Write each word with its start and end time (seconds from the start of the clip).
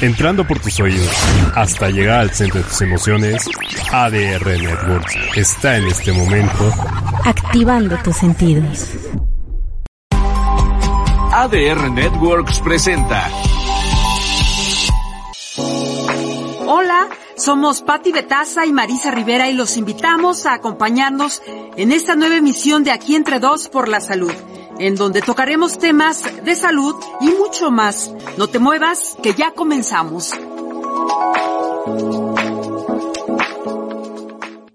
Entrando 0.00 0.46
por 0.46 0.58
tus 0.58 0.78
oídos 0.80 1.10
hasta 1.54 1.88
llegar 1.88 2.20
al 2.20 2.30
centro 2.30 2.60
de 2.60 2.68
tus 2.68 2.80
emociones, 2.82 3.48
ADR 3.90 4.46
Networks 4.46 5.16
está 5.36 5.78
en 5.78 5.86
este 5.86 6.12
momento 6.12 6.72
activando 7.24 7.96
tus 7.98 8.16
sentidos. 8.16 8.90
ADR 11.32 11.90
Networks 11.90 12.60
presenta. 12.60 13.26
Hola, 16.66 17.08
somos 17.36 17.80
Patti 17.80 18.12
Betaza 18.12 18.66
y 18.66 18.72
Marisa 18.72 19.10
Rivera 19.10 19.48
y 19.48 19.54
los 19.54 19.78
invitamos 19.78 20.44
a 20.44 20.54
acompañarnos 20.54 21.42
en 21.76 21.90
esta 21.90 22.16
nueva 22.16 22.36
emisión 22.36 22.84
de 22.84 22.90
Aquí 22.90 23.16
entre 23.16 23.40
dos 23.40 23.68
por 23.68 23.88
la 23.88 24.00
salud 24.00 24.32
en 24.78 24.94
donde 24.94 25.22
tocaremos 25.22 25.78
temas 25.78 26.22
de 26.44 26.54
salud 26.54 26.94
y 27.20 27.30
mucho 27.30 27.70
más. 27.70 28.12
No 28.36 28.48
te 28.48 28.58
muevas, 28.58 29.16
que 29.22 29.34
ya 29.34 29.52
comenzamos. 29.52 30.32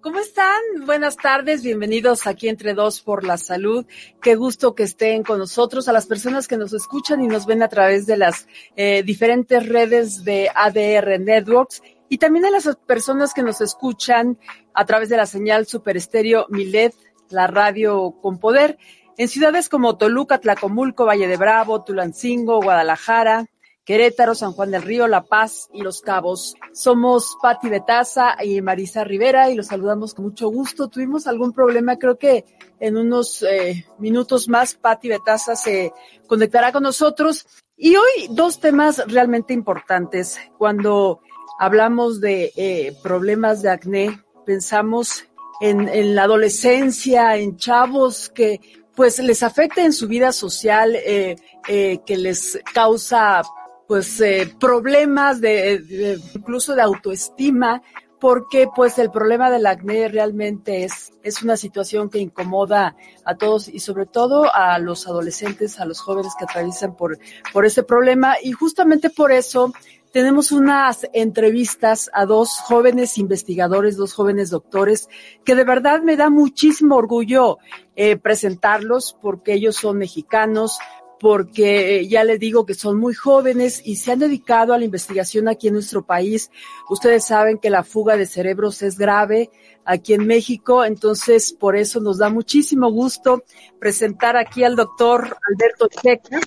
¿Cómo 0.01 0.19
están? 0.19 0.61
Buenas 0.85 1.17
tardes, 1.17 1.63
bienvenidos 1.63 2.25
aquí 2.25 2.49
entre 2.49 2.73
dos 2.73 3.01
por 3.01 3.23
la 3.23 3.37
salud. 3.37 3.85
Qué 4.21 4.35
gusto 4.35 4.73
que 4.75 4.83
estén 4.83 5.23
con 5.23 5.39
nosotros, 5.39 5.87
a 5.87 5.93
las 5.93 6.07
personas 6.07 6.47
que 6.47 6.57
nos 6.57 6.73
escuchan 6.73 7.21
y 7.23 7.27
nos 7.27 7.45
ven 7.45 7.61
a 7.61 7.69
través 7.69 8.05
de 8.05 8.17
las 8.17 8.47
eh, 8.75 9.03
diferentes 9.03 9.67
redes 9.67 10.23
de 10.23 10.49
ADR 10.53 11.19
Networks 11.19 11.81
y 12.09 12.17
también 12.17 12.45
a 12.45 12.49
las 12.49 12.75
personas 12.87 13.33
que 13.33 13.43
nos 13.43 13.61
escuchan 13.61 14.37
a 14.73 14.85
través 14.85 15.09
de 15.09 15.17
la 15.17 15.25
señal 15.25 15.65
Super 15.65 15.95
Estéreo 15.95 16.45
Milet, 16.49 16.93
la 17.29 17.47
radio 17.47 18.15
con 18.21 18.37
poder. 18.37 18.77
En 19.17 19.27
ciudades 19.27 19.69
como 19.69 19.97
Toluca, 19.97 20.39
Tlacomulco, 20.39 21.05
Valle 21.05 21.27
de 21.27 21.37
Bravo, 21.37 21.83
Tulancingo, 21.83 22.61
Guadalajara, 22.61 23.45
Querétaro, 23.83 24.35
San 24.35 24.53
Juan 24.53 24.71
del 24.71 24.83
Río, 24.83 25.07
La 25.07 25.23
Paz 25.23 25.67
y 25.73 25.81
Los 25.81 26.01
Cabos. 26.01 26.55
Somos 26.71 27.35
Patti 27.41 27.67
Betaza 27.67 28.35
y 28.43 28.61
Marisa 28.61 29.03
Rivera 29.03 29.49
y 29.49 29.55
los 29.55 29.67
saludamos 29.67 30.13
con 30.13 30.25
mucho 30.25 30.49
gusto. 30.49 30.87
Tuvimos 30.87 31.27
algún 31.27 31.51
problema, 31.51 31.97
creo 31.97 32.17
que 32.17 32.45
en 32.79 32.95
unos 32.95 33.43
eh, 33.43 33.85
minutos 33.97 34.47
más 34.47 34.75
Patti 34.75 35.09
Betaza 35.09 35.55
se 35.55 35.91
conectará 36.27 36.71
con 36.71 36.83
nosotros. 36.83 37.47
Y 37.75 37.95
hoy 37.95 38.27
dos 38.29 38.59
temas 38.59 39.03
realmente 39.07 39.53
importantes. 39.53 40.39
Cuando 40.57 41.19
hablamos 41.59 42.21
de 42.21 42.53
eh, 42.55 42.95
problemas 43.01 43.61
de 43.63 43.71
acné, 43.71 44.23
pensamos 44.45 45.25
en, 45.59 45.89
en 45.89 46.15
la 46.15 46.23
adolescencia, 46.23 47.35
en 47.37 47.57
chavos 47.57 48.29
que 48.29 48.61
pues 49.01 49.17
les 49.17 49.41
afecta 49.41 49.83
en 49.83 49.93
su 49.93 50.07
vida 50.07 50.31
social, 50.31 50.95
eh, 50.95 51.35
eh, 51.67 52.01
que 52.05 52.17
les 52.17 52.59
causa 52.71 53.41
pues 53.87 54.21
eh, 54.21 54.53
problemas 54.59 55.41
de, 55.41 56.19
incluso 56.35 56.75
de 56.75 56.83
autoestima, 56.83 57.81
porque 58.19 58.67
pues 58.75 58.99
el 58.99 59.09
problema 59.09 59.49
del 59.49 59.65
acné 59.65 60.07
realmente 60.07 60.83
es, 60.83 61.13
es 61.23 61.41
una 61.41 61.57
situación 61.57 62.11
que 62.11 62.19
incomoda 62.19 62.95
a 63.25 63.35
todos 63.37 63.69
y 63.69 63.79
sobre 63.79 64.05
todo 64.05 64.53
a 64.53 64.77
los 64.77 65.07
adolescentes, 65.07 65.79
a 65.79 65.85
los 65.85 65.99
jóvenes 65.99 66.33
que 66.37 66.45
atraviesan 66.45 66.95
por, 66.95 67.17
por 67.51 67.65
este 67.65 67.81
problema. 67.81 68.35
Y 68.39 68.51
justamente 68.51 69.09
por 69.09 69.31
eso 69.31 69.73
tenemos 70.11 70.51
unas 70.51 71.07
entrevistas 71.13 72.09
a 72.13 72.25
dos 72.25 72.57
jóvenes 72.59 73.17
investigadores, 73.17 73.95
dos 73.95 74.13
jóvenes 74.13 74.49
doctores, 74.49 75.09
que 75.45 75.55
de 75.55 75.63
verdad 75.63 76.01
me 76.01 76.17
da 76.17 76.29
muchísimo 76.29 76.95
orgullo 76.95 77.57
eh, 77.95 78.17
presentarlos 78.17 79.17
porque 79.21 79.53
ellos 79.53 79.75
son 79.75 79.97
mexicanos, 79.97 80.79
porque 81.19 81.99
eh, 81.99 82.07
ya 82.07 82.23
les 82.23 82.39
digo 82.39 82.65
que 82.65 82.73
son 82.73 82.99
muy 82.99 83.13
jóvenes 83.13 83.81
y 83.85 83.95
se 83.95 84.11
han 84.11 84.19
dedicado 84.19 84.73
a 84.73 84.77
la 84.77 84.85
investigación 84.85 85.47
aquí 85.47 85.67
en 85.67 85.75
nuestro 85.75 86.05
país. 86.05 86.51
Ustedes 86.89 87.25
saben 87.25 87.57
que 87.57 87.69
la 87.69 87.83
fuga 87.83 88.17
de 88.17 88.25
cerebros 88.25 88.81
es 88.81 88.97
grave 88.97 89.49
aquí 89.85 90.13
en 90.13 90.27
México, 90.27 90.83
entonces 90.83 91.53
por 91.53 91.75
eso 91.75 91.99
nos 92.01 92.17
da 92.17 92.29
muchísimo 92.29 92.91
gusto 92.91 93.43
presentar 93.79 94.35
aquí 94.35 94.63
al 94.63 94.75
doctor 94.75 95.37
Alberto 95.47 95.87
Checa 95.87 96.39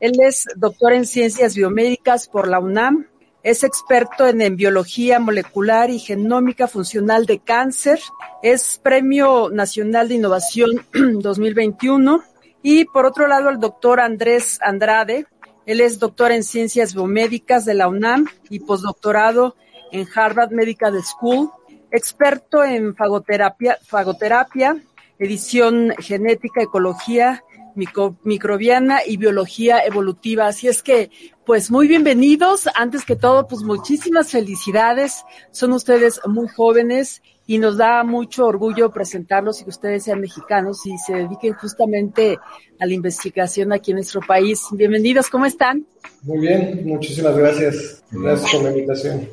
él 0.00 0.18
es 0.20 0.46
doctor 0.56 0.92
en 0.92 1.06
ciencias 1.06 1.54
biomédicas 1.54 2.26
por 2.26 2.48
la 2.48 2.58
UNAM, 2.58 3.06
es 3.42 3.64
experto 3.64 4.26
en, 4.26 4.56
biología 4.56 5.18
molecular 5.18 5.90
y 5.90 5.98
genómica 5.98 6.68
funcional 6.68 7.26
de 7.26 7.38
cáncer, 7.38 8.00
es 8.42 8.80
Premio 8.82 9.50
Nacional 9.50 10.08
de 10.08 10.16
Innovación 10.16 10.86
2021 10.92 12.22
y 12.62 12.84
por 12.86 13.06
otro 13.06 13.26
lado 13.26 13.48
el 13.48 13.60
doctor 13.60 14.00
Andrés 14.00 14.58
Andrade, 14.62 15.26
él 15.66 15.80
es 15.80 15.98
doctor 15.98 16.32
en 16.32 16.44
ciencias 16.44 16.94
biomédicas 16.94 17.64
de 17.64 17.74
la 17.74 17.88
UNAM 17.88 18.26
y 18.48 18.60
postdoctorado 18.60 19.54
en 19.92 20.06
Harvard 20.14 20.50
Medical 20.50 20.94
School, 21.02 21.50
experto 21.90 22.64
en 22.64 22.94
fagoterapia, 22.94 23.78
fagoterapia 23.86 24.82
edición 25.20 25.92
genética, 25.98 26.62
ecología 26.62 27.44
microbiana 27.74 29.00
y 29.06 29.16
biología 29.16 29.84
evolutiva. 29.84 30.46
Así 30.46 30.68
es 30.68 30.82
que, 30.82 31.10
pues 31.44 31.70
muy 31.70 31.88
bienvenidos. 31.88 32.68
Antes 32.74 33.04
que 33.04 33.16
todo, 33.16 33.46
pues 33.48 33.62
muchísimas 33.62 34.30
felicidades. 34.30 35.24
Son 35.50 35.72
ustedes 35.72 36.20
muy 36.26 36.48
jóvenes 36.48 37.22
y 37.50 37.58
nos 37.58 37.76
da 37.76 38.04
mucho 38.04 38.46
orgullo 38.46 38.92
presentarlos 38.92 39.60
y 39.60 39.64
que 39.64 39.70
ustedes 39.70 40.04
sean 40.04 40.20
mexicanos 40.20 40.86
y 40.86 40.96
se 40.98 41.14
dediquen 41.14 41.52
justamente 41.54 42.38
a 42.78 42.86
la 42.86 42.92
investigación 42.92 43.72
aquí 43.72 43.90
en 43.90 43.96
nuestro 43.96 44.20
país. 44.20 44.66
Bienvenidos, 44.70 45.28
¿cómo 45.28 45.46
están? 45.46 45.84
Muy 46.22 46.38
bien, 46.38 46.82
muchísimas 46.86 47.36
gracias. 47.36 48.04
Gracias 48.12 48.52
por 48.52 48.62
la 48.62 48.70
invitación. 48.70 49.28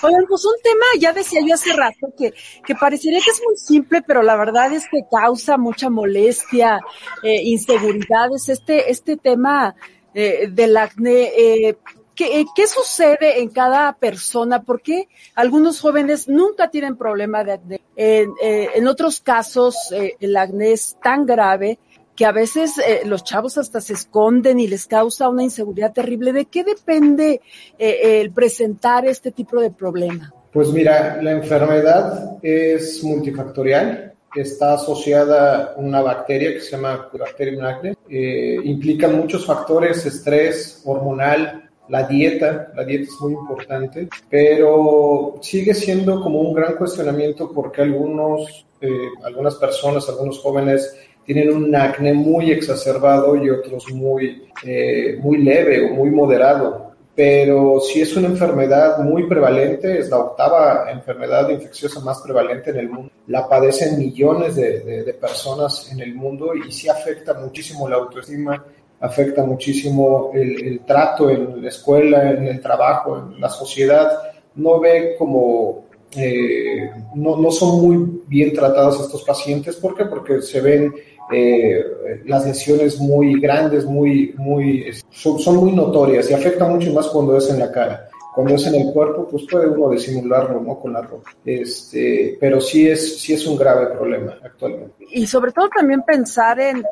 Oigan, 0.00 0.26
pues 0.28 0.44
un 0.44 0.62
tema, 0.62 0.84
ya 1.00 1.12
decía 1.12 1.40
yo 1.44 1.54
hace 1.54 1.72
rato, 1.72 2.06
que, 2.16 2.32
que 2.64 2.74
parecería 2.76 3.18
que 3.18 3.32
es 3.32 3.42
muy 3.44 3.56
simple, 3.56 4.00
pero 4.06 4.22
la 4.22 4.36
verdad 4.36 4.72
es 4.72 4.84
que 4.88 5.00
causa 5.10 5.56
mucha 5.56 5.90
molestia, 5.90 6.78
eh, 7.24 7.42
inseguridades, 7.42 8.48
este, 8.48 8.92
este 8.92 9.16
tema 9.16 9.74
eh, 10.14 10.46
del 10.52 10.76
acné. 10.76 11.32
Eh, 11.36 11.76
¿Qué, 12.16 12.44
¿Qué, 12.56 12.66
sucede 12.66 13.40
en 13.40 13.50
cada 13.50 13.92
persona? 13.92 14.62
¿Por 14.62 14.80
qué 14.80 15.08
algunos 15.34 15.80
jóvenes 15.80 16.28
nunca 16.28 16.70
tienen 16.70 16.96
problema 16.96 17.44
de 17.44 17.52
acné? 17.52 17.80
En, 17.94 18.32
eh, 18.42 18.70
en 18.74 18.88
otros 18.88 19.20
casos, 19.20 19.76
eh, 19.92 20.16
el 20.18 20.36
acné 20.36 20.72
es 20.72 20.96
tan 21.02 21.26
grave 21.26 21.78
que 22.16 22.24
a 22.24 22.32
veces 22.32 22.78
eh, 22.78 23.02
los 23.04 23.22
chavos 23.22 23.58
hasta 23.58 23.80
se 23.80 23.92
esconden 23.92 24.58
y 24.58 24.66
les 24.66 24.86
causa 24.86 25.28
una 25.28 25.44
inseguridad 25.44 25.92
terrible. 25.92 26.32
¿De 26.32 26.46
qué 26.46 26.64
depende 26.64 27.42
eh, 27.78 28.20
el 28.20 28.32
presentar 28.32 29.06
este 29.06 29.30
tipo 29.30 29.60
de 29.60 29.70
problema? 29.70 30.32
Pues 30.50 30.72
mira, 30.72 31.22
la 31.22 31.32
enfermedad 31.32 32.38
es 32.42 33.04
multifactorial. 33.04 34.14
Está 34.34 34.74
asociada 34.74 35.74
a 35.74 35.76
una 35.76 36.00
bacteria 36.00 36.52
que 36.52 36.60
se 36.60 36.72
llama 36.72 37.08
Bacterium 37.12 37.64
acne. 37.64 37.94
Eh, 38.08 38.56
implica 38.64 39.08
muchos 39.08 39.46
factores, 39.46 40.04
estrés, 40.04 40.82
hormonal, 40.84 41.65
la 41.88 42.04
dieta, 42.04 42.72
la 42.74 42.84
dieta 42.84 43.04
es 43.04 43.20
muy 43.20 43.32
importante, 43.32 44.08
pero 44.28 45.36
sigue 45.40 45.74
siendo 45.74 46.20
como 46.20 46.40
un 46.40 46.54
gran 46.54 46.76
cuestionamiento 46.76 47.50
porque 47.52 47.82
algunos, 47.82 48.66
eh, 48.80 49.08
algunas 49.22 49.54
personas, 49.56 50.08
algunos 50.08 50.38
jóvenes 50.40 50.96
tienen 51.24 51.52
un 51.52 51.74
acné 51.74 52.14
muy 52.14 52.52
exacerbado 52.52 53.36
y 53.36 53.50
otros 53.50 53.92
muy, 53.92 54.48
eh, 54.64 55.18
muy 55.20 55.38
leve 55.38 55.90
o 55.90 55.94
muy 55.94 56.10
moderado. 56.10 56.86
Pero 57.16 57.80
si 57.80 58.02
es 58.02 58.14
una 58.14 58.28
enfermedad 58.28 58.98
muy 58.98 59.26
prevalente, 59.26 59.98
es 59.98 60.10
la 60.10 60.18
octava 60.18 60.90
enfermedad 60.90 61.48
infecciosa 61.48 62.00
más 62.00 62.20
prevalente 62.20 62.70
en 62.70 62.76
el 62.76 62.90
mundo. 62.90 63.10
La 63.28 63.48
padecen 63.48 63.98
millones 63.98 64.54
de, 64.54 64.80
de, 64.80 65.14
personas 65.14 65.90
en 65.90 66.00
el 66.00 66.14
mundo 66.14 66.54
y 66.54 66.70
sí 66.70 66.90
afecta 66.90 67.32
muchísimo 67.32 67.88
la 67.88 67.96
autoestima, 67.96 68.62
afecta 69.00 69.44
muchísimo 69.44 70.30
el, 70.34 70.64
el 70.64 70.80
trato 70.80 71.30
en 71.30 71.62
la 71.62 71.68
escuela, 71.68 72.30
en 72.30 72.46
el 72.46 72.60
trabajo, 72.60 73.18
en 73.18 73.40
la 73.40 73.48
sociedad. 73.48 74.10
No 74.54 74.80
ve 74.80 75.16
como 75.18 75.86
eh, 76.14 76.90
no, 77.14 77.36
no, 77.36 77.50
son 77.50 77.80
muy 77.80 78.22
bien 78.26 78.52
tratados 78.52 79.00
estos 79.00 79.22
pacientes. 79.24 79.76
¿Por 79.76 79.94
qué? 79.94 80.06
Porque 80.06 80.40
se 80.40 80.60
ven 80.60 80.94
eh, 81.32 81.84
las 82.24 82.46
lesiones 82.46 82.98
muy 82.98 83.38
grandes, 83.40 83.84
muy, 83.84 84.34
muy, 84.38 84.86
son, 85.10 85.38
son, 85.38 85.56
muy 85.56 85.72
notorias 85.72 86.30
y 86.30 86.34
afecta 86.34 86.66
mucho 86.66 86.92
más 86.92 87.08
cuando 87.08 87.36
es 87.36 87.50
en 87.50 87.58
la 87.58 87.70
cara. 87.70 88.08
cuando 88.34 88.54
es 88.54 88.66
en 88.66 88.76
el 88.76 88.92
cuerpo, 88.92 89.26
pues 89.28 89.44
puede 89.50 89.66
uno 89.66 89.90
disimularlo, 89.90 90.60
¿no? 90.60 90.78
Con 90.78 90.92
la 90.92 91.02
ropa. 91.02 91.30
Este, 91.44 92.36
pero 92.40 92.60
sí 92.60 92.88
es, 92.88 93.18
sí 93.18 93.34
es 93.34 93.46
un 93.46 93.56
grave 93.56 93.86
problema 93.86 94.38
actualmente. 94.42 95.06
Y 95.10 95.26
sobre 95.26 95.52
todo 95.52 95.68
también 95.68 96.02
pensar 96.02 96.60
en, 96.60 96.82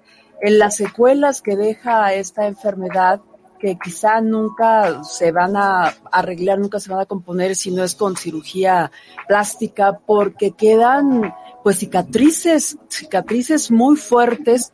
en 0.44 0.58
las 0.58 0.76
secuelas 0.76 1.40
que 1.40 1.56
deja 1.56 2.12
esta 2.12 2.46
enfermedad 2.46 3.22
que 3.58 3.78
quizá 3.82 4.20
nunca 4.20 5.02
se 5.02 5.32
van 5.32 5.56
a 5.56 5.94
arreglar, 6.12 6.58
nunca 6.58 6.78
se 6.78 6.90
van 6.90 7.00
a 7.00 7.06
componer 7.06 7.56
si 7.56 7.70
no 7.70 7.82
es 7.82 7.94
con 7.94 8.14
cirugía 8.14 8.90
plástica, 9.26 10.00
porque 10.04 10.50
quedan 10.50 11.32
pues 11.62 11.78
cicatrices, 11.78 12.76
cicatrices 12.90 13.70
muy 13.70 13.96
fuertes 13.96 14.70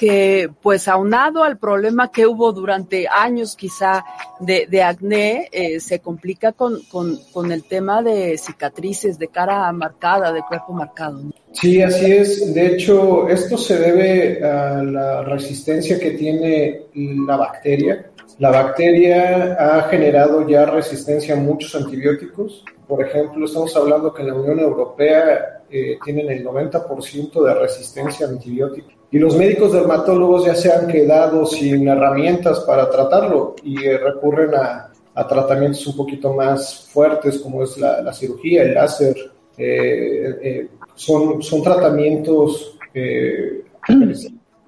que 0.00 0.48
pues 0.62 0.88
aunado 0.88 1.44
al 1.44 1.58
problema 1.58 2.10
que 2.10 2.26
hubo 2.26 2.52
durante 2.52 3.06
años 3.06 3.54
quizá 3.54 4.02
de, 4.38 4.82
acné, 4.82 5.50
eh, 5.52 5.78
se 5.78 5.98
complica 6.00 6.52
con, 6.52 6.80
con, 6.90 7.52
el 7.52 7.64
tema 7.64 8.02
de 8.02 8.38
cicatrices, 8.38 9.18
de 9.18 9.28
cara 9.28 9.70
marcada, 9.72 10.32
de 10.32 10.40
cuerpo 10.40 10.72
marcado. 10.72 11.20
Sí, 11.52 11.82
así 11.82 12.12
es. 12.12 12.54
De 12.54 12.68
hecho, 12.68 13.28
esto 13.28 13.58
se 13.58 13.78
debe 13.78 14.42
a 14.42 14.82
la 14.82 15.22
resistencia 15.22 16.00
que 16.00 16.12
tiene 16.12 16.86
la 16.94 17.36
bacteria 17.36 18.10
la 18.38 18.50
bacteria 18.50 19.52
ha 19.52 19.82
generado 19.90 20.48
ya 20.48 20.64
resistencia 20.64 21.34
a 21.34 21.36
muchos 21.36 21.74
antibióticos. 21.74 22.64
Por 22.88 23.04
ejemplo, 23.04 23.44
estamos 23.44 23.76
hablando 23.76 24.14
que 24.14 24.22
en 24.22 24.28
la 24.28 24.34
Unión 24.34 24.60
Europea 24.60 25.60
eh, 25.70 25.98
tienen 26.02 26.30
el 26.30 26.42
90% 26.42 27.44
de 27.44 27.54
resistencia 27.54 28.26
a 28.26 28.30
antibióticos. 28.30 28.99
Y 29.12 29.18
los 29.18 29.36
médicos 29.36 29.72
dermatólogos 29.72 30.46
ya 30.46 30.54
se 30.54 30.72
han 30.72 30.86
quedado 30.86 31.44
sin 31.46 31.88
herramientas 31.88 32.60
para 32.60 32.88
tratarlo 32.88 33.56
y 33.64 33.84
eh, 33.84 33.98
recurren 33.98 34.54
a, 34.54 34.86
tratamientos 35.28 35.86
un 35.86 35.96
poquito 35.96 36.32
más 36.32 36.88
fuertes 36.90 37.40
como 37.40 37.62
es 37.62 37.76
la, 37.76 38.10
cirugía, 38.12 38.62
el 38.62 38.72
láser. 38.72 39.14
Eh, 39.58 40.68
son, 40.94 41.42
son 41.42 41.62
tratamientos 41.62 42.78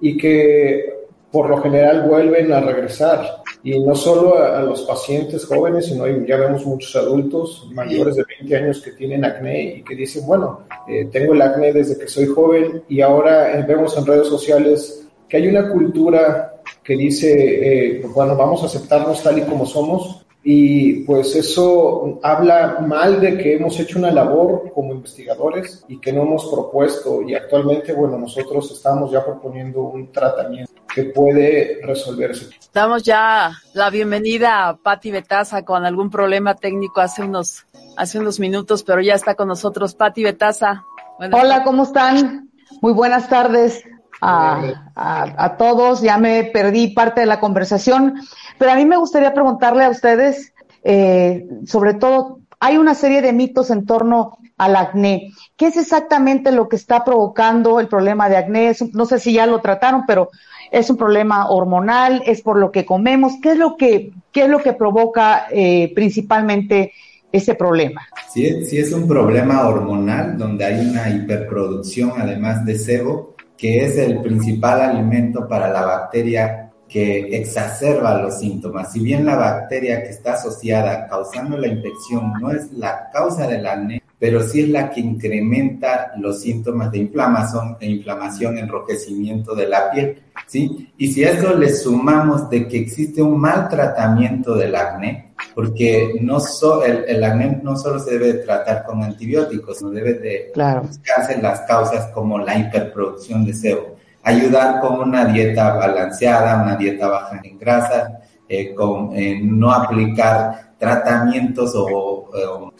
y 0.01 0.17
que 0.17 0.93
por 1.31 1.49
lo 1.49 1.57
general 1.57 2.07
vuelven 2.07 2.53
a 2.53 2.59
regresar 2.59 3.42
y 3.63 3.79
no 3.79 3.95
solo 3.95 4.37
a, 4.37 4.61
los 4.61 4.81
pacientes 4.81 5.45
jóvenes, 5.45 5.85
sino 5.85 6.05
ya 6.25 6.35
vemos 6.35 6.65
muchos 6.65 6.93
adultos 6.97 7.69
mayores 7.71 8.15
de 8.17 8.25
20 8.39 8.55
años 8.57 8.81
que 8.81 8.91
tienen 8.91 9.23
acné 9.23 9.75
y 9.77 9.83
que 9.83 9.95
dicen, 9.95 10.25
bueno, 10.27 10.65
eh, 10.87 11.07
tengo 11.09 11.33
el 11.33 11.41
acné 11.41 11.71
desde 11.71 11.97
que 11.97 12.07
soy 12.07 12.27
joven 12.27 12.83
y 12.89 12.99
ahora 12.99 13.57
eh, 13.57 13.63
vemos 13.65 13.97
en 13.97 14.05
redes 14.05 14.27
sociales 14.27 15.07
que 15.29 15.37
hay 15.37 15.47
una 15.47 15.69
cultura 15.69 16.61
que 16.83 16.97
dice, 16.97 17.97
eh, 17.97 18.05
bueno, 18.13 18.35
vamos 18.35 18.63
a 18.63 18.65
aceptarnos 18.65 19.23
tal 19.23 19.39
y 19.39 19.43
como 19.43 19.65
somos 19.65 20.25
y 20.43 21.05
pues 21.05 21.35
eso 21.35 22.19
habla 22.21 22.79
mal 22.85 23.21
de 23.21 23.37
que 23.37 23.55
hemos 23.55 23.79
hecho 23.79 23.97
una 23.97 24.11
labor 24.11 24.71
como 24.73 24.93
investigadores 24.93 25.85
y 25.87 25.99
que 25.99 26.11
no 26.11 26.23
hemos 26.23 26.45
propuesto 26.47 27.21
y 27.21 27.33
actualmente, 27.33 27.93
bueno, 27.93 28.17
nosotros 28.17 28.69
estamos 28.71 29.09
ya 29.11 29.23
proponiendo 29.23 29.83
un 29.83 30.11
tratamiento 30.11 30.73
que 30.93 31.05
puede 31.05 31.79
resolverse. 31.81 32.49
Damos 32.73 33.03
ya 33.03 33.53
la 33.73 33.89
bienvenida 33.89 34.67
a 34.67 34.75
Patti 34.75 35.11
Betaza 35.11 35.63
con 35.63 35.85
algún 35.85 36.09
problema 36.09 36.55
técnico 36.55 36.99
hace 36.99 37.23
unos, 37.23 37.65
hace 37.95 38.19
unos 38.19 38.39
minutos, 38.39 38.83
pero 38.83 39.01
ya 39.01 39.15
está 39.15 39.35
con 39.35 39.47
nosotros 39.47 39.95
Patti 39.95 40.23
Betaza. 40.23 40.83
Hola, 41.31 41.63
¿cómo 41.63 41.83
están? 41.83 42.49
Muy 42.81 42.91
buenas 42.91 43.29
tardes 43.29 43.83
a, 44.23 44.61
a, 44.95 45.57
todos. 45.57 46.01
Ya 46.01 46.17
me 46.17 46.45
perdí 46.45 46.89
parte 46.89 47.21
de 47.21 47.27
la 47.27 47.39
conversación, 47.39 48.15
pero 48.57 48.71
a 48.71 48.75
mí 48.75 48.85
me 48.85 48.97
gustaría 48.97 49.33
preguntarle 49.33 49.83
a 49.83 49.89
ustedes, 49.89 50.53
eh, 50.83 51.47
sobre 51.65 51.93
todo, 51.93 52.39
hay 52.59 52.77
una 52.77 52.95
serie 52.95 53.21
de 53.21 53.33
mitos 53.33 53.69
en 53.71 53.85
torno 53.85 54.37
al 54.57 54.75
acné. 54.75 55.31
¿Qué 55.57 55.67
es 55.67 55.77
exactamente 55.77 56.51
lo 56.51 56.69
que 56.69 56.75
está 56.75 57.03
provocando 57.03 57.79
el 57.79 57.87
problema 57.87 58.29
de 58.29 58.37
acné? 58.37 58.75
No 58.93 59.05
sé 59.05 59.19
si 59.19 59.33
ya 59.33 59.45
lo 59.45 59.59
trataron, 59.59 60.03
pero 60.07 60.29
es 60.71 60.89
un 60.89 60.97
problema 60.97 61.49
hormonal, 61.49 62.23
es 62.25 62.41
por 62.41 62.57
lo 62.57 62.71
que 62.71 62.85
comemos. 62.85 63.33
¿Qué 63.41 63.51
es 63.51 63.57
lo 63.57 63.75
que, 63.75 64.11
qué 64.31 64.43
es 64.43 64.49
lo 64.49 64.59
que 64.59 64.73
provoca 64.73 65.47
eh, 65.51 65.91
principalmente 65.93 66.93
ese 67.31 67.55
problema? 67.55 68.07
Sí, 68.31 68.65
sí, 68.65 68.77
es 68.77 68.93
un 68.93 69.07
problema 69.07 69.67
hormonal 69.67 70.37
donde 70.37 70.65
hay 70.65 70.87
una 70.87 71.09
hiperproducción 71.09 72.13
además 72.17 72.63
de 72.65 72.77
sebo 72.77 73.33
que 73.57 73.85
es 73.85 73.97
el 73.97 74.21
principal 74.21 74.81
alimento 74.81 75.47
para 75.47 75.69
la 75.69 75.85
bacteria 75.85 76.62
que 76.93 77.35
exacerba 77.35 78.21
los 78.21 78.37
síntomas. 78.37 78.93
Si 78.93 78.99
bien 78.99 79.25
la 79.25 79.35
bacteria 79.35 80.03
que 80.03 80.09
está 80.09 80.33
asociada 80.33 81.07
causando 81.07 81.57
la 81.57 81.65
infección 81.65 82.33
no 82.39 82.51
es 82.51 82.71
la 82.73 83.09
causa 83.11 83.47
del 83.47 83.65
acné, 83.65 84.03
pero 84.19 84.43
sí 84.43 84.61
es 84.61 84.69
la 84.69 84.91
que 84.91 85.01
incrementa 85.01 86.11
los 86.19 86.41
síntomas 86.41 86.91
de 86.91 86.99
inflamación, 86.99 87.77
de 87.79 87.87
inflamación, 87.87 88.59
enrojecimiento 88.59 89.55
de 89.55 89.67
la 89.67 89.89
piel, 89.89 90.21
¿sí? 90.45 90.93
Y 90.95 91.11
si 91.11 91.23
a 91.23 91.31
eso 91.31 91.55
le 91.55 91.73
sumamos 91.73 92.47
de 92.47 92.67
que 92.67 92.77
existe 92.77 93.23
un 93.23 93.41
mal 93.41 93.67
tratamiento 93.69 94.53
del 94.53 94.75
acné, 94.75 95.33
porque 95.55 96.13
no 96.21 96.39
so, 96.39 96.85
el, 96.85 97.05
el, 97.07 97.23
acné 97.23 97.59
no 97.63 97.75
solo 97.75 97.99
se 97.99 98.19
debe 98.19 98.33
tratar 98.35 98.85
con 98.85 99.01
antibióticos, 99.01 99.81
no 99.81 99.89
debe 99.89 100.13
de 100.13 100.51
buscarse 100.55 101.41
las 101.41 101.61
causas 101.61 102.11
como 102.13 102.37
la 102.37 102.55
hiperproducción 102.55 103.43
de 103.43 103.53
sebo. 103.55 103.92
Ayudar 104.23 104.79
con 104.79 104.99
una 104.99 105.25
dieta 105.25 105.75
balanceada, 105.75 106.63
una 106.63 106.75
dieta 106.75 107.07
baja 107.07 107.41
en 107.43 107.59
grasa, 107.59 108.19
eh, 108.47 108.73
con 108.73 109.15
eh, 109.15 109.39
no 109.43 109.71
aplicar 109.71 110.73
tratamientos 110.77 111.73
o, 111.75 112.29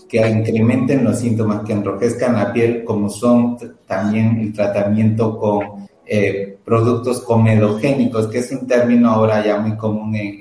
que 0.10 0.28
incrementen 0.28 1.04
los 1.04 1.19
síntomas, 1.19 1.63
que 1.63 1.74
enrojezcan 1.74 2.36
la 2.36 2.51
piel, 2.51 2.84
como 2.84 3.10
son 3.10 3.57
también 3.88 4.40
el 4.40 4.54
tratamiento 4.54 5.38
con 5.38 5.88
eh, 6.06 6.57
productos 6.63 7.22
comedogénicos, 7.22 8.28
que 8.28 8.39
es 8.39 8.51
un 8.51 8.68
término 8.68 9.10
ahora 9.10 9.44
ya 9.46 9.57
muy 9.57 9.78
común 9.78 10.16
en 10.16 10.39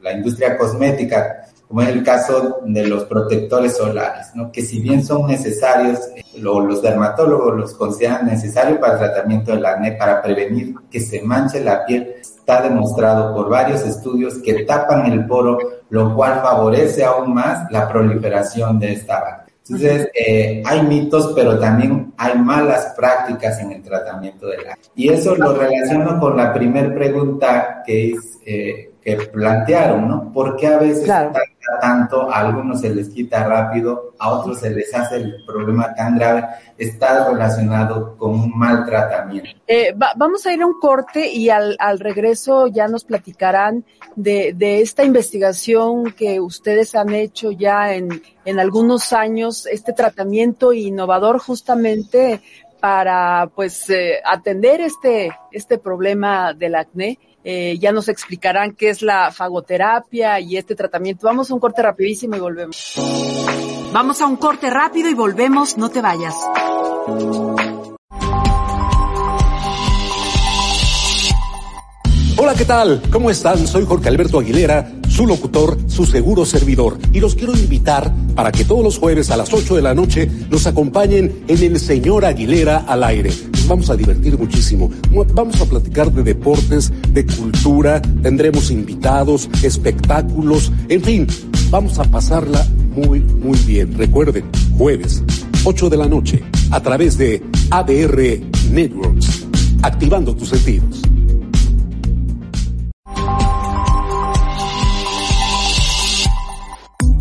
la 0.00 0.12
industria 0.12 0.56
cosmética, 0.56 1.46
como 1.72 1.80
es 1.80 1.88
el 1.88 2.04
caso 2.04 2.58
de 2.66 2.86
los 2.86 3.04
protectores 3.04 3.78
solares, 3.78 4.26
¿no? 4.34 4.52
que 4.52 4.60
si 4.60 4.78
bien 4.78 5.02
son 5.02 5.26
necesarios, 5.26 6.00
eh, 6.14 6.22
los 6.38 6.82
dermatólogos 6.82 7.56
los 7.56 7.72
consideran 7.72 8.26
necesarios 8.26 8.76
para 8.76 8.92
el 8.92 8.98
tratamiento 8.98 9.52
del 9.52 9.64
acné, 9.64 9.92
para 9.92 10.20
prevenir 10.20 10.74
que 10.90 11.00
se 11.00 11.22
manche 11.22 11.64
la 11.64 11.86
piel, 11.86 12.16
está 12.20 12.60
demostrado 12.60 13.34
por 13.34 13.48
varios 13.48 13.86
estudios 13.86 14.34
que 14.40 14.64
tapan 14.64 15.10
el 15.10 15.24
poro, 15.24 15.58
lo 15.88 16.14
cual 16.14 16.42
favorece 16.42 17.04
aún 17.04 17.32
más 17.32 17.66
la 17.70 17.88
proliferación 17.88 18.78
de 18.78 18.92
esta 18.92 19.20
bacteria. 19.20 19.54
Entonces, 19.66 20.10
eh, 20.12 20.62
hay 20.66 20.82
mitos, 20.82 21.32
pero 21.34 21.58
también 21.58 22.12
hay 22.18 22.36
malas 22.36 22.92
prácticas 22.94 23.58
en 23.60 23.72
el 23.72 23.82
tratamiento 23.82 24.46
del 24.46 24.60
acné. 24.60 24.82
Y 24.94 25.08
eso 25.08 25.34
lo 25.36 25.54
relaciono 25.54 26.20
con 26.20 26.36
la 26.36 26.52
primera 26.52 26.94
pregunta 26.94 27.82
que 27.86 28.10
es... 28.10 28.18
Eh, 28.44 28.88
que 29.02 29.16
plantearon, 29.16 30.08
¿no? 30.08 30.30
Porque 30.32 30.66
a 30.68 30.78
veces 30.78 31.10
tanto, 31.80 32.30
a 32.30 32.40
algunos 32.40 32.80
se 32.80 32.94
les 32.94 33.08
quita 33.08 33.44
rápido, 33.44 34.14
a 34.18 34.30
otros 34.30 34.58
se 34.58 34.70
les 34.70 34.92
hace 34.94 35.16
el 35.16 35.44
problema 35.46 35.94
tan 35.94 36.16
grave, 36.16 36.44
está 36.76 37.28
relacionado 37.28 38.16
con 38.16 38.30
un 38.30 38.58
mal 38.58 38.84
tratamiento. 38.84 39.50
Eh, 39.66 39.94
vamos 40.16 40.44
a 40.46 40.52
ir 40.52 40.62
a 40.62 40.66
un 40.66 40.78
corte 40.80 41.30
y 41.32 41.50
al, 41.50 41.76
al 41.78 41.98
regreso 41.98 42.66
ya 42.66 42.88
nos 42.88 43.04
platicarán 43.04 43.84
de, 44.16 44.52
de, 44.54 44.80
esta 44.80 45.04
investigación 45.04 46.12
que 46.12 46.40
ustedes 46.40 46.94
han 46.94 47.14
hecho 47.14 47.50
ya 47.50 47.94
en, 47.94 48.22
en 48.44 48.60
algunos 48.60 49.12
años, 49.12 49.66
este 49.66 49.92
tratamiento 49.92 50.72
innovador 50.72 51.38
justamente 51.38 52.40
para 52.80 53.48
pues 53.54 53.88
eh, 53.90 54.20
atender 54.24 54.80
este, 54.80 55.30
este 55.52 55.78
problema 55.78 56.52
del 56.52 56.74
acné 56.74 57.16
eh, 57.44 57.78
ya 57.80 57.92
nos 57.92 58.08
explicarán 58.08 58.72
qué 58.72 58.90
es 58.90 59.02
la 59.02 59.30
fagoterapia 59.32 60.38
y 60.40 60.56
este 60.56 60.74
tratamiento. 60.74 61.26
Vamos 61.26 61.50
a 61.50 61.54
un 61.54 61.60
corte 61.60 61.82
rapidísimo 61.82 62.36
y 62.36 62.40
volvemos. 62.40 62.94
Vamos 63.92 64.20
a 64.20 64.26
un 64.26 64.36
corte 64.36 64.70
rápido 64.70 65.10
y 65.10 65.14
volvemos, 65.14 65.76
no 65.76 65.90
te 65.90 66.00
vayas. 66.00 66.34
Hola, 72.38 72.54
¿qué 72.54 72.64
tal? 72.64 73.02
¿Cómo 73.12 73.30
están? 73.30 73.66
Soy 73.66 73.84
Jorge 73.84 74.08
Alberto 74.08 74.40
Aguilera, 74.40 74.90
su 75.08 75.26
locutor, 75.26 75.78
su 75.88 76.06
seguro 76.06 76.44
servidor, 76.44 76.98
y 77.12 77.20
los 77.20 77.36
quiero 77.36 77.52
invitar 77.54 78.12
para 78.34 78.50
que 78.50 78.64
todos 78.64 78.82
los 78.82 78.98
jueves 78.98 79.30
a 79.30 79.36
las 79.36 79.52
8 79.52 79.76
de 79.76 79.82
la 79.82 79.94
noche 79.94 80.28
nos 80.50 80.66
acompañen 80.66 81.44
en 81.46 81.62
el 81.62 81.78
Señor 81.78 82.24
Aguilera 82.24 82.78
al 82.78 83.04
aire 83.04 83.30
vamos 83.72 83.88
a 83.88 83.96
divertir 83.96 84.38
muchísimo. 84.38 84.90
Vamos 85.32 85.58
a 85.62 85.64
platicar 85.64 86.12
de 86.12 86.22
deportes, 86.22 86.92
de 87.08 87.24
cultura, 87.24 88.02
tendremos 88.22 88.70
invitados, 88.70 89.48
espectáculos, 89.62 90.70
en 90.90 91.02
fin, 91.02 91.26
vamos 91.70 91.98
a 91.98 92.04
pasarla 92.04 92.66
muy, 92.94 93.20
muy 93.20 93.58
bien. 93.60 93.96
Recuerden, 93.96 94.44
jueves, 94.76 95.22
8 95.64 95.88
de 95.88 95.96
la 95.96 96.06
noche, 96.06 96.42
a 96.70 96.82
través 96.82 97.16
de 97.16 97.42
ADR 97.70 98.40
Networks, 98.70 99.46
activando 99.82 100.36
tus 100.36 100.50
sentidos. 100.50 101.00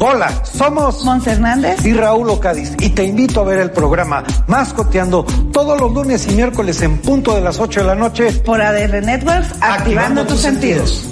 Hola, 0.03 0.43
somos 0.43 1.05
Mons 1.05 1.27
Hernández 1.27 1.85
y 1.85 1.93
Raúl 1.93 2.27
Ocadiz 2.31 2.75
y 2.79 2.89
te 2.89 3.03
invito 3.03 3.41
a 3.41 3.43
ver 3.43 3.59
el 3.59 3.69
programa 3.69 4.23
Mascoteando 4.47 5.23
todos 5.53 5.79
los 5.79 5.93
lunes 5.93 6.27
y 6.27 6.33
miércoles 6.33 6.81
en 6.81 6.97
punto 6.97 7.35
de 7.35 7.41
las 7.41 7.59
8 7.59 7.81
de 7.81 7.85
la 7.85 7.93
noche 7.93 8.31
por 8.43 8.59
ADR 8.59 9.03
Networks, 9.03 9.53
activando, 9.61 10.25
tus 10.25 10.39
sentidos. 10.39 11.05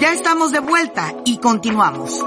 Ya 0.00 0.12
estamos 0.12 0.50
de 0.50 0.58
vuelta 0.58 1.14
y 1.24 1.38
continuamos. 1.38 2.20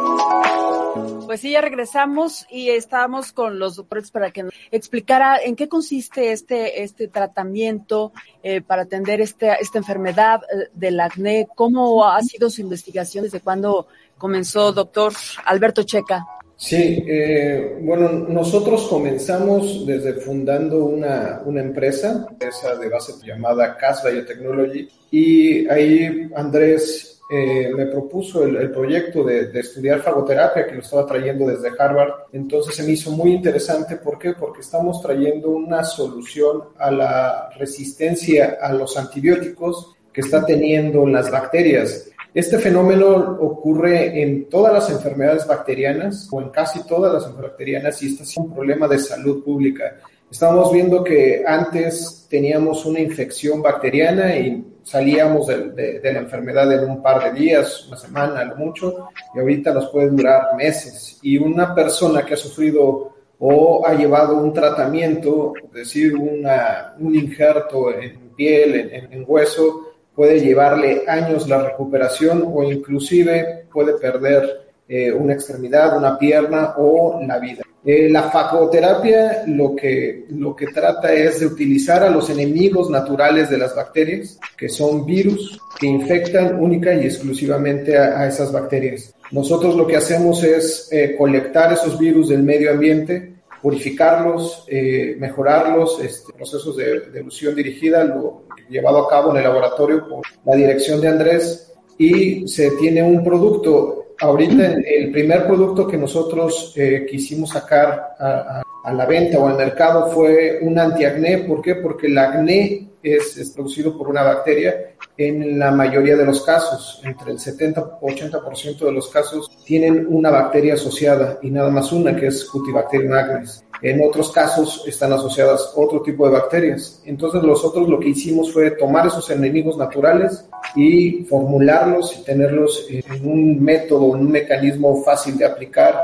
Pues 1.28 1.42
sí, 1.42 1.52
ya 1.52 1.60
regresamos 1.60 2.48
y 2.50 2.70
estamos 2.70 3.34
con 3.34 3.60
los 3.60 3.76
doctores 3.76 4.12
para 4.12 4.32
que 4.32 4.44
nos 4.44 4.54
explicara 4.72 5.38
en 5.44 5.58
qué 5.58 5.68
consiste 5.68 6.32
este, 6.32 6.84
este 6.84 7.10
tratamiento 7.10 8.14
eh, 8.42 8.62
para 8.62 8.84
atender 8.84 9.20
este, 9.20 9.52
esta 9.60 9.78
enfermedad 9.78 10.40
eh, 10.44 10.70
del 10.74 10.98
acné, 11.02 11.50
cómo 11.54 12.08
ha 12.08 12.22
sido 12.22 12.50
su 12.50 12.62
investigación, 12.62 13.26
desde 13.26 13.42
cuándo 13.42 13.88
comenzó, 14.18 14.72
doctor 14.72 15.12
Alberto 15.44 15.84
Checa. 15.84 16.26
Sí, 16.56 17.04
eh, 17.06 17.78
bueno, 17.82 18.08
nosotros 18.10 18.88
comenzamos 18.88 19.86
desde 19.86 20.14
fundando 20.14 20.86
una, 20.86 21.42
una 21.44 21.60
empresa, 21.60 22.26
empresa 22.30 22.74
de 22.78 22.88
base 22.88 23.14
llamada 23.22 23.76
CAS 23.76 24.02
Biotechnology, 24.02 24.88
y 25.12 25.68
ahí 25.68 26.30
Andrés 26.34 27.17
eh, 27.30 27.72
me 27.76 27.88
propuso 27.88 28.44
el, 28.44 28.72
proyecto 28.72 29.24
de, 29.24 29.48
de, 29.48 29.60
estudiar 29.60 30.02
fagoterapia 30.02 30.66
que 30.66 30.76
lo 30.76 30.82
estaba 30.82 31.06
trayendo 31.06 31.48
desde 31.48 31.72
Harvard. 31.78 32.12
Entonces 32.32 32.76
se 32.76 32.84
me 32.84 32.92
hizo 32.92 33.12
muy 33.12 33.34
interesante. 33.34 33.98
¿Por 33.98 34.18
qué? 34.18 34.34
Porque 34.34 34.62
estamos 34.62 35.02
trayendo 35.02 35.50
una 35.50 35.84
solución 35.84 36.64
a 36.78 36.90
la 36.90 37.50
resistencia 37.58 38.58
a 38.62 38.72
los 38.72 38.98
antibióticos 38.98 39.96
que 40.14 40.22
está 40.22 40.46
teniendo 40.46 41.06
las 41.06 41.30
bacterias. 41.30 42.10
Este 42.34 42.60
fenómeno 42.60 43.38
ocurre 43.40 44.22
en 44.22 44.48
todas 44.48 44.74
las 44.74 44.90
enfermedades 44.90 45.46
bacterianas 45.48 46.28
o 46.32 46.42
en 46.42 46.50
casi 46.50 46.86
todas 46.86 47.12
las 47.12 47.36
bacterianas 47.36 48.02
y 48.04 48.08
este 48.08 48.24
es 48.24 48.38
un 48.38 48.54
problema 48.54 48.88
de 48.88 49.00
salud 49.00 49.44
pública. 49.44 49.98
Estamos 50.30 50.74
viendo 50.74 51.06
que 51.06 51.42
antes 51.48 52.28
teníamos 52.30 52.86
una 52.86 53.00
infección 53.00 53.62
bacteriana 53.62 54.36
y 54.36 54.62
salíamos 54.84 55.48
de, 55.48 56.02
la 56.04 56.20
enfermedad 56.20 56.70
en 56.74 56.90
un 56.90 57.02
par 57.02 57.24
de 57.24 57.40
días, 57.40 57.88
una 57.88 57.96
semana, 57.96 58.44
lo 58.44 58.58
mucho, 58.58 59.08
y 59.34 59.40
ahorita 59.40 59.74
nos 59.74 59.88
puede 59.88 60.10
durar 60.10 60.54
meses. 60.58 61.18
Y 61.22 61.38
una 61.38 61.74
persona 61.74 62.26
que 62.26 62.34
ha 62.34 62.38
sufrido 62.38 63.14
o 63.40 63.88
ha 63.88 63.94
llevado 63.94 64.36
un 64.36 64.52
tratamiento, 64.52 65.54
es 65.64 65.72
decir, 65.72 66.14
una, 66.16 66.94
un 67.00 67.16
injerto 67.16 67.94
en 67.98 68.32
piel, 68.36 68.76
en, 68.92 69.14
en, 69.14 69.26
hueso, 69.26 69.94
puede 70.14 70.42
llevarle 70.42 71.04
años 71.08 71.48
la 71.48 71.64
recuperación 71.70 72.44
o 72.54 72.64
inclusive 72.64 73.68
puede 73.72 73.94
perder 73.94 74.68
eh, 74.90 75.10
una 75.12 75.34
extremidad, 75.34 75.98
una 75.98 76.18
pierna 76.18 76.74
o 76.78 77.22
la 77.26 77.40
vida. 77.40 77.67
Eh, 77.90 78.10
la 78.10 78.24
fagoterapia 78.24 79.44
lo 79.48 79.74
que, 79.74 80.26
lo 80.32 80.54
que 80.54 80.68
trata 80.68 81.14
es 81.14 81.40
de 81.40 81.46
utilizar 81.46 82.04
a 82.04 82.10
los 82.10 82.30
enemigos 82.30 82.90
naturales 82.90 83.50
de 83.50 83.58
las 83.58 83.74
bacterias, 83.74 84.38
que 84.58 84.68
son 84.68 85.06
virus 85.06 85.58
que 85.80 85.88
infectan 85.88 86.60
única 86.62 86.94
y 86.94 87.06
exclusivamente 87.06 87.98
a, 87.98 88.20
a 88.20 88.28
esas 88.28 88.52
bacterias. 88.52 89.16
Nosotros 89.32 89.78
lo 89.78 89.88
que 89.88 89.96
hacemos 89.96 90.44
es 90.44 90.90
eh, 90.92 91.16
colectar 91.18 91.72
esos 91.72 91.98
virus 91.98 92.28
del 92.28 92.44
medio 92.44 92.72
ambiente, 92.72 93.36
purificarlos, 93.62 94.66
eh, 94.68 95.16
mejorarlos, 95.18 96.02
este, 96.04 96.34
procesos 96.34 96.76
de, 96.76 97.00
de 97.10 97.20
evolución 97.20 97.56
dirigida, 97.56 98.04
lo 98.04 98.48
llevado 98.70 99.06
a 99.06 99.10
cabo 99.10 99.32
en 99.32 99.38
el 99.38 99.44
laboratorio 99.44 100.10
por 100.10 100.26
la 100.44 100.58
dirección 100.58 101.00
de 101.00 101.08
Andrés 101.08 101.72
y 101.98 102.46
se 102.50 102.72
tiene 102.72 103.02
un 103.02 103.24
producto 103.24 104.07
ahorita 104.20 104.74
el 104.86 105.12
primer 105.12 105.46
producto 105.46 105.88
que 105.88 105.98
nosotros 105.98 106.74
eh, 106.76 107.06
quisimos 107.10 107.50
sacar 107.50 108.16
a, 108.20 108.64
la 108.94 109.06
venta 109.06 109.38
o 109.38 109.48
al 109.48 109.58
mercado 109.58 110.08
fue 110.12 110.60
un 110.62 110.80
antiacné. 110.80 111.40
¿Por 111.40 111.62
qué? 111.62 111.76
Porque 111.76 112.08
el 112.08 112.18
acné 112.18 112.88
es, 113.04 113.38
es, 113.38 113.50
producido 113.52 113.98
por 113.98 114.08
una 114.08 114.24
bacteria 114.24 114.96
en 115.18 115.60
la 115.60 115.72
mayoría 115.72 116.16
de 116.16 116.26
los 116.26 116.44
casos. 116.44 117.02
Entre 117.04 117.32
el 117.32 117.38
70-80% 117.38 118.80
de 118.80 118.92
los 118.92 119.10
casos 119.10 119.50
tienen 119.66 120.06
una 120.08 120.30
bacteria 120.30 120.76
asociada 120.76 121.38
y 121.42 121.52
nada 121.52 121.70
más 121.70 121.92
una, 121.92 122.16
que 122.16 122.28
es 122.28 122.46
Cutibacterium 122.46 123.14
acnes. 123.14 123.66
En 123.82 124.02
otros 124.04 124.32
casos 124.32 124.84
están 124.88 125.14
asociadas 125.14 125.74
otro 125.76 126.02
tipo 126.02 126.26
de 126.26 126.34
bacterias. 126.34 127.02
Entonces 127.06 127.44
nosotros 127.44 127.88
lo 127.88 128.00
que 128.00 128.10
hicimos 128.10 128.52
fue 128.52 128.72
tomar 128.72 129.08
esos 129.08 129.30
enemigos 129.30 129.78
naturales 129.78 130.46
y 130.76 131.24
formularlos 131.26 132.18
y 132.18 132.24
tenerlos 132.24 132.88
en 132.90 133.30
un 133.30 133.64
método, 133.64 134.16
en 134.16 134.22
un 134.22 134.32
mecanismo 134.32 135.04
fácil 135.04 135.38
de 135.38 135.46
aplicar 135.46 135.96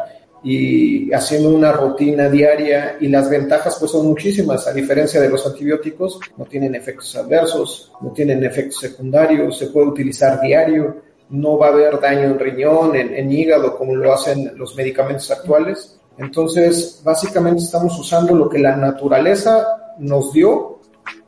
y 0.43 1.11
haciendo 1.13 1.49
una 1.49 1.71
rutina 1.71 2.29
diaria. 2.29 2.97
Y 2.99 3.07
las 3.07 3.29
ventajas 3.29 3.77
pues 3.79 3.91
son 3.91 4.05
muchísimas, 4.05 4.67
a 4.67 4.73
diferencia 4.73 5.19
de 5.19 5.29
los 5.29 5.45
antibióticos, 5.47 6.19
no 6.37 6.45
tienen 6.45 6.75
efectos 6.75 7.15
adversos, 7.15 7.91
no 8.01 8.11
tienen 8.11 8.43
efectos 8.43 8.79
secundarios, 8.81 9.57
se 9.57 9.67
puede 9.67 9.87
utilizar 9.87 10.39
diario, 10.41 11.01
no 11.29 11.57
va 11.57 11.67
a 11.67 11.69
haber 11.69 11.99
daño 11.99 12.25
en 12.25 12.37
riñón, 12.39 12.95
en, 12.95 13.15
en 13.15 13.31
hígado 13.31 13.75
como 13.75 13.95
lo 13.95 14.13
hacen 14.13 14.51
los 14.57 14.75
medicamentos 14.75 15.31
actuales 15.31 15.97
entonces, 16.17 17.01
básicamente 17.03 17.63
estamos 17.63 17.97
usando 17.99 18.35
lo 18.35 18.49
que 18.49 18.59
la 18.59 18.75
naturaleza 18.75 19.95
nos 19.99 20.33
dio 20.33 20.79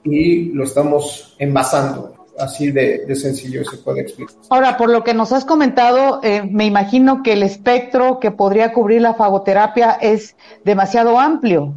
y 0.03 0.51
lo 0.53 0.63
estamos 0.63 1.35
envasando. 1.39 2.13
Así 2.37 2.71
de, 2.71 3.05
de 3.05 3.15
sencillo 3.15 3.63
se 3.63 3.77
puede 3.77 4.01
explicar. 4.01 4.35
Ahora, 4.49 4.75
por 4.75 4.89
lo 4.89 5.05
que 5.05 5.13
nos 5.13 5.31
has 5.31 5.45
comentado, 5.45 6.19
eh, 6.21 6.43
me 6.43 6.65
imagino 6.65 7.23
que 7.23 7.33
el 7.33 7.43
espectro 7.43 8.19
que 8.19 8.31
podría 8.31 8.73
cubrir 8.73 9.01
la 9.01 9.13
fagoterapia 9.13 9.91
es 10.01 10.35
demasiado 10.65 11.17
amplio. 11.17 11.73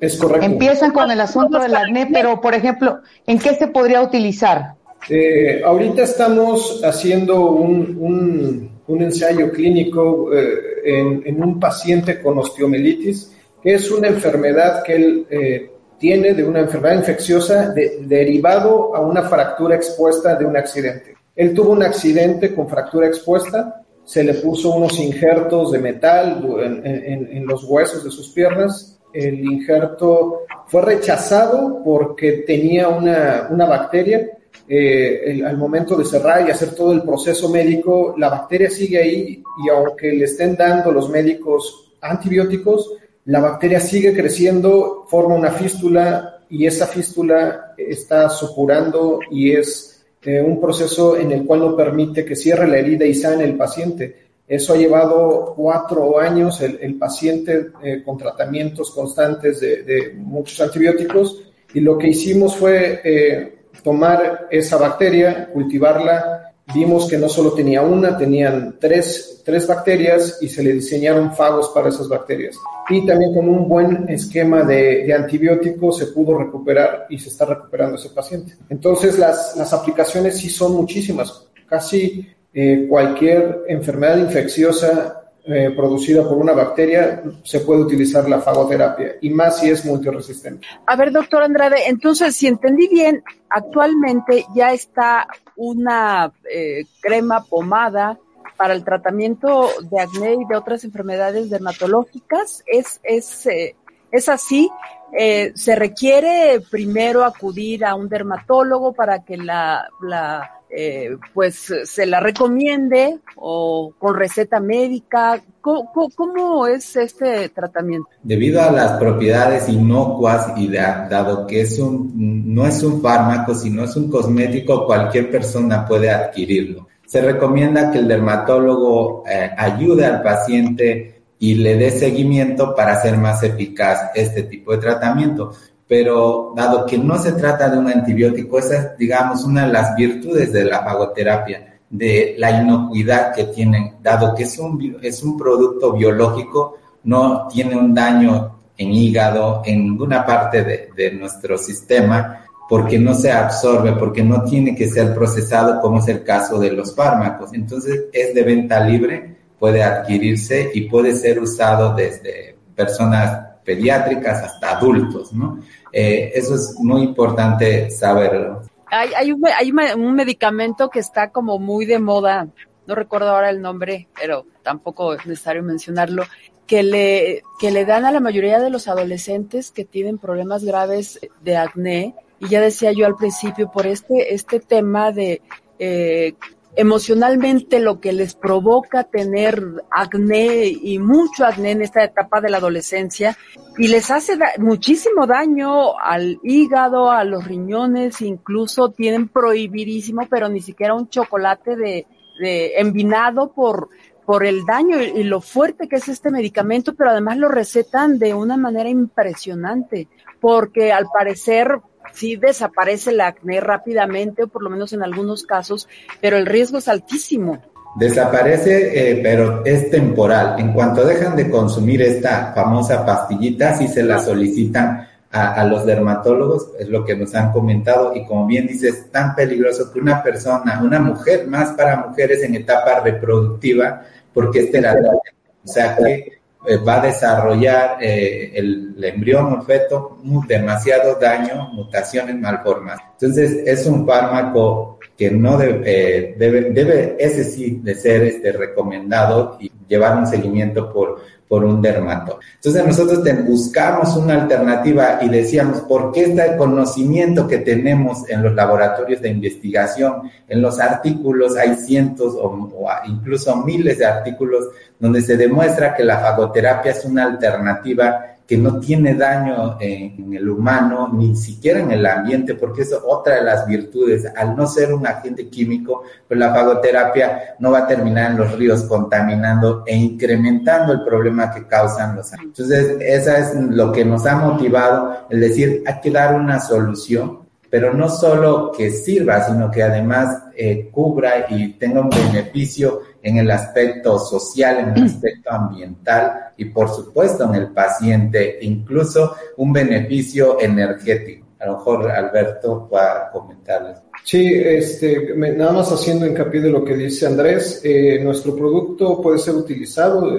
Es 0.00 0.16
correcto. 0.16 0.44
Empiezan 0.44 0.90
con 0.90 1.12
el 1.12 1.20
asunto 1.20 1.60
del 1.60 1.76
acné, 1.76 2.08
pero, 2.12 2.40
por 2.40 2.54
ejemplo, 2.54 2.98
¿en 3.24 3.38
qué 3.38 3.54
se 3.54 3.68
podría 3.68 4.02
utilizar? 4.02 4.74
Eh, 5.08 5.62
ahorita 5.64 6.02
estamos 6.02 6.82
haciendo 6.84 7.50
un, 7.52 7.96
un, 8.00 8.71
un 8.92 9.02
ensayo 9.02 9.50
clínico 9.50 10.32
eh, 10.34 11.00
en, 11.24 11.42
un 11.42 11.58
paciente 11.58 12.20
con 12.20 12.38
osteomelitis, 12.38 13.32
que 13.62 13.74
es 13.74 13.90
una 13.90 14.08
enfermedad 14.08 14.82
que 14.82 14.94
él 14.94 15.26
eh, 15.30 15.70
tiene 15.98 16.34
de 16.34 16.44
una 16.44 16.60
enfermedad 16.60 16.96
infecciosa 16.96 17.70
de, 17.70 17.98
derivado 18.02 18.94
a 18.94 19.00
una 19.00 19.22
fractura 19.22 19.76
expuesta 19.76 20.34
de 20.34 20.44
un 20.44 20.56
accidente. 20.56 21.14
Él 21.34 21.54
tuvo 21.54 21.72
un 21.72 21.82
accidente 21.82 22.54
con 22.54 22.68
fractura 22.68 23.06
expuesta, 23.06 23.82
se 24.04 24.24
le 24.24 24.34
puso 24.34 24.74
unos 24.74 24.98
injertos 24.98 25.72
de 25.72 25.78
metal 25.78 26.44
en, 26.60 26.86
en, 26.86 27.36
en 27.36 27.46
los 27.46 27.64
huesos 27.64 28.04
de 28.04 28.10
sus 28.10 28.30
piernas. 28.30 28.98
El 29.12 29.40
injerto 29.40 30.40
fue 30.66 30.82
rechazado 30.82 31.82
porque 31.84 32.44
tenía 32.46 32.88
una, 32.88 33.46
una 33.50 33.66
bacteria 33.66 34.28
eh, 34.68 35.22
el, 35.26 35.44
al 35.44 35.56
momento 35.56 35.96
de 35.96 36.04
cerrar 36.04 36.46
y 36.46 36.50
hacer 36.50 36.74
todo 36.74 36.92
el 36.92 37.02
proceso 37.02 37.48
médico, 37.48 38.14
la 38.16 38.28
bacteria 38.28 38.70
sigue 38.70 38.98
ahí 38.98 39.42
y 39.64 39.68
aunque 39.68 40.12
le 40.12 40.24
estén 40.24 40.56
dando 40.56 40.92
los 40.92 41.08
médicos 41.10 41.92
antibióticos, 42.00 42.94
la 43.26 43.40
bacteria 43.40 43.80
sigue 43.80 44.14
creciendo, 44.14 45.04
forma 45.08 45.34
una 45.34 45.50
fístula 45.50 46.40
y 46.50 46.66
esa 46.66 46.86
fístula 46.86 47.74
está 47.76 48.28
supurando 48.28 49.20
y 49.30 49.52
es 49.52 50.04
eh, 50.22 50.40
un 50.40 50.60
proceso 50.60 51.16
en 51.16 51.32
el 51.32 51.44
cual 51.44 51.60
no 51.60 51.76
permite 51.76 52.24
que 52.24 52.36
cierre 52.36 52.68
la 52.68 52.78
herida 52.78 53.04
y 53.04 53.14
sane 53.14 53.44
el 53.44 53.56
paciente. 53.56 54.22
Eso 54.46 54.74
ha 54.74 54.76
llevado 54.76 55.54
cuatro 55.56 56.18
años 56.18 56.60
el, 56.60 56.78
el 56.82 56.96
paciente 56.96 57.70
eh, 57.82 58.02
con 58.04 58.18
tratamientos 58.18 58.90
constantes 58.90 59.60
de, 59.60 59.82
de, 59.82 60.12
muchos 60.14 60.60
antibióticos 60.60 61.42
y 61.72 61.80
lo 61.80 61.96
que 61.96 62.08
hicimos 62.08 62.56
fue 62.56 63.00
eh, 63.02 63.61
tomar 63.82 64.48
esa 64.50 64.76
bacteria, 64.76 65.48
cultivarla, 65.52 66.52
vimos 66.74 67.08
que 67.08 67.18
no 67.18 67.28
solo 67.28 67.52
tenía 67.52 67.82
una, 67.82 68.16
tenían 68.16 68.76
tres, 68.78 69.42
tres 69.44 69.66
bacterias 69.66 70.38
y 70.40 70.48
se 70.48 70.62
le 70.62 70.72
diseñaron 70.72 71.34
fagos 71.34 71.70
para 71.74 71.88
esas 71.88 72.08
bacterias. 72.08 72.56
Y 72.88 73.06
también 73.06 73.34
con 73.34 73.48
un 73.48 73.68
buen 73.68 74.08
esquema 74.08 74.62
de, 74.62 75.12
antibióticos 75.12 75.98
se 75.98 76.06
pudo 76.06 76.38
recuperar 76.38 77.06
y 77.08 77.18
se 77.18 77.28
está 77.28 77.44
recuperando 77.44 77.96
ese 77.96 78.10
paciente. 78.10 78.54
Entonces 78.68 79.18
las, 79.18 79.56
las 79.56 79.72
aplicaciones 79.72 80.38
sí 80.38 80.48
son 80.48 80.72
muchísimas, 80.72 81.46
casi 81.68 82.26
eh, 82.54 82.86
cualquier 82.88 83.62
enfermedad 83.68 84.18
infecciosa 84.18 85.21
eh, 85.44 85.72
producida 85.74 86.22
por 86.22 86.38
una 86.38 86.52
bacteria, 86.52 87.20
se 87.42 87.60
puede 87.60 87.80
utilizar 87.80 88.28
la 88.28 88.40
fagoterapia 88.40 89.16
y 89.20 89.28
más 89.30 89.58
si 89.58 89.70
es 89.70 89.84
multiresistente. 89.84 90.64
A 90.86 90.94
ver, 90.94 91.10
doctor 91.10 91.42
Andrade, 91.42 91.88
entonces, 91.88 92.36
si 92.36 92.46
entendí 92.46 92.86
bien, 92.86 93.24
actualmente 93.48 94.46
ya 94.54 94.72
está 94.72 95.26
una 95.56 96.32
eh, 96.48 96.84
crema 97.00 97.42
pomada 97.42 98.20
para 98.56 98.72
el 98.72 98.84
tratamiento 98.84 99.68
de 99.90 99.98
acné 99.98 100.34
y 100.34 100.44
de 100.44 100.54
otras 100.54 100.84
enfermedades 100.84 101.50
dermatológicas. 101.50 102.62
¿Es, 102.64 103.00
es, 103.02 103.44
eh, 103.46 103.74
es 104.12 104.28
así? 104.28 104.70
¿Se 105.12 105.76
requiere 105.76 106.62
primero 106.70 107.24
acudir 107.24 107.84
a 107.84 107.96
un 107.96 108.08
dermatólogo 108.08 108.94
para 108.94 109.24
que 109.24 109.36
la, 109.36 109.86
la 110.00 110.61
eh, 110.74 111.18
pues 111.34 111.70
se 111.84 112.06
la 112.06 112.18
recomiende 112.18 113.18
o 113.36 113.92
con 113.98 114.16
receta 114.16 114.58
médica. 114.58 115.42
¿Cómo, 115.60 116.66
es 116.66 116.96
este 116.96 117.50
tratamiento? 117.50 118.08
Debido 118.22 118.62
a 118.62 118.72
las 118.72 118.92
propiedades 118.98 119.68
inocuas 119.68 120.54
y 120.56 120.68
dado 120.68 121.46
que 121.46 121.60
es 121.60 121.78
un, 121.78 122.54
no 122.54 122.66
es 122.66 122.82
un 122.82 123.02
fármaco, 123.02 123.54
sino 123.54 123.84
es 123.84 123.94
un 123.96 124.10
cosmético, 124.10 124.86
cualquier 124.86 125.30
persona 125.30 125.86
puede 125.86 126.10
adquirirlo. 126.10 126.88
Se 127.06 127.20
recomienda 127.20 127.92
que 127.92 127.98
el 127.98 128.08
dermatólogo 128.08 129.24
eh, 129.28 129.50
ayude 129.56 130.06
al 130.06 130.22
paciente 130.22 131.22
y 131.38 131.56
le 131.56 131.76
dé 131.76 131.90
seguimiento 131.90 132.74
para 132.74 132.94
hacer 132.94 133.18
más 133.18 133.42
eficaz 133.42 134.10
este 134.14 134.44
tipo 134.44 134.72
de 134.72 134.78
tratamiento 134.78 135.52
pero 135.92 136.54
dado 136.56 136.86
que 136.86 136.96
no 136.96 137.18
se 137.18 137.32
trata 137.32 137.68
de 137.68 137.76
un 137.76 137.86
antibiótico, 137.86 138.58
esa 138.58 138.76
es, 138.78 138.96
digamos, 138.96 139.44
una 139.44 139.66
de 139.66 139.74
las 139.74 139.94
virtudes 139.94 140.50
de 140.50 140.64
la 140.64 140.82
fagoterapia, 140.82 141.80
de 141.90 142.34
la 142.38 142.62
inocuidad 142.62 143.34
que 143.34 143.44
tienen, 143.44 143.96
dado 144.02 144.34
que 144.34 144.44
es 144.44 144.58
un, 144.58 144.96
es 145.02 145.22
un 145.22 145.36
producto 145.36 145.92
biológico, 145.92 146.78
no 147.04 147.46
tiene 147.46 147.76
un 147.76 147.92
daño 147.92 148.60
en 148.78 148.90
hígado, 148.90 149.60
en 149.66 149.84
ninguna 149.84 150.24
parte 150.24 150.64
de, 150.64 150.88
de 150.96 151.12
nuestro 151.12 151.58
sistema, 151.58 152.46
porque 152.70 152.98
no 152.98 153.12
se 153.12 153.30
absorbe, 153.30 153.92
porque 153.92 154.24
no 154.24 154.44
tiene 154.44 154.74
que 154.74 154.88
ser 154.88 155.12
procesado 155.12 155.78
como 155.82 155.98
es 155.98 156.08
el 156.08 156.24
caso 156.24 156.58
de 156.58 156.72
los 156.72 156.94
fármacos. 156.94 157.52
Entonces 157.52 158.04
es 158.14 158.34
de 158.34 158.42
venta 158.42 158.80
libre, 158.80 159.36
puede 159.58 159.82
adquirirse 159.82 160.70
y 160.72 160.88
puede 160.88 161.14
ser 161.14 161.38
usado 161.38 161.94
desde 161.94 162.56
personas 162.74 163.51
pediátricas 163.64 164.42
hasta 164.42 164.78
adultos, 164.78 165.32
¿no? 165.32 165.60
Eh, 165.92 166.32
eso 166.34 166.54
es 166.54 166.74
muy 166.78 167.02
importante 167.02 167.90
saberlo. 167.90 168.62
Hay, 168.90 169.10
hay, 169.16 169.32
un, 169.32 169.42
hay 169.46 169.72
un 169.96 170.14
medicamento 170.14 170.90
que 170.90 170.98
está 170.98 171.30
como 171.30 171.58
muy 171.58 171.86
de 171.86 171.98
moda, 171.98 172.48
no 172.86 172.94
recuerdo 172.94 173.30
ahora 173.30 173.50
el 173.50 173.62
nombre, 173.62 174.08
pero 174.18 174.44
tampoco 174.62 175.14
es 175.14 175.24
necesario 175.26 175.62
mencionarlo, 175.62 176.24
que 176.66 176.82
le, 176.82 177.42
que 177.60 177.70
le 177.70 177.84
dan 177.84 178.04
a 178.04 178.12
la 178.12 178.20
mayoría 178.20 178.58
de 178.58 178.70
los 178.70 178.88
adolescentes 178.88 179.70
que 179.70 179.84
tienen 179.84 180.18
problemas 180.18 180.64
graves 180.64 181.20
de 181.42 181.56
acné. 181.56 182.14
Y 182.38 182.48
ya 182.48 182.60
decía 182.60 182.92
yo 182.92 183.06
al 183.06 183.16
principio, 183.16 183.70
por 183.70 183.86
este, 183.86 184.34
este 184.34 184.58
tema 184.58 185.12
de 185.12 185.42
eh, 185.78 186.34
emocionalmente 186.74 187.80
lo 187.80 188.00
que 188.00 188.12
les 188.12 188.34
provoca 188.34 189.04
tener 189.04 189.62
acné 189.90 190.66
y 190.68 190.98
mucho 190.98 191.44
acné 191.44 191.72
en 191.72 191.82
esta 191.82 192.02
etapa 192.02 192.40
de 192.40 192.50
la 192.50 192.56
adolescencia 192.56 193.36
y 193.76 193.88
les 193.88 194.10
hace 194.10 194.38
muchísimo 194.58 195.26
daño 195.26 195.98
al 195.98 196.38
hígado, 196.42 197.10
a 197.10 197.24
los 197.24 197.44
riñones, 197.44 198.22
incluso 198.22 198.90
tienen 198.90 199.28
prohibidísimo, 199.28 200.26
pero 200.30 200.48
ni 200.48 200.60
siquiera 200.60 200.94
un 200.94 201.08
chocolate 201.08 201.76
de, 201.76 202.06
de 202.40 202.72
envinado 202.76 203.52
por, 203.52 203.90
por 204.24 204.44
el 204.44 204.64
daño 204.64 205.00
y 205.02 205.24
lo 205.24 205.40
fuerte 205.40 205.88
que 205.88 205.96
es 205.96 206.08
este 206.08 206.30
medicamento, 206.30 206.94
pero 206.94 207.10
además 207.10 207.36
lo 207.36 207.48
recetan 207.48 208.18
de 208.18 208.32
una 208.32 208.56
manera 208.56 208.88
impresionante, 208.88 210.08
porque 210.40 210.92
al 210.92 211.06
parecer 211.12 211.80
sí 212.12 212.36
desaparece 212.36 213.10
el 213.10 213.20
acné 213.20 213.60
rápidamente, 213.60 214.44
o 214.44 214.48
por 214.48 214.62
lo 214.62 214.70
menos 214.70 214.92
en 214.92 215.02
algunos 215.02 215.44
casos, 215.44 215.88
pero 216.20 216.36
el 216.36 216.46
riesgo 216.46 216.78
es 216.78 216.88
altísimo. 216.88 217.62
Desaparece, 217.96 219.10
eh, 219.10 219.20
pero 219.22 219.64
es 219.64 219.90
temporal. 219.90 220.58
En 220.58 220.72
cuanto 220.72 221.04
dejan 221.04 221.36
de 221.36 221.50
consumir 221.50 222.00
esta 222.02 222.52
famosa 222.54 223.04
pastillita, 223.04 223.74
si 223.74 223.86
se 223.88 224.02
la 224.02 224.18
solicitan 224.18 225.08
a, 225.30 225.54
a, 225.54 225.64
los 225.64 225.84
dermatólogos, 225.84 226.70
es 226.78 226.88
lo 226.88 227.04
que 227.04 227.16
nos 227.16 227.34
han 227.34 227.52
comentado, 227.52 228.14
y 228.14 228.24
como 228.24 228.46
bien 228.46 228.66
dices, 228.66 228.94
es 228.94 229.10
tan 229.10 229.34
peligroso 229.34 229.92
que 229.92 230.00
una 230.00 230.22
persona, 230.22 230.80
una 230.82 231.00
mujer, 231.00 231.46
más 231.46 231.70
para 231.70 232.06
mujeres 232.06 232.42
en 232.42 232.54
etapa 232.54 233.00
reproductiva, 233.00 234.02
porque 234.32 234.60
este 234.60 234.78
era, 234.78 234.94
o 234.94 235.68
sea 235.68 235.96
que 235.96 236.41
va 236.86 237.00
a 237.00 237.06
desarrollar 237.06 237.98
eh, 238.00 238.52
el, 238.54 239.02
embrión 239.02 239.52
o 239.52 239.56
el 239.56 239.62
feto 239.62 240.18
demasiado 240.46 241.16
daño, 241.16 241.70
mutaciones 241.72 242.36
malformas. 242.36 243.00
Entonces, 243.12 243.62
es 243.66 243.86
un 243.86 244.06
fármaco 244.06 244.98
que 245.16 245.30
no 245.30 245.56
debe, 245.56 245.82
eh, 245.84 246.34
debe, 246.38 246.70
debe, 246.70 247.16
ese 247.18 247.44
sí, 247.44 247.80
de 247.82 247.94
ser 247.94 248.22
este, 248.22 248.52
recomendado 248.52 249.56
y 249.60 249.70
llevar 249.88 250.16
un 250.16 250.26
seguimiento 250.26 250.92
por, 250.92 251.20
por 251.52 251.66
un 251.66 251.82
dermato. 251.82 252.40
Entonces 252.54 252.86
nosotros 252.86 253.22
buscamos 253.44 254.16
una 254.16 254.40
alternativa 254.40 255.18
y 255.20 255.28
decíamos, 255.28 255.80
¿por 255.80 256.10
qué 256.10 256.22
está 256.22 256.46
el 256.46 256.56
conocimiento 256.56 257.46
que 257.46 257.58
tenemos 257.58 258.26
en 258.30 258.42
los 258.42 258.54
laboratorios 258.54 259.20
de 259.20 259.28
investigación? 259.28 260.30
En 260.48 260.62
los 260.62 260.80
artículos 260.80 261.58
hay 261.58 261.74
cientos 261.74 262.36
o 262.40 262.70
incluso 263.04 263.54
miles 263.56 263.98
de 263.98 264.06
artículos 264.06 264.68
donde 264.98 265.20
se 265.20 265.36
demuestra 265.36 265.94
que 265.94 266.04
la 266.04 266.20
fagoterapia 266.20 266.92
es 266.92 267.04
una 267.04 267.24
alternativa 267.24 268.31
que 268.46 268.56
no 268.58 268.80
tiene 268.80 269.14
daño 269.14 269.76
en, 269.80 270.34
el 270.34 270.48
humano, 270.48 271.10
ni 271.12 271.34
siquiera 271.36 271.80
en 271.80 271.90
el 271.90 272.04
ambiente, 272.04 272.54
porque 272.54 272.82
es 272.82 272.92
otra 272.92 273.36
de 273.36 273.42
las 273.42 273.66
virtudes. 273.66 274.26
Al 274.36 274.56
no 274.56 274.66
ser 274.66 274.92
un 274.92 275.06
agente 275.06 275.48
químico, 275.48 276.02
pues 276.26 276.38
la 276.38 276.52
fagoterapia 276.52 277.56
no 277.58 277.70
va 277.70 277.80
a 277.80 277.86
terminar 277.86 278.32
en 278.32 278.38
los 278.38 278.52
ríos 278.56 278.82
contaminando 278.84 279.84
e 279.86 279.96
incrementando 279.96 280.92
el 280.92 281.04
problema 281.04 281.52
que 281.52 281.66
causan 281.66 282.16
los 282.16 282.32
Entonces, 282.32 282.96
esa 283.00 283.38
es 283.38 283.54
lo 283.54 283.92
que 283.92 284.04
nos 284.04 284.26
ha 284.26 284.36
motivado, 284.36 285.26
el 285.30 285.40
decir, 285.40 285.82
hay 285.86 286.00
que 286.00 286.10
dar 286.10 286.34
una 286.34 286.60
solución 286.60 287.42
pero 287.72 287.94
no 287.94 288.10
solo 288.10 288.70
que 288.70 288.90
sirva, 288.90 289.46
sino 289.46 289.70
que 289.70 289.82
además 289.82 290.42
eh, 290.54 290.90
cubra 290.92 291.46
y 291.48 291.72
tenga 291.78 292.02
un 292.02 292.10
beneficio 292.10 293.00
en 293.22 293.38
el 293.38 293.50
aspecto 293.50 294.18
social, 294.18 294.78
en 294.78 294.96
el 294.96 295.04
aspecto 295.06 295.50
ambiental 295.50 296.52
y 296.56 296.66
por 296.66 296.88
supuesto 296.88 297.44
en 297.44 297.54
el 297.54 297.68
paciente, 297.68 298.58
incluso 298.62 299.36
un 299.56 299.72
beneficio 299.72 300.60
energético. 300.60 301.46
A 301.60 301.66
lo 301.66 301.76
mejor 301.78 302.10
Alberto 302.10 302.88
va 302.92 303.12
a 303.12 303.30
comentarles. 303.30 303.98
Sí, 304.24 304.52
este, 304.54 305.34
nada 305.36 305.72
más 305.72 305.90
haciendo 305.90 306.26
hincapié 306.26 306.60
de 306.60 306.70
lo 306.70 306.84
que 306.84 306.94
dice 306.94 307.26
Andrés, 307.26 307.80
eh, 307.84 308.20
nuestro 308.22 308.54
producto 308.54 309.20
puede 309.20 309.38
ser 309.38 309.54
utilizado, 309.54 310.36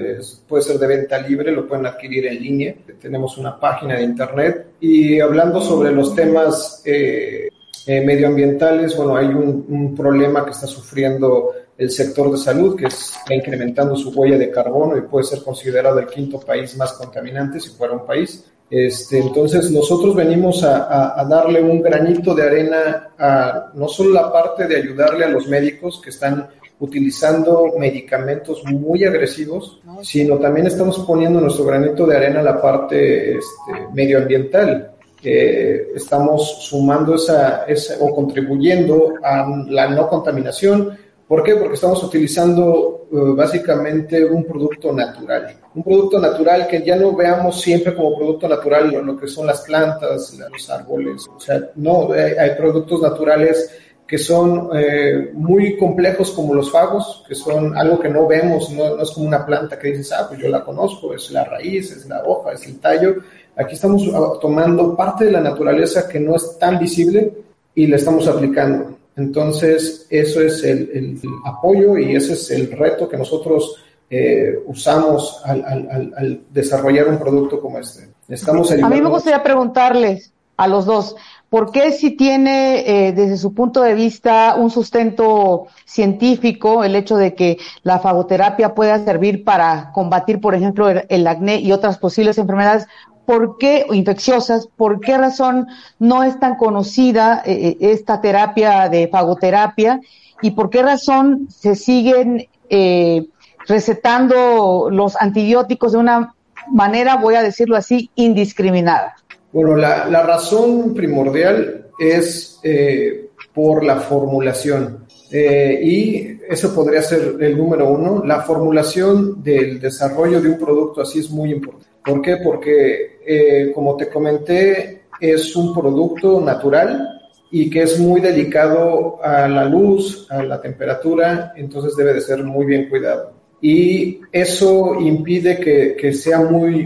puede 0.48 0.64
ser 0.64 0.78
de 0.80 0.88
venta 0.88 1.18
libre, 1.20 1.52
lo 1.52 1.68
pueden 1.68 1.86
adquirir 1.86 2.28
en 2.28 2.42
línea, 2.42 2.76
tenemos 3.02 3.38
una 3.38 3.60
página 3.60 3.96
de 3.96 4.04
internet 4.04 4.68
y 4.80 5.20
hablando 5.20 5.62
sobre 5.62 5.92
los 5.92 6.16
temas 6.16 6.82
eh, 6.86 7.50
eh, 7.86 8.02
medioambientales, 8.02 8.96
bueno, 8.96 9.18
hay 9.18 9.28
un, 9.28 9.66
un, 9.68 9.94
problema 9.94 10.46
que 10.46 10.52
está 10.52 10.68
sufriendo 10.68 11.52
el 11.78 11.90
sector 11.90 12.32
de 12.32 12.38
salud, 12.38 12.76
que 12.76 12.88
está 12.88 13.34
incrementando 13.34 13.96
su 13.96 14.10
huella 14.12 14.38
de 14.38 14.52
carbono 14.52 14.98
y 14.98 15.02
puede 15.02 15.26
ser 15.26 15.44
considerado 15.44 16.00
el 16.00 16.08
quinto 16.08 16.40
país 16.40 16.76
más 16.78 16.94
contaminante 16.94 17.60
si 17.60 17.70
fuera 17.70 17.94
un 17.94 18.06
país. 18.06 18.46
Este, 18.70 19.20
entonces 19.20 19.70
nosotros 19.72 20.16
venimos 20.16 20.64
a, 20.64 21.20
a, 21.20 21.26
darle 21.26 21.62
un 21.62 21.82
granito 21.82 22.34
de 22.34 22.44
arena 22.44 23.10
a 23.20 23.72
no 23.76 23.88
solo 23.88 24.12
la 24.12 24.32
parte 24.32 24.68
de 24.68 24.78
ayudarle 24.78 25.26
a 25.26 25.30
los 25.30 25.48
médicos 25.48 26.02
que 26.02 26.10
están 26.10 26.48
utilizando 26.80 27.74
medicamentos 27.78 28.64
muy 28.66 29.04
agresivos, 29.06 29.80
sino 30.02 30.38
también 30.38 30.68
estamos 30.68 31.00
poniendo 31.00 31.40
nuestro 31.40 31.66
granito 31.66 32.06
de 32.06 32.18
arena 32.18 32.40
a 32.40 32.44
la 32.44 32.62
parte 32.62 33.38
este, 33.38 33.88
medioambiental. 33.94 34.92
Eh, 35.24 35.92
estamos 35.96 36.66
sumando 36.68 37.16
esa, 37.16 37.64
esa 37.64 37.96
o 38.02 38.14
contribuyendo 38.14 39.14
a 39.24 39.48
la 39.70 39.88
no 39.88 40.10
contaminación, 40.10 40.98
¿Por 41.28 41.44
qué? 41.44 41.56
Porque 41.56 41.76
estamos 41.76 42.04
utilizando 42.04 43.08
uh, 43.10 43.36
básicamente 43.36 44.26
un 44.26 44.44
producto 44.44 44.92
natural. 44.92 45.56
Un 45.74 45.84
producto 45.84 46.20
natural 46.20 46.68
que 46.68 46.84
ya 46.84 46.96
no 46.96 47.16
veamos 47.16 47.62
siempre 47.62 47.96
como 47.96 48.16
producto 48.16 48.48
natural 48.48 48.92
lo 48.92 49.18
que 49.18 49.28
son 49.28 49.48
las 49.48 49.62
plantas, 49.62 50.38
los 50.52 50.70
árboles. 50.70 51.26
O 51.36 51.40
sea, 51.40 51.70
no, 51.76 52.12
hay, 52.12 52.52
productos 52.58 53.02
naturales 53.02 53.72
que 54.06 54.18
son 54.18 54.70
eh, 54.76 55.32
muy 55.34 55.78
complejos 55.78 56.32
como 56.32 56.54
los 56.54 56.70
fagos, 56.70 57.24
que 57.28 57.34
son 57.34 57.76
algo 57.76 58.00
que 58.00 58.10
no 58.10 58.28
vemos, 58.28 58.70
no, 58.72 59.02
es 59.02 59.10
como 59.12 59.28
una 59.28 59.46
planta 59.46 59.80
que 59.80 59.88
dices, 59.88 60.12
ah, 60.12 60.26
pues 60.28 60.40
yo 60.40 60.50
la 60.50 60.64
conozco, 60.64 61.14
es 61.14 61.32
la 61.32 61.46
raíz, 61.46 61.92
es 61.92 62.06
la 62.06 62.22
hoja, 62.24 62.52
es 62.52 62.68
el 62.68 62.80
tallo. 62.80 63.16
Aquí 63.56 63.76
estamos 63.76 64.06
uh, 64.08 64.38
tomando 64.40 64.96
parte 64.96 65.26
de 65.26 65.32
la 65.32 65.42
naturaleza 65.42 66.08
que 66.08 66.20
no 66.20 66.36
es 66.36 66.60
tan 66.60 66.78
visible 66.78 67.32
y 67.74 67.88
la 67.88 67.96
estamos 67.96 68.28
aplicando. 68.28 68.98
Entonces, 69.16 70.08
eso 70.10 70.42
es 70.42 70.64
el, 70.64 70.90
el, 70.94 71.22
apoyo 71.46 71.98
y 71.98 72.16
ese 72.16 72.34
es 72.34 72.50
el 72.52 72.72
reto 72.72 73.08
que 73.08 73.18
nosotros 73.18 73.76
eh, 74.10 74.60
usamos 74.66 75.42
al, 75.46 75.64
al, 75.66 76.14
al, 76.16 76.42
desarrollar 76.50 77.08
un 77.08 77.20
producto 77.20 77.60
como 77.60 77.80
este. 77.80 78.10
Estamos 78.28 78.72
a 78.72 78.90
mí 78.90 79.02
me 79.02 79.10
gustaría 79.10 79.44
preguntarles 79.44 80.34
a 80.58 80.68
los 80.68 80.86
dos, 80.86 81.16
¿por 81.50 81.72
qué 81.72 81.92
si 81.92 82.12
tiene 82.12 83.08
eh, 83.08 83.12
desde 83.12 83.38
su 83.38 83.54
punto 83.54 83.82
de 83.82 83.96
vista 83.96 84.56
un 84.56 84.70
sustento 84.70 85.68
científico 85.86 86.84
el 86.84 86.96
hecho 86.96 87.18
de 87.18 87.36
que 87.36 87.58
la 87.84 88.00
fagoterapia 88.00 88.74
pueda 88.74 89.04
servir 89.04 89.44
para 89.44 89.92
combatir, 89.94 90.40
por 90.40 90.56
ejemplo, 90.56 90.90
el, 90.90 91.06
el 91.10 91.28
acné 91.28 91.60
y 91.60 91.72
otras 91.72 91.98
posibles 91.98 92.38
enfermedades? 92.38 92.88
¿Por 93.26 93.58
qué, 93.58 93.86
infecciosas, 93.92 94.68
por 94.68 95.00
qué 95.00 95.18
razón 95.18 95.68
no 96.00 96.24
es 96.24 96.40
tan 96.40 96.56
conocida 96.56 97.42
eh, 97.46 97.78
esta 97.80 98.22
terapia 98.22 98.90
de 98.90 99.08
fagoterapia 99.08 100.00
y 100.42 100.52
por 100.52 100.70
qué 100.70 100.84
razón 100.84 101.48
se 101.50 101.76
siguen 101.76 102.48
eh, 102.70 103.28
recetando 103.68 104.90
los 104.92 105.16
antibióticos 105.20 105.94
de 105.94 105.98
una 106.00 106.36
manera, 106.72 107.16
voy 107.16 107.36
a 107.36 107.44
decirlo 107.44 107.76
así, 107.76 108.10
indiscriminada? 108.16 109.16
Bueno, 109.52 109.76
la, 109.76 110.06
la 110.08 110.24
razón 110.24 110.94
primordial 110.94 111.88
es 112.00 112.60
eh, 112.64 113.30
por 113.54 113.84
la 113.84 114.00
formulación. 114.00 115.06
Eh, 115.32 115.80
y 115.84 116.40
eso 116.48 116.74
podría 116.74 117.02
ser 117.02 117.38
el 117.40 117.58
número 117.58 117.90
uno. 117.90 118.24
La 118.26 118.42
formulación 118.42 119.44
del 119.44 119.80
desarrollo 119.80 120.42
de 120.42 120.50
un 120.50 120.60
producto 120.60 121.02
así 121.02 121.20
es 121.20 121.30
muy 121.30 121.52
importante. 121.52 121.93
¿Por 122.04 122.22
qué? 122.22 122.38
Porque, 122.38 123.20
eh, 123.26 123.72
como 123.74 123.96
te 123.96 124.10
comenté, 124.10 125.04
es 125.20 125.56
un 125.56 125.74
producto 125.74 126.42
natural 126.42 127.22
y 127.52 127.70
que 127.70 127.84
es 127.84 128.00
muy 128.00 128.20
delicado 128.20 129.24
a 129.24 129.48
la 129.48 129.66
luz, 129.66 130.28
a 130.30 130.44
la 130.44 130.60
temperatura, 130.60 131.54
entonces 131.56 131.96
debe 131.96 132.14
de 132.14 132.22
ser 132.22 132.44
muy 132.44 132.66
bien 132.66 132.90
cuidado 132.90 133.44
y 133.64 134.20
eso 134.30 135.00
impide 135.00 135.58
que, 135.58 136.12
sea 136.12 136.42
muy, 136.42 136.84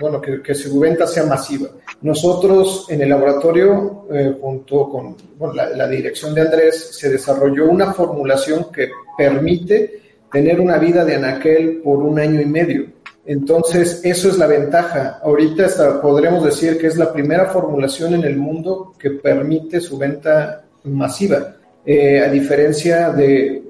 bueno, 0.00 0.20
que, 0.20 0.54
su 0.54 0.78
venta 0.78 1.04
sea 1.04 1.24
masiva. 1.24 1.70
Nosotros 2.02 2.86
en 2.88 3.02
el 3.02 3.08
laboratorio, 3.08 4.06
eh, 4.12 4.36
junto 4.40 4.88
con 4.88 5.16
la, 5.56 5.88
dirección 5.88 6.32
de 6.32 6.42
Andrés, 6.42 6.90
se 6.92 7.10
desarrolló 7.10 7.68
una 7.68 7.92
formulación 7.92 8.66
que 8.72 8.90
permite 9.18 10.02
tener 10.30 10.60
una 10.60 10.78
vida 10.78 11.04
de 11.04 11.16
anaquel 11.16 11.80
por 11.82 11.98
un 11.98 12.20
año 12.20 12.40
y 12.40 12.46
medio. 12.46 12.86
Entonces, 13.30 14.00
eso 14.02 14.28
es 14.28 14.38
la 14.38 14.48
ventaja. 14.48 15.20
Ahorita 15.22 15.68
podremos 16.02 16.42
decir 16.44 16.76
que 16.76 16.88
es 16.88 16.96
la 16.96 17.12
primera 17.12 17.46
formulación 17.46 18.14
en 18.14 18.24
el 18.24 18.36
mundo 18.36 18.92
que 18.98 19.10
permite 19.10 19.80
su 19.80 19.96
venta 19.96 20.64
masiva, 20.82 21.54
eh, 21.86 22.18
a 22.18 22.28
diferencia 22.28 23.10
de 23.10 23.62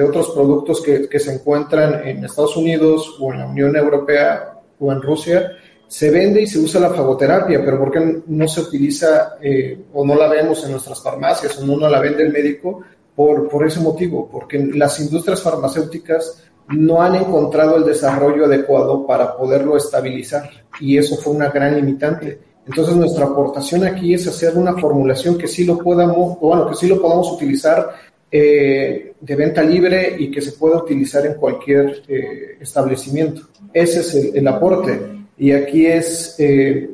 otros 0.00 0.30
productos 0.30 0.80
que, 0.80 1.18
se 1.18 1.34
encuentran 1.34 2.06
en 2.06 2.24
Estados 2.24 2.56
Unidos 2.56 3.16
o 3.18 3.32
en 3.32 3.40
la 3.40 3.48
Unión 3.48 3.74
Europea 3.74 4.60
o 4.78 4.92
en 4.92 5.02
Rusia, 5.02 5.50
se 5.88 6.10
vende 6.10 6.42
y 6.42 6.46
se 6.46 6.60
usa 6.60 6.80
la 6.80 6.90
fagoterapia, 6.90 7.64
pero 7.64 7.80
¿por 7.80 7.90
qué 7.90 8.22
no 8.24 8.46
se 8.46 8.60
utiliza 8.60 9.38
eh, 9.42 9.76
o 9.92 10.06
no 10.06 10.14
la 10.14 10.28
vemos 10.28 10.64
en 10.64 10.70
nuestras 10.70 11.02
farmacias 11.02 11.58
o 11.58 11.66
no 11.66 11.88
la 11.88 11.98
vende 11.98 12.22
el 12.22 12.32
médico? 12.32 12.80
Por 13.16 13.66
ese 13.66 13.80
motivo, 13.80 14.28
porque 14.30 14.58
las 14.58 14.98
industrias 15.00 15.40
farmacéuticas 15.42 16.44
no 16.68 17.02
han 17.02 17.14
encontrado 17.16 17.76
el 17.76 17.84
desarrollo 17.84 18.46
adecuado 18.46 19.06
para 19.06 19.36
poderlo 19.36 19.76
estabilizar 19.76 20.48
y 20.80 20.96
eso 20.96 21.16
fue 21.16 21.34
una 21.34 21.50
gran 21.50 21.76
limitante. 21.76 22.38
Entonces 22.66 22.96
nuestra 22.96 23.26
aportación 23.26 23.84
aquí 23.84 24.14
es 24.14 24.26
hacer 24.26 24.56
una 24.56 24.74
formulación 24.74 25.36
que 25.36 25.46
sí 25.46 25.64
lo 25.64 25.78
podamos, 25.78 26.38
bueno, 26.40 26.68
que 26.68 26.74
sí 26.74 26.86
lo 26.86 27.00
podamos 27.00 27.30
utilizar 27.32 27.90
eh, 28.30 29.14
de 29.20 29.36
venta 29.36 29.62
libre 29.62 30.16
y 30.18 30.30
que 30.30 30.40
se 30.40 30.52
pueda 30.52 30.78
utilizar 30.78 31.26
en 31.26 31.34
cualquier 31.34 32.02
eh, 32.08 32.56
establecimiento. 32.60 33.42
Ese 33.72 34.00
es 34.00 34.34
el, 34.34 34.48
aporte 34.48 34.98
y 35.36 35.52
aquí 35.52 35.86
es 35.86 36.36
eh, 36.38 36.90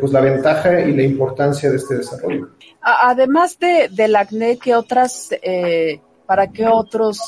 pues 0.00 0.12
la 0.12 0.20
ventaja 0.20 0.80
y 0.80 0.92
la 0.94 1.02
importancia 1.02 1.70
de 1.70 1.76
este 1.76 1.96
desarrollo. 1.96 2.48
Además 2.80 3.58
de, 3.58 3.88
del 3.90 4.16
acné, 4.16 4.58
¿qué 4.58 4.74
otras, 4.74 5.30
para 6.28 6.46
qué 6.46 6.66
otras 6.68 7.18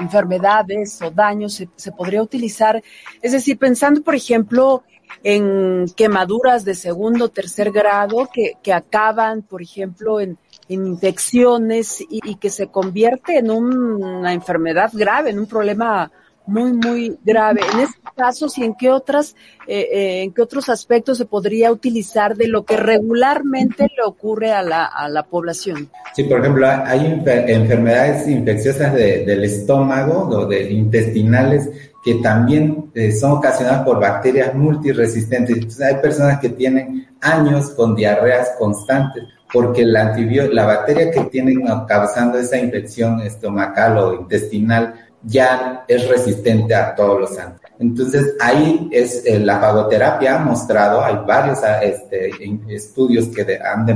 enfermedades 0.00 1.00
o 1.00 1.12
daños 1.12 1.54
se, 1.54 1.68
se 1.76 1.92
podría 1.92 2.20
utilizar? 2.20 2.82
Es 3.22 3.30
decir, 3.30 3.56
pensando, 3.56 4.02
por 4.02 4.16
ejemplo, 4.16 4.82
en 5.22 5.86
quemaduras 5.96 6.64
de 6.64 6.74
segundo 6.74 7.28
tercer 7.28 7.70
grado 7.70 8.28
que, 8.32 8.54
que 8.60 8.72
acaban, 8.72 9.42
por 9.42 9.62
ejemplo, 9.62 10.20
en, 10.20 10.36
infecciones 10.70 12.04
y, 12.10 12.34
que 12.34 12.50
se 12.50 12.66
convierte 12.66 13.38
en 13.38 13.50
una 13.50 14.34
enfermedad 14.34 14.90
grave, 14.92 15.30
en 15.30 15.38
un 15.38 15.46
problema 15.46 16.12
muy, 16.48 16.72
muy 16.72 17.18
grave. 17.24 17.60
En 17.74 17.80
este 17.80 17.98
caso, 18.16 18.46
¿y 18.56 18.64
en 18.64 18.74
qué 18.74 18.90
otras, 18.90 19.36
eh, 19.66 19.86
eh, 19.92 20.22
en 20.22 20.32
qué 20.32 20.40
otros 20.42 20.68
aspectos 20.70 21.18
se 21.18 21.26
podría 21.26 21.70
utilizar 21.70 22.36
de 22.36 22.48
lo 22.48 22.64
que 22.64 22.76
regularmente 22.76 23.86
le 23.96 24.02
ocurre 24.04 24.52
a 24.52 24.62
la, 24.62 24.86
a 24.86 25.08
la 25.08 25.24
población? 25.24 25.90
Sí, 26.14 26.24
por 26.24 26.40
ejemplo, 26.40 26.66
hay 26.66 27.22
enfermedades 27.26 28.26
infecciosas 28.26 28.94
del 28.94 29.44
estómago 29.44 30.28
o 30.28 30.46
de 30.46 30.72
intestinales 30.72 31.68
que 32.02 32.14
también 32.16 32.90
eh, 32.94 33.12
son 33.12 33.32
ocasionadas 33.32 33.84
por 33.84 34.00
bacterias 34.00 34.54
multiresistentes. 34.54 35.54
Entonces, 35.54 35.82
hay 35.82 35.96
personas 36.00 36.38
que 36.40 36.48
tienen 36.48 37.08
años 37.20 37.70
con 37.70 37.94
diarreas 37.94 38.52
constantes 38.58 39.24
porque 39.52 39.84
la, 39.84 40.14
la 40.52 40.66
bacteria 40.66 41.10
que 41.10 41.20
tienen 41.24 41.62
causando 41.86 42.38
esa 42.38 42.58
infección 42.58 43.20
estomacal 43.20 43.96
o 43.96 44.14
intestinal 44.14 45.07
ya 45.22 45.84
es 45.88 46.08
resistente 46.08 46.74
a 46.74 46.94
todos 46.94 47.20
los 47.20 47.30
antibióticos. 47.38 47.68
Entonces, 47.80 48.34
ahí 48.40 48.88
es 48.90 49.24
eh, 49.24 49.38
la 49.38 49.60
fagoterapia 49.60 50.36
ha 50.36 50.44
mostrado, 50.44 51.04
hay 51.04 51.16
varios 51.26 51.62
ah, 51.62 51.80
este, 51.80 52.30
estudios 52.68 53.28
que 53.28 53.58
han 53.58 53.86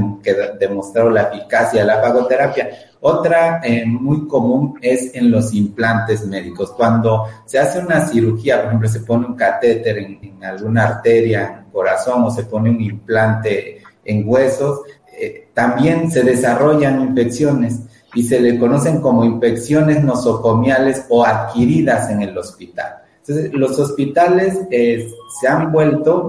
demostrado 0.59 1.11
la 1.11 1.23
eficacia 1.23 1.81
de 1.81 1.87
la 1.87 2.01
fagoterapia. 2.01 2.71
Otra 3.01 3.61
eh, 3.65 3.85
muy 3.85 4.29
común 4.29 4.79
es 4.81 5.13
en 5.15 5.33
los 5.33 5.53
implantes 5.53 6.25
médicos. 6.27 6.71
Cuando 6.73 7.27
se 7.45 7.59
hace 7.59 7.81
una 7.81 8.07
cirugía, 8.07 8.59
por 8.59 8.67
ejemplo, 8.67 8.89
se 8.89 9.01
pone 9.01 9.27
un 9.27 9.35
catéter 9.35 9.99
en, 9.99 10.45
alguna 10.45 10.85
arteria, 10.85 11.65
en 11.65 11.71
corazón, 11.73 12.23
o 12.23 12.31
se 12.31 12.45
pone 12.45 12.71
un 12.71 12.81
implante 12.81 13.83
en 14.05 14.23
huesos, 14.29 14.83
eh, 15.21 15.49
también 15.53 16.09
se 16.11 16.23
desarrollan 16.23 17.01
infecciones 17.01 17.81
y 18.15 18.23
se 18.25 18.41
le 18.41 18.59
conocen 18.59 19.01
como 19.01 19.25
infecciones 19.25 20.03
nosocomiales 20.05 21.07
o 21.09 21.25
adquiridas 21.25 22.11
en 22.11 22.23
el 22.23 22.37
hospital. 22.37 23.03
Entonces, 23.19 23.53
los 23.55 23.79
hospitales 23.79 24.61
eh, 24.71 25.09
se 25.41 25.49
han 25.49 25.71
vuelto, 25.71 26.29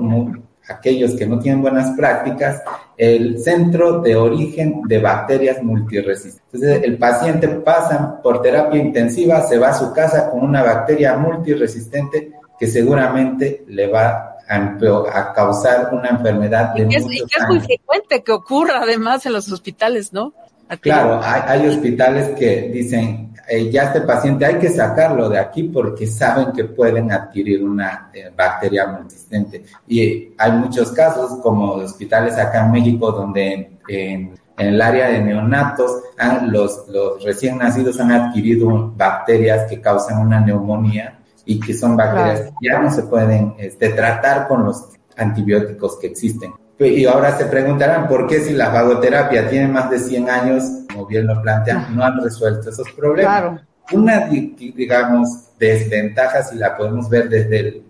aquellos 0.70 1.14
que 1.16 1.26
no 1.26 1.40
tienen 1.40 1.62
buenas 1.62 1.96
prácticas, 1.98 2.62
el 2.96 3.40
centro 3.40 4.00
de 4.02 4.16
origen 4.16 4.82
de 4.84 5.00
bacterias 5.00 5.62
multiresistentes. 5.64 6.42
Entonces, 6.54 6.84
el 6.84 6.98
paciente 6.98 7.48
pasa 7.48 8.22
por 8.22 8.42
terapia 8.42 8.80
intensiva, 8.80 9.42
se 9.42 9.58
va 9.58 9.70
a 9.70 9.74
su 9.74 9.92
casa 9.92 10.30
con 10.30 10.42
una 10.42 10.64
bacteria 10.64 11.18
multiresistente 11.18 12.34
que 12.60 12.68
seguramente 12.68 13.66
le 13.68 13.88
va 13.88 14.38
a, 14.48 15.34
causar 15.34 15.90
una 15.94 16.10
enfermedad 16.10 16.74
de 16.76 16.84
y 16.84 16.96
es, 16.96 17.06
y 17.06 17.26
que 17.26 17.40
es 17.40 17.48
muy 17.48 17.60
frecuente 17.60 18.24
que 18.24 18.32
ocurra 18.32 18.82
además 18.84 19.26
en 19.26 19.34
los 19.34 19.52
hospitales, 19.52 20.14
¿no? 20.14 20.34
Claro, 20.82 21.20
hay, 21.24 21.68
hospitales 21.68 22.30
que 22.38 22.70
dicen, 22.74 23.34
eh, 23.48 23.70
ya 23.70 23.84
este 23.84 24.02
paciente 24.02 24.46
hay 24.46 24.56
que 24.56 24.70
sacarlo 24.70 25.30
de 25.30 25.40
aquí 25.40 25.64
porque 25.64 26.08
saben 26.08 26.52
que 26.52 26.66
pueden 26.66 27.12
adquirir 27.12 27.64
una 27.64 28.10
eh, 28.14 28.32
bacteria 28.36 28.88
multisistente. 28.88 29.64
Y 29.88 30.34
hay 30.38 30.52
muchos 30.54 30.92
casos, 30.92 31.40
como 31.42 31.74
hospitales 31.74 32.38
acá 32.38 32.66
en 32.66 32.72
México, 32.72 33.12
donde 33.12 33.78
en, 33.88 34.34
el 34.56 34.82
área 34.82 35.10
de 35.10 35.20
neonatos, 35.20 36.04
los, 36.48 36.88
los 36.88 37.24
recién 37.24 37.58
nacidos 37.58 38.00
han 38.00 38.12
adquirido 38.12 38.94
bacterias 38.96 39.68
que 39.68 39.82
causan 39.82 40.20
una 40.20 40.40
neumonía 40.40 41.20
y 41.46 41.60
que 41.60 41.74
son 41.74 41.98
bacterias 41.98 42.42
que 42.42 42.68
ya 42.70 42.80
no 42.80 42.92
se 42.92 43.04
pueden 43.04 43.56
este, 43.58 43.90
tratar 43.90 44.48
con 44.48 44.64
los 44.64 44.90
antibióticos 45.18 45.98
que 46.00 46.08
existen. 46.08 46.54
Y 46.80 47.06
ahora 47.06 47.38
se 47.38 47.46
preguntarán 47.46 48.08
por 48.08 48.28
qué 48.28 48.40
si 48.40 48.54
la 48.54 48.72
fagoterapia 48.72 49.50
tiene 49.50 49.68
más 49.68 49.90
de 49.90 50.00
100 50.00 50.30
años, 50.30 50.64
como 50.92 51.06
bien 51.06 51.28
lo 51.28 51.42
plantean, 51.42 51.96
no 51.96 52.04
han 52.04 52.22
resuelto 52.22 52.70
esos 52.70 52.90
problemas. 52.92 53.62
Una, 53.92 54.28
digamos, 54.28 55.50
desventaja, 55.60 56.44
si 56.44 56.58
la 56.58 56.76
podemos 56.76 57.10
ver 57.10 57.30
desde 57.30 57.60
el, 57.60 57.84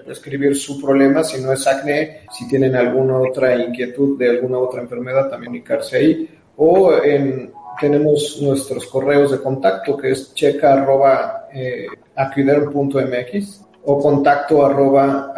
escribir 0.06 0.54
su 0.56 0.80
problema, 0.80 1.24
si 1.24 1.42
no 1.42 1.52
es 1.52 1.66
acné, 1.66 2.20
si 2.30 2.46
tienen 2.48 2.76
alguna 2.76 3.18
otra 3.18 3.56
inquietud 3.56 4.18
de 4.18 4.30
alguna 4.30 4.58
otra 4.58 4.82
enfermedad, 4.82 5.30
también 5.30 5.52
comunicarse 5.52 5.96
ahí. 5.96 6.28
O 6.56 6.92
tenemos 7.80 8.40
nuestros 8.42 8.86
correos 8.86 9.30
de 9.30 9.40
contacto 9.40 9.96
que 9.96 10.10
es 10.10 10.34
checa 10.34 10.74
arroba, 10.74 11.48
eh, 11.52 11.86
o 13.84 13.98
contacto 13.98 14.64
arroba 14.64 15.32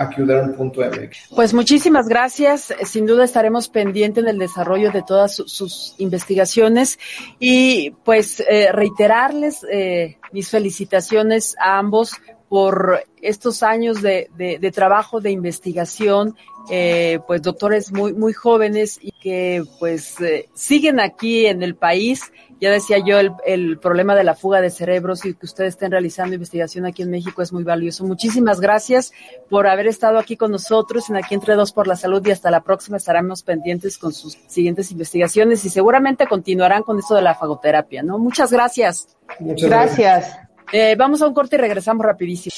Pues 1.35 1.55
muchísimas 1.55 2.09
gracias. 2.09 2.75
Sin 2.85 3.07
duda 3.07 3.25
estaremos 3.25 3.69
pendientes 3.69 4.25
del 4.25 4.39
desarrollo 4.39 4.91
de 4.93 5.03
todas 5.03 5.35
sus 5.35 5.95
investigaciones 5.99 6.99
y 7.39 7.91
pues 8.05 8.41
eh, 8.41 8.71
reiterarles 8.73 9.65
eh, 9.71 10.19
mis 10.33 10.51
felicitaciones 10.51 11.57
a 11.59 11.79
ambos 11.79 12.13
por 12.55 13.03
estos 13.21 13.65
años 13.65 14.01
de, 14.01 14.31
de, 14.37 14.71
trabajo, 14.71 15.21
de 15.21 15.33
investigación, 15.33 16.37
eh, 16.71 17.19
pues 17.27 17.43
doctores 17.43 17.91
muy, 17.91 18.13
muy 18.13 18.33
jóvenes 18.33 18.97
y 19.03 19.11
que 19.11 19.65
pues 19.81 20.15
siguen 20.55 21.01
aquí 21.01 21.47
en 21.47 21.65
el 21.65 21.75
país 21.75 22.31
ya 22.61 22.71
decía 22.71 22.99
yo, 23.05 23.19
el, 23.19 23.33
el, 23.45 23.79
problema 23.79 24.15
de 24.15 24.23
la 24.23 24.37
fuga 24.37 24.61
de 24.61 24.71
cerebros 24.71 25.25
y 25.25 25.35
que 25.35 25.47
ustedes 25.47 25.71
estén 25.71 25.91
realizando 25.91 26.37
investigación 26.37 26.87
aquí 26.87 27.03
en 27.03 27.11
México 27.11 27.43
es 27.43 27.53
muy 27.53 27.65
valioso. 27.65 28.05
Muchísimas 28.05 28.61
gracias 28.61 29.13
por 29.51 29.67
haber 29.67 29.89
estado 29.89 30.17
aquí 30.17 30.37
con 30.37 30.53
nosotros 30.53 31.11
en 31.11 31.17
Aquí 31.17 31.35
Entre 31.35 31.57
Dos 31.57 31.73
por 31.73 31.89
la 31.89 31.97
Salud 31.97 32.25
y 32.25 32.31
hasta 32.31 32.53
la 32.53 32.63
próxima 32.63 32.99
estaremos 32.99 33.43
pendientes 33.43 33.99
con 33.99 34.13
sus 34.13 34.39
siguientes 34.47 34.93
investigaciones 34.93 35.65
y 35.65 35.71
seguramente 35.71 36.29
continuarán 36.29 36.85
con 36.85 37.01
esto 37.01 37.17
de 37.17 37.23
la 37.23 37.35
fagoterapia, 37.35 38.05
¿no? 38.05 38.17
Muchas 38.21 38.53
gracias. 38.53 39.09
Muchas 39.41 39.69
gracias. 39.69 40.44
Eh, 40.73 40.97
vamos 40.97 41.23
a 41.23 41.29
un 41.29 41.35
corte 41.35 41.57
y 41.57 41.59
regresamos 41.59 42.05
rapidísimo. 42.05 42.55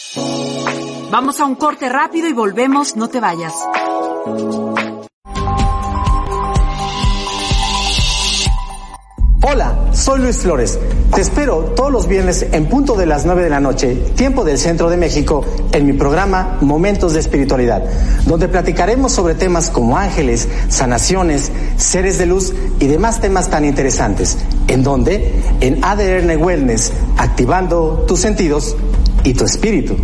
Vamos 1.11 1.41
a 1.41 1.45
un 1.45 1.55
corte 1.55 1.89
rápido 1.89 2.29
y 2.29 2.33
volvemos, 2.33 2.97
no 2.97 3.09
te 3.09 3.21
vayas. 3.21 3.55
Hola, 9.49 9.77
soy 9.93 10.21
Luis 10.21 10.39
Flores. 10.39 10.79
Te 11.15 11.21
espero 11.21 11.73
todos 11.77 11.93
los 11.93 12.09
viernes 12.09 12.47
en 12.51 12.67
punto 12.67 12.97
de 12.97 13.07
las 13.07 13.25
9 13.25 13.45
de 13.45 13.51
la 13.51 13.61
noche, 13.61 13.95
tiempo 14.17 14.45
del 14.45 14.59
centro 14.59 14.91
de 14.91 14.97
México, 14.97 15.45
en 15.73 15.87
mi 15.87 15.93
programa 15.93 16.59
Momentos 16.61 17.13
de 17.13 17.21
Espiritualidad, 17.21 17.85
donde 18.27 18.49
platicaremos 18.49 19.13
sobre 19.13 19.35
temas 19.35 19.71
como 19.71 19.97
ángeles, 19.97 20.49
sanaciones, 20.69 21.53
seres 21.77 22.19
de 22.19 22.27
luz 22.27 22.53
y 22.81 22.87
demás 22.87 23.21
temas 23.21 23.49
tan 23.49 23.65
interesantes. 23.65 24.37
¿En 24.69 24.83
donde 24.83 25.33
En 25.61 25.85
ADN 25.85 26.43
Wellness, 26.43 26.93
activando 27.17 28.05
tus 28.07 28.21
sentidos 28.21 28.77
y 29.25 29.35
tu 29.35 29.45
espíritu. 29.45 29.97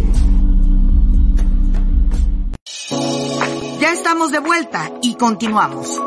Ya 3.81 3.93
estamos 3.93 4.31
de 4.31 4.39
vuelta 4.39 4.91
y 5.03 5.15
continuamos. 5.15 6.01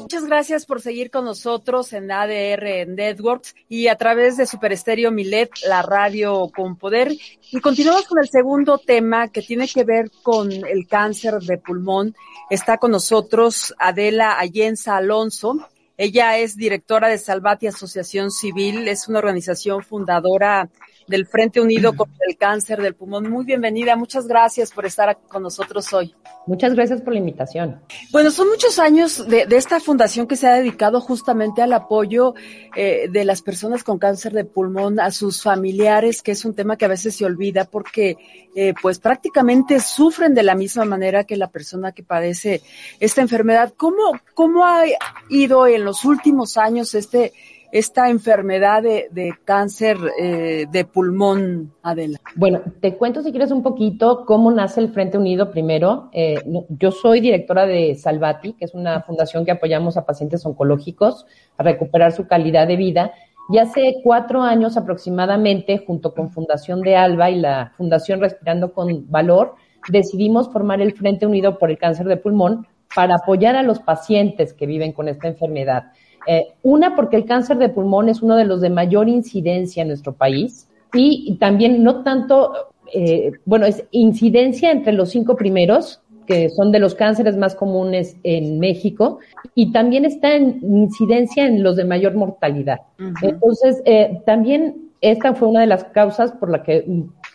Muchas 0.00 0.24
gracias 0.24 0.66
por 0.66 0.80
seguir 0.80 1.10
con 1.10 1.24
nosotros 1.24 1.92
en 1.92 2.10
ADR 2.10 2.86
Networks 2.86 3.54
y 3.68 3.88
a 3.88 3.96
través 3.96 4.36
de 4.36 4.46
Super 4.46 4.72
Estéreo 4.72 5.10
Milet, 5.10 5.50
la 5.66 5.82
radio 5.82 6.48
con 6.54 6.76
poder. 6.76 7.12
Y 7.50 7.60
continuamos 7.60 8.06
con 8.06 8.20
el 8.20 8.28
segundo 8.28 8.78
tema 8.78 9.28
que 9.28 9.42
tiene 9.42 9.66
que 9.66 9.84
ver 9.84 10.10
con 10.22 10.52
el 10.52 10.86
cáncer 10.88 11.40
de 11.40 11.58
pulmón. 11.58 12.14
Está 12.48 12.78
con 12.78 12.92
nosotros 12.92 13.74
Adela 13.78 14.32
Allenza 14.32 14.96
Alonso. 14.96 15.68
Ella 15.98 16.38
es 16.38 16.56
directora 16.56 17.08
de 17.08 17.18
Salvati 17.18 17.66
Asociación 17.66 18.30
Civil, 18.30 18.86
es 18.88 19.08
una 19.08 19.18
organización 19.18 19.82
fundadora 19.82 20.68
del 21.06 21.26
Frente 21.26 21.60
Unido 21.60 21.94
contra 21.94 22.24
el 22.28 22.36
Cáncer 22.36 22.82
del 22.82 22.94
Pulmón. 22.94 23.30
Muy 23.30 23.44
bienvenida, 23.44 23.96
muchas 23.96 24.26
gracias 24.26 24.72
por 24.72 24.86
estar 24.86 25.18
con 25.28 25.42
nosotros 25.42 25.92
hoy. 25.92 26.14
Muchas 26.46 26.74
gracias 26.74 27.00
por 27.00 27.12
la 27.12 27.18
invitación. 27.18 27.80
Bueno, 28.12 28.30
son 28.30 28.48
muchos 28.48 28.78
años 28.78 29.26
de, 29.28 29.46
esta 29.50 29.80
fundación 29.80 30.26
que 30.26 30.36
se 30.36 30.46
ha 30.46 30.54
dedicado 30.54 31.00
justamente 31.00 31.62
al 31.62 31.72
apoyo 31.72 32.34
eh, 32.76 33.08
de 33.10 33.24
las 33.24 33.42
personas 33.42 33.82
con 33.82 33.98
cáncer 33.98 34.32
de 34.32 34.44
pulmón, 34.44 35.00
a 35.00 35.10
sus 35.10 35.42
familiares, 35.42 36.22
que 36.22 36.32
es 36.32 36.44
un 36.44 36.54
tema 36.54 36.76
que 36.76 36.84
a 36.84 36.88
veces 36.88 37.16
se 37.16 37.24
olvida 37.24 37.64
porque 37.64 38.16
eh, 38.54 38.74
pues 38.80 38.98
prácticamente 38.98 39.80
sufren 39.80 40.34
de 40.34 40.42
la 40.42 40.54
misma 40.54 40.84
manera 40.84 41.24
que 41.24 41.36
la 41.36 41.50
persona 41.50 41.92
que 41.92 42.02
padece 42.02 42.62
esta 43.00 43.22
enfermedad. 43.22 43.74
¿Cómo, 43.76 44.18
cómo 44.34 44.64
ha 44.64 44.84
ido 45.28 45.66
en 45.66 45.84
los 45.84 46.04
últimos 46.04 46.56
años 46.56 46.94
este 46.94 47.32
esta 47.78 48.08
enfermedad 48.08 48.82
de, 48.82 49.34
cáncer 49.44 49.98
eh, 50.18 50.66
de 50.70 50.84
pulmón, 50.84 51.74
Adela? 51.82 52.18
Bueno, 52.34 52.62
te 52.80 52.96
cuento 52.96 53.22
si 53.22 53.30
quieres 53.30 53.50
un 53.50 53.62
poquito 53.62 54.24
cómo 54.24 54.50
nace 54.50 54.80
el 54.80 54.90
Frente 54.90 55.18
Unido 55.18 55.50
primero. 55.50 56.08
Eh, 56.12 56.36
yo 56.70 56.90
soy 56.90 57.20
directora 57.20 57.66
de 57.66 57.94
Salvati, 57.94 58.54
que 58.54 58.64
es 58.64 58.74
una 58.74 59.02
fundación 59.02 59.44
que 59.44 59.50
apoyamos 59.50 59.96
a 59.96 60.06
pacientes 60.06 60.44
oncológicos 60.46 61.26
a 61.58 61.62
recuperar 61.62 62.12
su 62.12 62.26
calidad 62.26 62.66
de 62.66 62.76
vida. 62.76 63.12
Y 63.50 63.58
hace 63.58 63.96
cuatro 64.02 64.42
años 64.42 64.76
aproximadamente, 64.76 65.78
junto 65.86 66.14
con 66.14 66.30
Fundación 66.30 66.80
de 66.80 66.96
Alba 66.96 67.30
y 67.30 67.36
la 67.36 67.72
Fundación 67.76 68.20
Respirando 68.20 68.72
con 68.72 69.10
Valor, 69.10 69.54
decidimos 69.88 70.50
formar 70.50 70.80
el 70.80 70.94
Frente 70.94 71.26
Unido 71.26 71.58
por 71.58 71.70
el 71.70 71.78
Cáncer 71.78 72.06
de 72.06 72.16
Pulmón 72.16 72.66
para 72.94 73.16
apoyar 73.16 73.54
a 73.56 73.62
los 73.62 73.80
pacientes 73.80 74.52
que 74.54 74.66
viven 74.66 74.92
con 74.92 75.08
esta 75.08 75.28
enfermedad. 75.28 75.92
Eh, 76.26 76.54
una, 76.62 76.96
porque 76.96 77.16
el 77.16 77.24
cáncer 77.24 77.58
de 77.58 77.68
pulmón 77.68 78.08
es 78.08 78.22
uno 78.22 78.36
de 78.36 78.44
los 78.44 78.60
de 78.60 78.70
mayor 78.70 79.08
incidencia 79.08 79.82
en 79.82 79.88
nuestro 79.88 80.12
país 80.12 80.68
y 80.92 81.36
también 81.38 81.82
no 81.82 82.02
tanto, 82.02 82.52
eh, 82.92 83.32
bueno, 83.44 83.66
es 83.66 83.84
incidencia 83.90 84.70
entre 84.70 84.92
los 84.92 85.10
cinco 85.10 85.36
primeros, 85.36 86.00
que 86.26 86.48
son 86.50 86.72
de 86.72 86.78
los 86.78 86.94
cánceres 86.94 87.36
más 87.36 87.54
comunes 87.54 88.16
en 88.24 88.58
México, 88.58 89.18
y 89.54 89.72
también 89.72 90.04
está 90.04 90.34
en 90.34 90.58
incidencia 90.62 91.46
en 91.46 91.62
los 91.62 91.76
de 91.76 91.84
mayor 91.84 92.14
mortalidad. 92.14 92.80
Entonces, 93.22 93.80
eh, 93.84 94.20
también 94.26 94.90
esta 95.00 95.34
fue 95.34 95.48
una 95.48 95.60
de 95.60 95.66
las 95.66 95.84
causas 95.84 96.32
por 96.32 96.50
la 96.50 96.62
que 96.62 96.84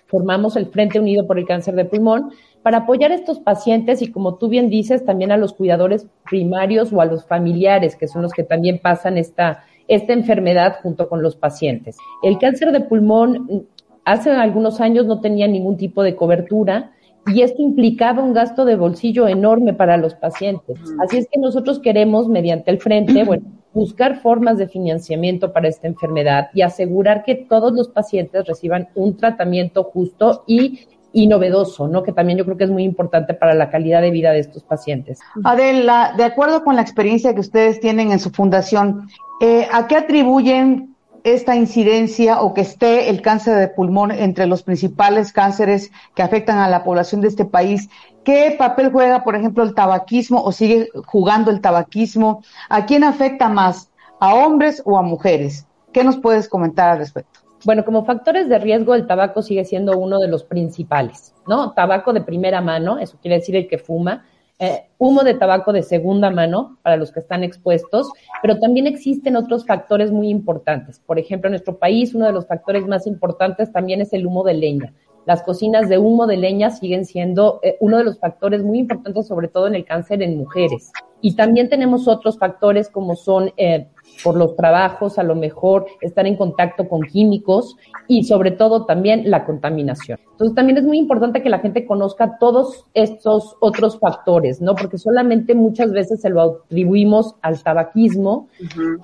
formamos 0.08 0.58
el 0.58 0.65
Frente 0.67 0.99
Unido 0.99 1.25
por 1.25 1.39
el 1.39 1.45
Cáncer 1.45 1.75
de 1.75 1.86
Pulmón, 1.86 2.32
para 2.63 2.80
apoyar 2.80 3.12
a 3.12 3.15
estos 3.15 3.39
pacientes 3.39 4.02
y 4.02 4.12
como 4.12 4.36
tú 4.36 4.47
bien 4.47 4.69
dices, 4.69 5.06
también 5.06 5.32
a 5.32 5.38
los 5.38 5.54
cuidadores 5.54 6.08
primarios 6.30 6.93
o 6.93 7.02
a 7.02 7.06
los 7.06 7.26
familiares, 7.26 7.95
que 7.95 8.08
son 8.08 8.21
los 8.21 8.34
que 8.34 8.43
también 8.43 8.80
pasan 8.80 9.17
esta, 9.17 9.63
esta 9.88 10.13
enfermedad 10.13 10.78
junto 10.82 11.10
con 11.10 11.21
los 11.21 11.36
pacientes. 11.36 11.97
El 12.24 12.38
cáncer 12.38 12.71
de 12.71 12.82
pulmón 12.82 13.67
hace 14.06 14.32
algunos 14.32 14.80
años 14.82 15.06
no 15.06 15.21
tenía 15.21 15.47
ningún 15.47 15.78
tipo 15.78 16.04
de 16.04 16.15
cobertura 16.15 16.91
y 17.28 17.41
esto 17.41 17.62
implicaba 17.62 18.24
un 18.24 18.34
gasto 18.34 18.65
de 18.65 18.76
bolsillo 18.76 19.28
enorme 19.28 19.74
para 19.74 19.97
los 19.97 20.15
pacientes. 20.15 20.80
Así 21.00 21.17
es 21.17 21.28
que 21.32 21.39
nosotros 21.39 21.80
queremos, 21.80 22.28
mediante 22.28 22.71
el 22.71 22.80
frente, 22.80 23.24
bueno, 23.26 23.43
buscar 23.74 24.21
formas 24.21 24.58
de 24.58 24.67
financiamiento 24.67 25.54
para 25.54 25.67
esta 25.67 25.88
enfermedad 25.88 26.50
y 26.54 26.62
asegurar 26.62 27.24
que 27.24 27.36
todos 27.36 27.74
los 27.74 27.88
pacientes 27.89 28.45
reciban 28.45 28.89
un 28.95 29.15
tratamiento 29.15 29.84
justo 29.84 30.43
y 30.47 30.82
y 31.13 31.28
novedoso, 31.28 31.88
¿no? 31.88 32.04
Que 32.04 32.12
también 32.12 32.38
yo 32.38 32.45
creo 32.45 32.58
que 32.58 32.63
es 32.63 32.69
muy 32.69 32.84
importante 32.84 33.34
para 33.34 33.54
la 33.54 33.69
calidad 33.69 34.02
de 34.02 34.12
vida 34.12 34.32
de 34.32 34.39
estos 34.39 34.63
pacientes. 34.63 35.19
Adela, 35.43 36.13
de 36.17 36.24
acuerdo 36.24 36.63
con 36.63 36.76
la 36.76 36.82
experiencia 36.82 37.34
que 37.34 37.41
ustedes 37.41 37.80
tienen 37.80 38.12
en 38.12 38.19
su 38.19 38.30
fundación, 38.32 39.10
eh, 39.41 39.67
¿a 39.71 39.88
qué 39.88 39.97
atribuyen 39.97 40.95
esta 41.24 41.56
incidencia 41.56 42.41
o 42.41 42.54
que 42.54 42.62
esté 42.62 43.10
el 43.10 43.21
cáncer 43.21 43.58
de 43.58 43.67
pulmón 43.67 44.12
entre 44.12 44.47
los 44.47 44.63
principales 44.63 45.32
cánceres 45.32 45.91
que 46.15 46.24
afectan 46.24 46.58
a 46.58 46.69
la 46.69 46.84
población 46.84 47.21
de 47.21 47.28
este 47.28 47.45
país? 47.45 47.89
¿Qué 48.24 48.56
papel 48.58 48.91
juega, 48.91 49.24
por 49.24 49.36
ejemplo, 49.36 49.63
el 49.63 49.74
tabaquismo 49.74 50.41
o 50.43 50.52
sigue 50.52 50.89
jugando 51.06 51.52
el 51.52 51.62
tabaquismo? 51.62 52.43
¿A 52.69 52.86
quién 52.86 53.04
afecta 53.04 53.50
más? 53.50 53.91
a 54.21 54.36
hombres 54.36 54.82
o 54.86 54.97
a 54.97 55.02
mujeres. 55.02 55.65
¿Qué 55.91 56.06
nos 56.06 56.17
puedes 56.17 56.47
comentar 56.47 56.91
al 56.91 57.00
respecto? 57.00 57.40
Bueno, 57.63 57.86
como 57.86 58.06
factores 58.06 58.50
de 58.50 58.58
riesgo, 58.58 58.95
el 58.95 59.06
tabaco 59.06 59.41
sigue 59.41 59.65
siendo 59.65 59.97
uno 59.97 60.19
de 60.19 60.28
los 60.28 60.43
principales, 60.43 61.34
¿no? 61.47 61.74
Tabaco 61.74 62.12
de 62.12 62.21
primera 62.21 62.62
mano, 62.62 62.97
eso 62.97 63.17
quiere 63.21 63.38
decir 63.38 63.56
el 63.56 63.67
que 63.67 63.78
fuma, 63.78 64.26
eh, 64.63 64.86
humo 65.00 65.24
de 65.24 65.34
tabaco 65.34 65.74
de 65.74 65.82
segunda 65.82 66.30
mano 66.30 66.78
para 66.84 66.95
los 66.95 67.12
que 67.12 67.19
están 67.19 67.43
expuestos, 67.43 68.12
pero 68.41 68.60
también 68.60 68.86
existen 68.86 69.36
otros 69.36 69.65
factores 69.65 70.12
muy 70.12 70.30
importantes. 70.30 71.00
Por 71.00 71.17
ejemplo, 71.17 71.47
en 71.47 71.54
nuestro 71.54 71.78
país 71.78 72.13
uno 72.13 72.28
de 72.28 72.32
los 72.32 72.45
factores 72.45 72.86
más 72.86 73.08
importantes 73.08 73.71
también 73.71 74.02
es 74.02 74.13
el 74.13 74.26
humo 74.26 74.43
de 74.43 74.54
leña. 74.54 74.93
Las 75.26 75.43
cocinas 75.43 75.88
de 75.89 76.00
humo 76.00 76.26
de 76.26 76.38
leña 76.38 76.71
siguen 76.71 77.06
siendo 77.06 77.60
eh, 77.63 77.78
uno 77.80 77.97
de 77.97 78.04
los 78.04 78.19
factores 78.19 78.63
muy 78.63 78.80
importantes, 78.80 79.28
sobre 79.28 79.47
todo 79.47 79.67
en 79.67 79.76
el 79.76 79.86
cáncer 79.86 80.21
en 80.21 80.38
mujeres. 80.38 80.91
Y 81.21 81.36
también 81.36 81.69
tenemos 81.69 82.08
otros 82.08 82.39
factores 82.39 82.89
como 82.89 83.15
son 83.15 83.52
eh, 83.58 83.88
por 84.24 84.36
los 84.36 84.56
trabajos, 84.56 85.17
a 85.17 85.24
lo 85.24 85.36
mejor 85.36 85.86
estar 86.02 86.28
en 86.28 86.38
contacto 86.38 86.88
con 86.88 87.02
químicos 87.02 87.76
y 88.08 88.24
sobre 88.24 88.52
todo 88.52 88.86
también 88.86 89.30
la 89.30 89.45
contaminación. 89.45 90.19
Entonces 90.32 90.56
también 90.56 90.78
es 90.78 90.84
muy 90.84 90.97
importante 90.97 91.41
que 91.41 91.50
la 91.50 91.60
gente 91.60 91.86
conozca 91.86 92.38
todos 92.39 92.86
estos 92.93 93.56
otros 93.60 94.00
factores, 94.00 94.62
¿no? 94.62 94.76
Porque 94.76 94.97
solamente 94.97 95.56
muchas 95.56 95.91
veces 95.91 96.21
se 96.21 96.30
lo 96.30 96.41
atribuimos 96.41 97.36
al 97.41 97.62
tabaquismo 97.62 98.47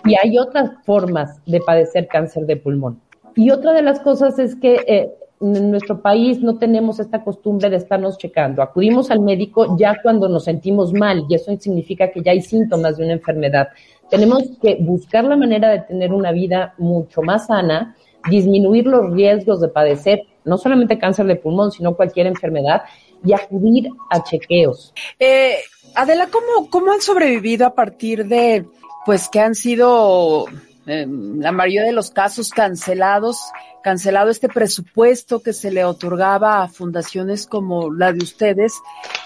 y 0.06 0.16
hay 0.16 0.38
otras 0.38 0.72
formas 0.84 1.42
de 1.46 1.60
padecer 1.60 2.08
cáncer 2.08 2.46
de 2.46 2.58
pulmón. 2.58 3.00
Y 3.36 3.52
otra 3.52 3.74
de 3.74 3.84
las 3.84 4.00
cosas 4.00 4.40
es 4.40 4.56
que 4.56 4.84
eh, 4.88 5.14
en 5.40 5.70
nuestro 5.70 6.02
país 6.02 6.42
no 6.42 6.58
tenemos 6.58 7.00
esta 7.00 7.24
costumbre 7.24 7.70
de 7.70 7.78
estarnos 7.78 8.18
checando. 8.18 8.62
Acudimos 8.62 9.12
al 9.12 9.20
médico 9.20 9.78
ya 9.78 10.02
cuando 10.02 10.28
nos 10.28 10.46
sentimos 10.46 10.94
mal 10.94 11.26
y 11.30 11.36
eso 11.36 11.56
significa 11.60 12.10
que 12.12 12.22
ya 12.22 12.32
hay 12.32 12.42
síntomas 12.42 12.98
de 12.98 13.04
una 13.04 13.14
enfermedad. 13.14 13.68
Tenemos 14.10 14.44
que 14.62 14.78
buscar 14.80 15.24
la 15.26 15.36
manera 15.36 15.70
de 15.70 15.80
tener 15.82 16.14
una 16.14 16.32
vida 16.32 16.74
mucho 16.78 17.22
más 17.22 17.48
sana, 17.48 17.96
disminuir 18.30 18.86
los 18.86 19.12
riesgos 19.12 19.62
de 19.62 19.70
padecer 19.70 20.22
no 20.48 20.58
solamente 20.58 20.98
cáncer 20.98 21.26
de 21.28 21.36
pulmón, 21.36 21.72
sino 21.72 21.96
cualquier 21.96 22.26
enfermedad 22.26 22.84
y 23.24 23.34
acudir 23.34 23.90
a 24.10 24.24
chequeos. 24.24 24.94
Eh, 25.20 25.58
Adela, 25.94 26.28
¿cómo, 26.28 26.70
¿cómo 26.70 26.92
han 26.94 27.02
sobrevivido 27.02 27.68
a 27.68 27.76
partir 27.76 28.26
de, 28.26 28.66
pues, 29.06 29.28
que 29.28 29.40
han 29.40 29.56
sido 29.56 30.46
eh, 30.86 31.06
la 31.08 31.52
mayoría 31.52 31.84
de 31.84 31.92
los 31.92 32.12
casos 32.12 32.52
cancelados, 32.52 33.38
cancelado 33.84 34.30
este 34.30 34.48
presupuesto 34.48 35.42
que 35.42 35.54
se 35.54 35.72
le 35.72 35.84
otorgaba 35.84 36.64
a 36.64 36.70
fundaciones 36.70 37.46
como 37.46 37.92
la 37.92 38.14
de 38.14 38.24
ustedes? 38.24 38.74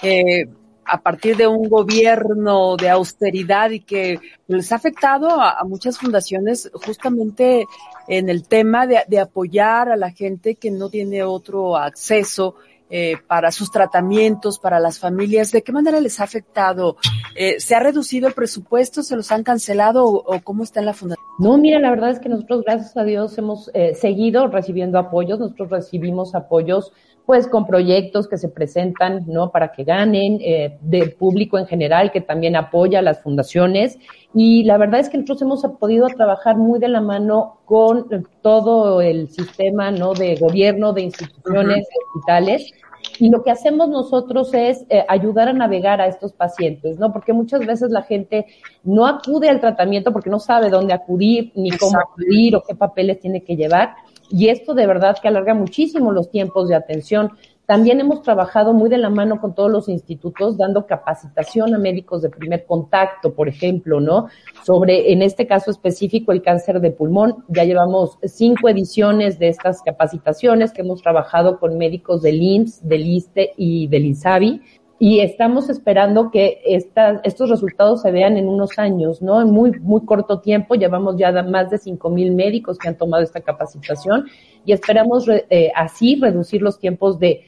Eh, 0.02 0.48
a 0.92 0.98
partir 0.98 1.38
de 1.38 1.48
un 1.48 1.70
gobierno 1.70 2.76
de 2.76 2.90
austeridad 2.90 3.70
y 3.70 3.80
que 3.80 4.20
les 4.48 4.74
ha 4.74 4.76
afectado 4.76 5.30
a, 5.40 5.64
muchas 5.64 5.98
fundaciones 5.98 6.70
justamente 6.74 7.66
en 8.10 8.28
el 8.28 8.46
tema 8.46 8.86
de, 8.86 9.18
apoyar 9.18 9.90
a 9.90 9.96
la 9.96 10.12
gente 10.12 10.56
que 10.56 10.70
no 10.70 10.90
tiene 10.90 11.24
otro 11.24 11.78
acceso 11.78 12.56
eh, 12.90 13.16
para 13.26 13.54
sus 13.54 13.72
tratamientos, 13.72 14.60
para 14.60 14.82
las 14.82 15.00
familias. 15.00 15.54
¿De 15.54 15.62
qué 15.62 15.72
manera 15.72 16.02
les 16.02 16.20
ha 16.20 16.26
afectado? 16.26 16.98
Eh, 17.38 17.62
¿Se 17.62 17.74
ha 17.74 17.80
reducido 17.80 18.28
el 18.28 18.34
presupuesto? 18.34 19.02
¿Se 19.02 19.16
los 19.16 19.32
han 19.32 19.44
cancelado 19.44 20.06
o, 20.06 20.42
cómo 20.42 20.64
está 20.64 20.82
en 20.82 20.88
la 20.88 20.94
fundación? 20.94 21.26
No, 21.40 21.58
mira, 21.58 21.80
la 21.80 21.90
verdad 21.90 22.10
es 22.10 22.20
que 22.20 22.28
nosotros, 22.28 22.64
gracias 22.66 22.98
a 22.98 23.06
Dios, 23.06 23.38
hemos 23.38 23.72
eh, 23.74 23.96
seguido 23.96 24.48
recibiendo 24.48 25.00
apoyos. 25.00 25.40
Nosotros 25.40 25.70
recibimos 25.70 26.36
apoyos 26.36 26.92
pues 27.32 27.48
con 27.48 27.66
proyectos 27.66 28.28
que 28.28 28.38
se 28.38 28.50
presentan, 28.50 29.24
¿no? 29.26 29.52
Para 29.52 29.72
que 29.72 29.86
ganen, 29.86 30.40
eh, 30.42 30.78
del 30.82 31.14
público 31.14 31.58
en 31.58 31.66
general 31.66 32.12
que 32.12 32.20
también 32.20 32.58
apoya 32.58 33.00
a 33.00 33.02
las 33.02 33.22
fundaciones. 33.22 33.98
Y 34.34 34.66
la 34.66 34.78
verdad 34.78 35.00
es 35.00 35.08
que 35.08 35.18
nosotros 35.18 35.42
hemos 35.44 35.66
podido 35.80 36.08
trabajar 36.10 36.58
muy 36.58 36.78
de 36.78 36.90
la 36.90 37.00
mano 37.00 37.62
con 37.64 38.28
todo 38.42 39.00
el 39.00 39.30
sistema, 39.30 39.92
¿no? 39.92 40.14
De 40.14 40.36
gobierno, 40.36 40.92
de 40.92 41.04
instituciones, 41.04 41.88
hospitales. 42.06 42.70
Y 43.18 43.30
lo 43.30 43.44
que 43.44 43.52
hacemos 43.52 43.88
nosotros 43.88 44.54
es 44.54 44.84
eh, 44.90 45.06
ayudar 45.08 45.48
a 45.48 45.54
navegar 45.54 46.02
a 46.02 46.08
estos 46.08 46.34
pacientes, 46.34 47.00
¿no? 47.00 47.14
Porque 47.14 47.32
muchas 47.32 47.66
veces 47.66 47.92
la 47.92 48.02
gente 48.02 48.46
no 48.84 49.08
acude 49.08 49.48
al 49.48 49.62
tratamiento 49.62 50.12
porque 50.12 50.30
no 50.30 50.40
sabe 50.40 50.70
dónde 50.70 50.94
acudir, 50.94 51.54
ni 51.56 51.72
cómo 51.72 51.98
acudir 51.98 52.58
o 52.58 52.64
qué 52.68 52.76
papeles 52.76 53.22
tiene 53.22 53.42
que 53.42 53.56
llevar 53.56 53.96
y 54.32 54.50
esto 54.50 54.74
de 54.74 54.88
verdad 54.88 55.18
que 55.22 55.28
alarga 55.28 55.54
muchísimo 55.54 56.12
los 56.12 56.30
tiempos 56.30 56.68
de 56.70 56.76
atención. 56.76 57.32
También 57.66 58.02
hemos 58.02 58.22
trabajado 58.22 58.74
muy 58.74 58.90
de 58.90 58.98
la 58.98 59.10
mano 59.10 59.40
con 59.40 59.56
todos 59.56 59.72
los 59.72 59.88
institutos, 59.88 60.58
dando 60.58 60.86
capacitación 60.86 61.74
a 61.74 61.78
médicos 61.78 62.22
de 62.22 62.30
primer 62.30 62.66
contacto, 62.66 63.34
por 63.34 63.48
ejemplo, 63.48 64.02
¿no? 64.02 64.28
Sobre, 64.66 65.14
en 65.14 65.22
este 65.22 65.48
caso 65.48 65.72
específico, 65.72 66.34
el 66.34 66.42
cáncer 66.42 66.82
de 66.82 66.92
pulmón. 66.92 67.46
Ya 67.48 67.64
llevamos 67.64 68.18
cinco 68.24 68.68
ediciones 68.68 69.40
de 69.40 69.48
estas 69.48 69.82
capacitaciones 69.84 70.74
que 70.74 70.82
hemos 70.82 71.02
trabajado 71.02 71.60
con 71.60 71.78
médicos 71.78 72.22
del 72.22 72.42
IMSS, 72.42 72.88
del 72.88 73.06
ISTE 73.06 73.54
y 73.56 73.88
del 73.88 74.06
INSABI 74.06 74.62
y 75.04 75.22
estamos 75.22 75.68
esperando 75.72 76.30
que 76.30 76.62
estos 76.64 77.50
resultados 77.50 78.04
se 78.04 78.12
vean 78.12 78.38
en 78.38 78.48
unos 78.48 78.78
años, 78.78 79.20
¿no? 79.20 79.42
En 79.42 79.50
muy, 79.50 79.72
muy 79.80 80.06
corto 80.06 80.42
tiempo, 80.42 80.76
llevamos 80.76 81.18
ya 81.18 81.32
más 81.42 81.72
de 81.72 81.80
5 81.80 82.08
mil 82.12 82.32
médicos 82.36 82.78
que 82.78 82.88
han 82.88 82.98
tomado 83.00 83.24
esta 83.24 83.42
capacitación 83.42 84.28
y 84.64 84.74
esperamos 84.74 85.28
eh, 85.28 85.72
así 85.76 86.20
reducir 86.22 86.62
los 86.62 86.78
tiempos 86.78 87.18
de 87.18 87.42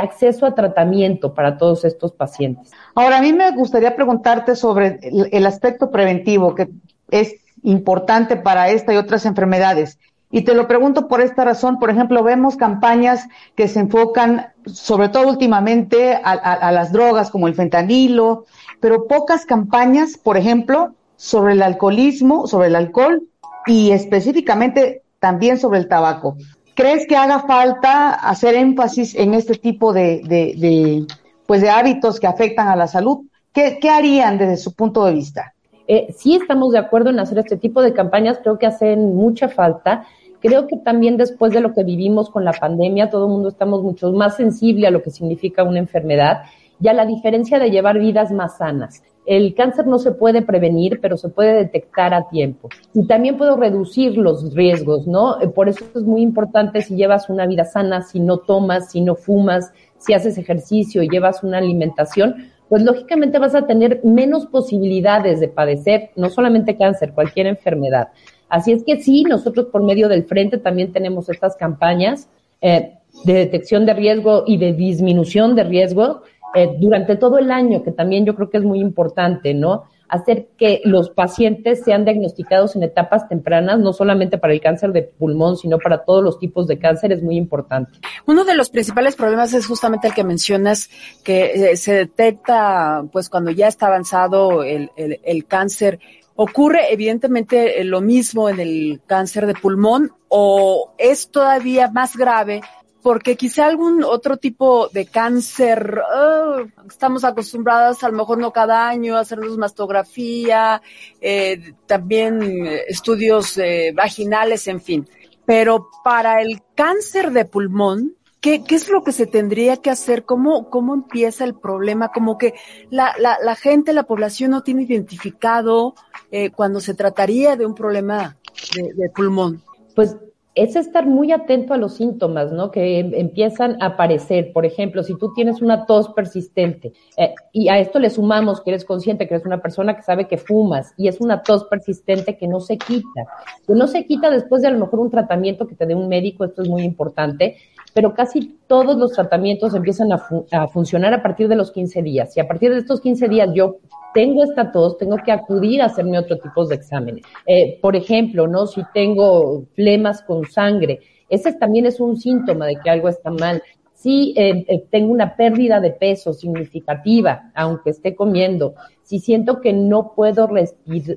acceso 0.00 0.46
a 0.46 0.54
tratamiento 0.54 1.34
para 1.34 1.58
todos 1.58 1.84
estos 1.84 2.12
pacientes. 2.12 2.70
Ahora, 2.94 3.18
a 3.18 3.22
mí 3.22 3.32
me 3.32 3.50
gustaría 3.56 3.96
preguntarte 3.96 4.54
sobre 4.54 5.00
el 5.02 5.46
aspecto 5.46 5.90
preventivo, 5.90 6.54
que 6.54 6.68
es 7.10 7.34
importante 7.64 8.36
para 8.36 8.70
esta 8.70 8.94
y 8.94 8.98
otras 8.98 9.26
enfermedades. 9.26 9.98
Y 10.32 10.42
te 10.42 10.54
lo 10.54 10.68
pregunto 10.68 11.08
por 11.08 11.20
esta 11.20 11.44
razón, 11.44 11.78
por 11.78 11.90
ejemplo, 11.90 12.22
vemos 12.22 12.56
campañas 12.56 13.26
que 13.56 13.66
se 13.66 13.80
enfocan, 13.80 14.52
sobre 14.64 15.08
todo 15.08 15.28
últimamente, 15.28 16.20
a, 16.22 16.70
las 16.70 16.92
drogas 16.92 17.30
como 17.30 17.48
el 17.48 17.54
fentanilo, 17.54 18.44
pero 18.78 19.08
pocas 19.08 19.44
campañas, 19.44 20.16
por 20.16 20.36
ejemplo, 20.36 20.94
sobre 21.16 21.54
el 21.54 21.62
alcoholismo, 21.62 22.46
sobre 22.46 22.68
el 22.68 22.76
alcohol 22.76 23.24
y 23.66 23.90
específicamente 23.90 25.02
también 25.18 25.58
sobre 25.58 25.80
el 25.80 25.88
tabaco. 25.88 26.36
¿Crees 26.74 27.06
que 27.08 27.16
haga 27.16 27.40
falta 27.40 28.10
hacer 28.10 28.54
énfasis 28.54 29.16
en 29.16 29.34
este 29.34 29.54
tipo 29.54 29.92
de, 29.92 30.22
de, 30.24 31.06
pues 31.46 31.60
de 31.60 31.70
hábitos 31.70 32.20
que 32.20 32.28
afectan 32.28 32.68
a 32.68 32.76
la 32.76 32.86
salud? 32.86 33.22
¿Qué, 33.52 33.78
qué 33.80 33.90
harían 33.90 34.38
desde 34.38 34.56
su 34.56 34.72
punto 34.74 35.04
de 35.04 35.12
vista? 35.12 35.54
Eh, 35.88 36.14
sí 36.16 36.36
estamos 36.36 36.70
de 36.72 36.78
acuerdo 36.78 37.10
en 37.10 37.18
hacer 37.18 37.38
este 37.38 37.56
tipo 37.56 37.82
de 37.82 37.92
campañas, 37.92 38.38
creo 38.40 38.60
que 38.60 38.66
hacen 38.66 39.16
mucha 39.16 39.48
falta. 39.48 40.06
Creo 40.40 40.66
que 40.66 40.76
también 40.78 41.16
después 41.16 41.52
de 41.52 41.60
lo 41.60 41.74
que 41.74 41.84
vivimos 41.84 42.30
con 42.30 42.44
la 42.44 42.52
pandemia, 42.52 43.10
todo 43.10 43.26
el 43.26 43.32
mundo 43.32 43.48
estamos 43.50 43.82
mucho 43.82 44.10
más 44.12 44.36
sensible 44.36 44.86
a 44.86 44.90
lo 44.90 45.02
que 45.02 45.10
significa 45.10 45.64
una 45.64 45.78
enfermedad 45.78 46.42
y 46.80 46.88
a 46.88 46.94
la 46.94 47.04
diferencia 47.04 47.58
de 47.58 47.70
llevar 47.70 47.98
vidas 47.98 48.32
más 48.32 48.56
sanas. 48.56 49.02
El 49.26 49.54
cáncer 49.54 49.86
no 49.86 49.98
se 49.98 50.12
puede 50.12 50.40
prevenir, 50.40 50.98
pero 51.00 51.18
se 51.18 51.28
puede 51.28 51.52
detectar 51.52 52.14
a 52.14 52.28
tiempo. 52.28 52.70
Y 52.94 53.06
también 53.06 53.36
puedo 53.36 53.56
reducir 53.56 54.16
los 54.16 54.54
riesgos, 54.54 55.06
¿no? 55.06 55.40
Eh, 55.40 55.48
por 55.48 55.68
eso 55.68 55.84
es 55.94 56.02
muy 56.02 56.22
importante 56.22 56.80
si 56.80 56.96
llevas 56.96 57.28
una 57.28 57.46
vida 57.46 57.64
sana, 57.64 58.02
si 58.02 58.18
no 58.18 58.38
tomas, 58.38 58.90
si 58.90 59.02
no 59.02 59.14
fumas, 59.14 59.72
si 59.98 60.14
haces 60.14 60.38
ejercicio 60.38 61.02
y 61.02 61.10
llevas 61.10 61.42
una 61.42 61.58
alimentación, 61.58 62.50
pues 62.70 62.82
lógicamente 62.82 63.38
vas 63.38 63.54
a 63.54 63.66
tener 63.66 64.00
menos 64.04 64.46
posibilidades 64.46 65.38
de 65.40 65.48
padecer 65.48 66.10
no 66.16 66.30
solamente 66.30 66.76
cáncer, 66.76 67.12
cualquier 67.12 67.46
enfermedad. 67.46 68.08
Así 68.50 68.72
es 68.72 68.84
que 68.84 69.00
sí, 69.00 69.22
nosotros 69.22 69.66
por 69.66 69.82
medio 69.82 70.08
del 70.08 70.24
frente 70.24 70.58
también 70.58 70.92
tenemos 70.92 71.28
estas 71.28 71.56
campañas 71.56 72.28
eh, 72.60 72.94
de 73.24 73.32
detección 73.32 73.86
de 73.86 73.94
riesgo 73.94 74.44
y 74.46 74.58
de 74.58 74.72
disminución 74.72 75.54
de 75.54 75.64
riesgo 75.64 76.22
eh, 76.54 76.76
durante 76.78 77.16
todo 77.16 77.38
el 77.38 77.50
año, 77.50 77.82
que 77.82 77.92
también 77.92 78.26
yo 78.26 78.34
creo 78.34 78.50
que 78.50 78.58
es 78.58 78.64
muy 78.64 78.80
importante, 78.80 79.54
¿no? 79.54 79.84
Hacer 80.08 80.48
que 80.58 80.80
los 80.84 81.10
pacientes 81.10 81.84
sean 81.84 82.04
diagnosticados 82.04 82.74
en 82.74 82.82
etapas 82.82 83.28
tempranas, 83.28 83.78
no 83.78 83.92
solamente 83.92 84.36
para 84.36 84.52
el 84.52 84.60
cáncer 84.60 84.90
de 84.90 85.02
pulmón, 85.02 85.56
sino 85.56 85.78
para 85.78 86.04
todos 86.04 86.24
los 86.24 86.40
tipos 86.40 86.66
de 86.66 86.80
cáncer, 86.80 87.12
es 87.12 87.22
muy 87.22 87.36
importante. 87.36 87.92
Uno 88.26 88.44
de 88.44 88.56
los 88.56 88.70
principales 88.70 89.14
problemas 89.14 89.54
es 89.54 89.68
justamente 89.68 90.08
el 90.08 90.14
que 90.14 90.24
mencionas, 90.24 90.90
que 91.22 91.70
eh, 91.70 91.76
se 91.76 91.94
detecta, 91.94 93.04
pues, 93.12 93.28
cuando 93.28 93.52
ya 93.52 93.68
está 93.68 93.86
avanzado 93.86 94.64
el, 94.64 94.90
el, 94.96 95.20
el 95.22 95.44
cáncer 95.46 96.00
¿Ocurre 96.42 96.90
evidentemente 96.90 97.84
lo 97.84 98.00
mismo 98.00 98.48
en 98.48 98.60
el 98.60 99.02
cáncer 99.06 99.46
de 99.46 99.52
pulmón 99.52 100.10
o 100.28 100.94
es 100.96 101.30
todavía 101.30 101.90
más 101.90 102.16
grave 102.16 102.62
porque 103.02 103.36
quizá 103.36 103.66
algún 103.66 104.02
otro 104.02 104.38
tipo 104.38 104.88
de 104.88 105.04
cáncer, 105.04 106.00
oh, 106.00 106.64
estamos 106.88 107.24
acostumbrados 107.24 108.02
a 108.02 108.08
lo 108.08 108.16
mejor 108.16 108.38
no 108.38 108.54
cada 108.54 108.88
año 108.88 109.18
a 109.18 109.20
hacernos 109.20 109.58
mastografía, 109.58 110.80
eh, 111.20 111.74
también 111.84 112.66
estudios 112.88 113.58
eh, 113.58 113.92
vaginales, 113.94 114.66
en 114.66 114.80
fin. 114.80 115.06
Pero 115.44 115.90
para 116.02 116.40
el 116.40 116.62
cáncer 116.74 117.32
de 117.32 117.44
pulmón, 117.44 118.16
¿Qué, 118.40 118.64
¿Qué, 118.64 118.74
es 118.74 118.88
lo 118.88 119.04
que 119.04 119.12
se 119.12 119.26
tendría 119.26 119.76
que 119.76 119.90
hacer? 119.90 120.24
¿Cómo, 120.24 120.70
cómo 120.70 120.94
empieza 120.94 121.44
el 121.44 121.54
problema? 121.54 122.08
Como 122.08 122.38
que 122.38 122.54
la, 122.88 123.14
la, 123.18 123.36
la 123.42 123.54
gente, 123.54 123.92
la 123.92 124.04
población 124.04 124.52
no 124.52 124.62
tiene 124.62 124.84
identificado 124.84 125.94
eh, 126.30 126.50
cuando 126.50 126.80
se 126.80 126.94
trataría 126.94 127.56
de 127.56 127.66
un 127.66 127.74
problema 127.74 128.36
de, 128.74 129.10
pulmón? 129.10 129.62
Pues 129.94 130.16
es 130.54 130.74
estar 130.76 131.06
muy 131.06 131.32
atento 131.32 131.74
a 131.74 131.76
los 131.76 131.94
síntomas, 131.94 132.52
¿no? 132.52 132.70
Que 132.70 132.98
em, 132.98 133.12
empiezan 133.14 133.80
a 133.80 133.86
aparecer. 133.86 134.52
Por 134.52 134.66
ejemplo, 134.66 135.02
si 135.02 135.16
tú 135.16 135.32
tienes 135.32 135.62
una 135.62 135.86
tos 135.86 136.08
persistente 136.10 136.92
eh, 137.16 137.34
y 137.52 137.68
a 137.68 137.78
esto 137.78 137.98
le 137.98 138.10
sumamos 138.10 138.60
que 138.60 138.70
eres 138.70 138.84
consciente 138.84 139.28
que 139.28 139.34
eres 139.34 139.46
una 139.46 139.62
persona 139.62 139.96
que 139.96 140.02
sabe 140.02 140.26
que 140.26 140.38
fumas 140.38 140.92
y 140.96 141.08
es 141.08 141.20
una 141.20 141.42
tos 141.42 141.64
persistente 141.64 142.36
que 142.36 142.48
no 142.48 142.60
se 142.60 142.78
quita, 142.78 143.26
que 143.66 143.74
no 143.74 143.86
se 143.86 144.04
quita 144.04 144.28
después 144.30 144.62
de 144.62 144.68
a 144.68 144.72
lo 144.72 144.80
mejor 144.80 145.00
un 145.00 145.10
tratamiento 145.10 145.66
que 145.66 145.76
te 145.76 145.86
dé 145.86 145.94
un 145.94 146.08
médico, 146.08 146.44
esto 146.44 146.62
es 146.62 146.68
muy 146.68 146.82
importante, 146.82 147.56
pero 147.92 148.14
casi 148.14 148.58
todos 148.66 148.96
los 148.96 149.12
tratamientos 149.12 149.74
empiezan 149.74 150.10
a, 150.12 150.68
funcionar 150.68 151.12
a 151.14 151.22
partir 151.22 151.48
de 151.48 151.56
los 151.56 151.70
15 151.72 152.02
días. 152.02 152.36
Y 152.36 152.40
a 152.40 152.48
partir 152.48 152.72
de 152.72 152.78
estos 152.78 153.00
15 153.00 153.28
días 153.28 153.50
yo 153.54 153.76
tengo 154.14 154.42
esta 154.42 154.72
tos, 154.72 154.98
tengo 154.98 155.16
que 155.24 155.32
acudir 155.32 155.82
a 155.82 155.86
hacerme 155.86 156.18
otro 156.18 156.38
tipo 156.38 156.66
de 156.66 156.76
exámenes. 156.76 157.24
Eh, 157.46 157.78
por 157.80 157.96
ejemplo, 157.96 158.46
¿no? 158.46 158.66
Si 158.66 158.82
tengo 158.92 159.64
flemas 159.74 160.22
con 160.22 160.44
sangre, 160.46 161.00
ese 161.28 161.52
también 161.52 161.86
es 161.86 162.00
un 162.00 162.16
síntoma 162.16 162.66
de 162.66 162.76
que 162.76 162.90
algo 162.90 163.08
está 163.08 163.30
mal. 163.30 163.62
Si 163.94 164.32
eh, 164.36 164.64
eh, 164.66 164.84
tengo 164.90 165.12
una 165.12 165.36
pérdida 165.36 165.78
de 165.78 165.90
peso 165.90 166.32
significativa, 166.32 167.52
aunque 167.54 167.90
esté 167.90 168.14
comiendo, 168.14 168.74
si 169.02 169.18
siento 169.18 169.60
que 169.60 169.72
no 169.72 170.14
puedo 170.14 170.48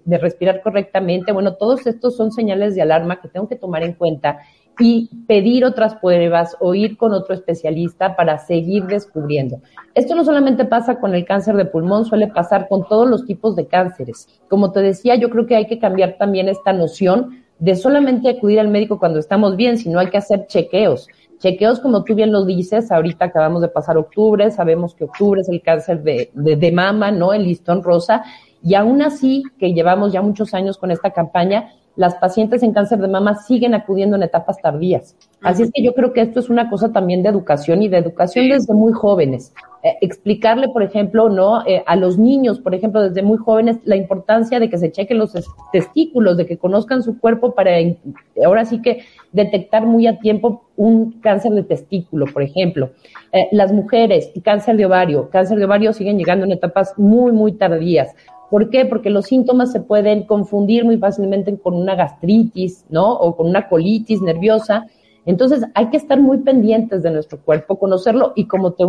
respirar 0.06 0.62
correctamente, 0.62 1.32
bueno, 1.32 1.56
todos 1.56 1.88
estos 1.88 2.18
son 2.18 2.32
señales 2.32 2.76
de 2.76 2.82
alarma 2.82 3.22
que 3.22 3.30
tengo 3.30 3.48
que 3.48 3.56
tomar 3.56 3.84
en 3.84 3.94
cuenta 3.94 4.40
y 4.80 5.10
pedir 5.28 5.66
otras 5.66 5.96
pruebas 5.96 6.56
o 6.60 6.74
ir 6.74 6.98
con 6.98 7.14
otro 7.14 7.34
especialista 7.36 8.16
para 8.16 8.38
seguir 8.40 8.86
descubriendo. 8.86 9.60
Esto 9.94 10.16
no 10.16 10.24
solamente 10.24 10.66
pasa 10.66 11.00
con 11.00 11.14
el 11.14 11.26
cáncer 11.26 11.56
de 11.56 11.66
pulmón, 11.66 12.06
suele 12.06 12.28
pasar 12.28 12.68
con 12.68 12.88
todos 12.88 13.08
los 13.08 13.26
tipos 13.26 13.56
de 13.56 13.68
cánceres. 13.68 14.28
Como 14.50 14.72
te 14.72 14.82
decía, 14.82 15.16
yo 15.16 15.30
creo 15.30 15.46
que 15.46 15.56
hay 15.56 15.68
que 15.68 15.80
cambiar 15.80 16.18
también 16.18 16.50
esta 16.50 16.74
noción 16.74 17.44
de 17.60 17.76
solamente 17.76 18.30
acudir 18.30 18.60
al 18.60 18.68
médico 18.68 19.00
cuando 19.00 19.20
estamos 19.20 19.56
bien, 19.56 19.78
sino 19.78 20.00
hay 20.00 20.10
que 20.10 20.18
hacer 20.18 20.48
chequeos. 20.48 21.08
Chequeos, 21.40 21.80
como 21.80 22.04
tú 22.04 22.16
bien 22.16 22.32
lo 22.32 22.46
dices, 22.46 22.92
ahorita 22.92 23.26
acabamos 23.26 23.62
de 23.62 23.68
pasar 23.68 23.98
octubre, 23.98 24.50
sabemos 24.50 24.96
que 24.96 25.04
octubre 25.04 25.42
es 25.42 25.50
el 25.50 25.62
cáncer 25.62 26.02
de, 26.02 26.32
de, 26.34 26.56
de 26.56 26.72
mama, 26.72 27.12
¿no? 27.12 27.34
El 27.34 27.44
listón 27.44 27.84
rosa. 27.84 28.24
Y 28.64 28.76
aún 28.76 29.02
así, 29.02 29.44
que 29.60 29.74
llevamos 29.74 30.14
ya 30.14 30.22
muchos 30.22 30.54
años 30.54 30.78
con 30.78 30.90
esta 30.90 31.12
campaña, 31.12 31.72
las 31.96 32.16
pacientes 32.16 32.64
en 32.64 32.74
cáncer 32.74 33.00
de 33.00 33.08
mama 33.08 33.36
siguen 33.36 33.76
acudiendo 33.76 34.16
en 34.16 34.24
etapas 34.24 34.58
tardías. 34.60 35.16
Así 35.42 35.64
es 35.64 35.72
que 35.72 35.84
yo 35.84 35.94
creo 35.94 36.14
que 36.14 36.22
esto 36.22 36.40
es 36.40 36.50
una 36.50 36.70
cosa 36.70 36.92
también 36.92 37.22
de 37.22 37.30
educación 37.30 37.84
y 37.84 37.90
de 37.90 37.98
educación 37.98 38.50
desde 38.50 38.74
muy 38.74 38.94
jóvenes. 38.94 39.54
Eh, 39.84 39.98
explicarle, 40.02 40.70
por 40.70 40.82
ejemplo, 40.82 41.30
no 41.30 41.66
eh, 41.68 41.84
a 41.86 41.96
los 41.98 42.18
niños, 42.18 42.60
por 42.60 42.74
ejemplo, 42.74 43.02
desde 43.02 43.22
muy 43.22 43.38
jóvenes, 43.38 43.78
la 43.84 43.98
importancia 43.98 44.60
de 44.60 44.70
que 44.70 44.78
se 44.78 44.92
chequen 44.92 45.20
los 45.20 45.34
testículos, 45.72 46.38
de 46.38 46.46
que 46.46 46.58
conozcan 46.58 47.04
su 47.04 47.20
cuerpo 47.20 47.54
para 47.54 47.72
ahora 48.44 48.64
sí 48.66 48.82
que 48.82 49.04
detectar 49.34 49.86
muy 49.86 50.08
a 50.08 50.20
tiempo 50.20 50.64
un 50.78 51.20
cáncer 51.20 51.52
de 51.52 51.64
testículo, 51.64 52.26
por 52.32 52.42
ejemplo. 52.42 52.92
Eh, 53.34 53.50
las 53.52 53.74
mujeres, 53.74 54.32
cáncer 54.44 54.78
de 54.78 54.86
ovario, 54.86 55.30
cáncer 55.30 55.60
de 55.60 55.66
ovario 55.66 55.92
siguen 55.94 56.18
llegando 56.18 56.46
en 56.46 56.54
etapas 56.54 56.98
muy, 56.98 57.34
muy 57.34 57.52
tardías. 57.52 58.16
¿Por 58.54 58.70
qué? 58.70 58.86
Porque 58.86 59.10
los 59.10 59.26
síntomas 59.26 59.72
se 59.72 59.80
pueden 59.80 60.28
confundir 60.28 60.86
muy 60.86 61.00
fácilmente 61.00 61.58
con 61.58 61.74
una 61.74 61.96
gastritis, 61.96 62.86
¿no? 62.88 63.12
O 63.12 63.36
con 63.36 63.48
una 63.48 63.68
colitis 63.68 64.22
nerviosa. 64.22 64.86
Entonces 65.26 65.64
hay 65.74 65.90
que 65.90 65.98
estar 65.98 66.20
muy 66.20 66.38
pendientes 66.38 67.02
de 67.02 67.10
nuestro 67.10 67.40
cuerpo, 67.40 67.80
conocerlo 67.80 68.32
y 68.36 68.46
como 68.46 68.74
te 68.74 68.84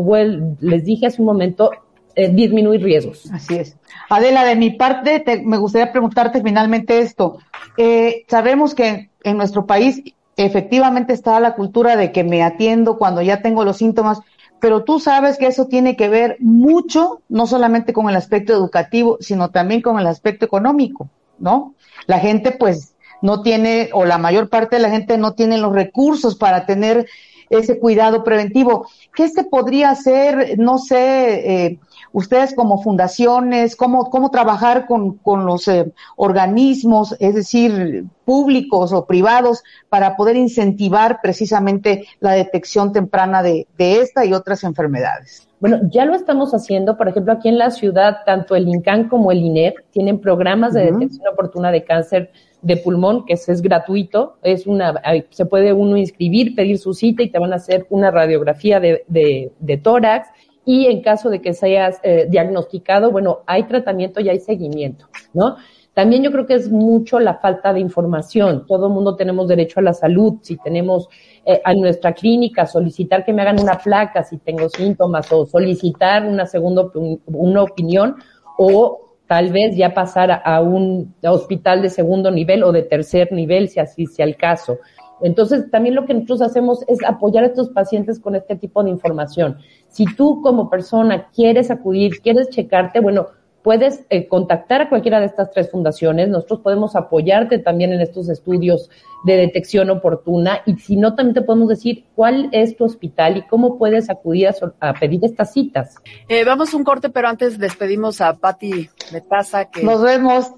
les 0.61 0.85
dije 0.85 1.07
hace 1.07 1.23
un 1.23 1.29
momento, 1.29 1.71
eh, 2.15 2.29
disminuir 2.29 2.83
riesgos. 2.83 3.25
Así 3.33 3.55
es. 3.55 3.79
Adela, 4.11 4.45
de 4.45 4.55
mi 4.55 4.69
parte, 4.73 5.21
te, 5.21 5.43
me 5.43 5.57
gustaría 5.57 5.93
preguntarte 5.93 6.43
finalmente 6.43 6.99
esto. 6.99 7.39
Eh, 7.79 8.27
sabemos 8.29 8.75
que 8.75 9.09
en 9.23 9.39
nuestro 9.39 9.65
país 9.65 10.03
efectivamente 10.37 11.15
está 11.15 11.41
la 11.41 11.55
cultura 11.55 11.97
de 11.97 12.13
que 12.13 12.23
me 12.23 12.43
atiendo 12.43 12.99
cuando 12.99 13.23
ya 13.23 13.41
tengo 13.41 13.65
los 13.65 13.79
síntomas, 13.79 14.21
pero 14.61 14.85
tú 14.85 14.99
sabes 14.99 15.37
que 15.37 15.47
eso 15.47 15.67
tiene 15.67 15.97
que 15.97 16.09
ver 16.09 16.37
mucho, 16.41 17.21
no 17.29 17.47
solamente 17.47 17.93
con 17.93 18.09
el 18.09 18.17
aspecto 18.17 18.53
educativo, 18.53 19.19
sino 19.21 19.51
también 19.51 19.83
con 19.83 19.99
el 19.99 20.07
aspecto 20.07 20.47
económico, 20.47 21.11
¿no? 21.39 21.75
La 22.07 22.19
gente 22.19 22.53
pues 22.53 22.95
no 23.21 23.43
tiene, 23.43 23.91
o 23.93 24.05
la 24.05 24.19
mayor 24.19 24.49
parte 24.49 24.77
de 24.77 24.83
la 24.83 24.91
gente 24.91 25.19
no 25.19 25.35
tiene 25.35 25.59
los 25.59 25.73
recursos 25.73 26.37
para 26.37 26.67
tener 26.67 27.07
ese 27.51 27.79
cuidado 27.79 28.25
preventivo. 28.25 28.89
¿Qué 29.15 29.29
se 29.29 29.45
podría 29.45 29.91
hacer, 29.91 30.59
no 30.59 30.79
sé, 30.79 31.67
eh, 31.67 31.79
ustedes 32.15 32.55
como 32.55 32.81
fundaciones, 32.81 33.75
cómo, 33.75 34.09
cómo 34.09 34.31
trabajar 34.31 34.87
con, 34.87 35.19
con 35.19 35.45
los 35.45 35.67
eh, 35.67 35.93
organismos, 36.17 37.17
es 37.19 37.35
decir, 37.35 38.05
públicos 38.25 38.93
o 38.93 39.05
privados, 39.05 39.65
para 39.89 40.17
poder 40.17 40.37
incentivar 40.37 41.19
precisamente 41.21 42.07
la 42.21 42.33
detección 42.33 42.93
temprana 42.93 43.43
de, 43.43 43.67
de 43.77 44.01
esta 44.01 44.25
y 44.25 44.33
otras 44.33 44.63
enfermedades? 44.63 45.47
Bueno, 45.59 45.81
ya 45.91 46.05
lo 46.05 46.15
estamos 46.15 46.55
haciendo, 46.55 46.97
por 46.97 47.09
ejemplo, 47.09 47.33
aquí 47.33 47.49
en 47.49 47.59
la 47.59 47.71
ciudad, 47.71 48.19
tanto 48.25 48.55
el 48.55 48.69
INCAN 48.69 49.09
como 49.09 49.33
el 49.33 49.39
INER 49.39 49.75
tienen 49.91 50.21
programas 50.21 50.73
de 50.75 50.93
detección 50.93 51.27
oportuna 51.33 51.73
de 51.73 51.83
cáncer 51.83 52.31
de 52.63 52.77
pulmón, 52.77 53.27
que 53.27 53.35
es, 53.35 53.49
es, 53.49 53.61
gratuito, 53.61 54.37
es 54.43 54.67
una, 54.67 55.01
se 55.31 55.47
puede 55.47 55.73
uno 55.73 55.97
inscribir, 55.97 56.55
pedir 56.55 56.79
su 56.79 56.95
cita 56.95 57.23
y 57.23 57.31
te 57.31 57.39
van 57.39 57.53
a 57.53 57.57
hacer 57.57 57.87
una 57.91 58.11
radiografía 58.11 58.79
de, 58.79 59.05
de, 59.09 59.53
de 59.59 59.77
tórax 59.79 60.29
y 60.65 60.87
en 60.87 61.03
caso 61.03 61.31
de 61.31 61.41
que 61.41 61.53
seas 61.53 62.01
eh, 62.03 62.27
diagnosticado, 62.29 63.11
bueno, 63.11 63.41
hay 63.47 63.65
tratamiento 63.65 64.21
y 64.21 64.29
hay 64.29 64.41
seguimiento, 64.41 65.07
¿no? 65.33 65.57
También 65.95 66.25
yo 66.25 66.33
creo 66.33 66.45
que 66.45 66.55
es 66.55 66.71
mucho 66.71 67.21
la 67.21 67.35
falta 67.35 67.73
de 67.73 67.79
información. 67.79 68.67
Todo 68.67 68.89
el 68.89 68.93
mundo 68.93 69.15
tenemos 69.15 69.47
derecho 69.47 69.79
a 69.79 69.85
la 69.85 69.95
salud. 69.95 70.35
Si 70.43 70.57
tenemos 70.57 71.09
eh, 71.47 71.61
a 71.65 71.73
nuestra 71.73 72.13
clínica 72.13 72.67
solicitar 72.67 73.25
que 73.25 73.33
me 73.33 73.43
hagan 73.43 73.61
una 73.61 73.79
placa 73.79 74.25
si 74.25 74.39
tengo 74.39 74.69
síntomas 74.69 75.31
o 75.33 75.47
solicitar 75.47 76.27
una 76.27 76.47
segunda 76.47 76.91
una 77.27 77.63
opinión 77.63 78.17
o 78.59 79.17
tal 79.29 79.53
vez 79.53 79.77
ya 79.77 79.95
pasar 79.95 80.43
a 80.45 80.61
un 80.61 81.15
hospital 81.23 81.81
de 81.81 81.91
segundo 81.91 82.31
nivel 82.31 82.65
o 82.65 82.73
de 82.73 82.83
tercer 82.83 83.31
nivel 83.31 83.69
si 83.69 83.79
así 83.79 84.07
sea 84.07 84.27
el 84.27 84.37
caso. 84.37 84.79
Entonces, 85.21 85.71
también 85.71 85.95
lo 85.95 86.07
que 86.07 86.15
nosotros 86.15 86.43
hacemos 86.43 86.85
es 86.89 86.99
apoyar 87.05 87.45
a 87.45 87.49
estos 87.49 87.71
pacientes 87.71 88.19
con 88.19 88.35
este 88.35 88.57
tipo 88.57 88.83
de 88.83 88.91
información. 88.91 89.59
Si 89.89 90.05
tú 90.17 90.41
como 90.43 90.69
persona 90.69 91.29
quieres 91.35 91.71
acudir, 91.71 92.21
quieres 92.21 92.51
checarte, 92.51 93.01
bueno, 93.01 93.29
puedes 93.65 94.05
eh, 94.11 94.29
contactar 94.29 94.83
a 94.83 94.89
cualquiera 94.91 95.21
de 95.21 95.27
estas 95.27 95.51
tres 95.51 95.71
fundaciones. 95.71 96.29
Nosotros 96.29 96.61
podemos 96.61 96.95
apoyarte 96.95 97.59
también 97.59 97.95
en 97.95 98.01
estos 98.03 98.29
estudios 98.29 98.91
de 99.25 99.39
detección 99.39 99.89
oportuna 99.89 100.61
y 100.67 100.77
si 100.77 100.97
no, 100.97 101.15
también 101.15 101.35
te 101.35 101.43
podemos 101.43 101.69
decir 101.71 102.05
cuál 102.15 102.51
es 102.53 102.77
tu 102.77 102.85
hospital 102.85 103.39
y 103.39 103.47
cómo 103.47 103.79
puedes 103.79 104.11
acudir 104.11 104.49
a, 104.49 104.55
a 104.81 104.93
pedir 104.93 105.25
estas 105.25 105.55
citas. 105.55 105.97
Eh, 106.29 106.45
vamos 106.45 106.75
a 106.75 106.77
un 106.77 106.85
corte, 106.85 107.09
pero 107.09 107.29
antes 107.29 107.59
despedimos 107.59 108.21
a 108.21 108.35
Patti 108.35 108.91
Metaza. 109.13 109.65
Que 109.65 109.83
Nos 109.83 110.03
vemos. 110.03 110.53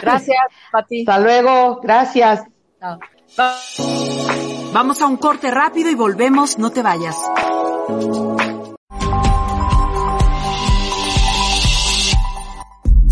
Gracias, 0.00 0.38
Patti. 0.70 1.00
Hasta 1.00 1.18
luego. 1.18 1.80
Gracias. 1.82 2.44
Chao. 2.78 3.00
Vamos 4.72 5.00
a 5.00 5.06
un 5.06 5.16
corte 5.16 5.50
rápido 5.50 5.90
y 5.90 5.94
volvemos, 5.94 6.58
no 6.58 6.70
te 6.70 6.82
vayas. 6.82 7.16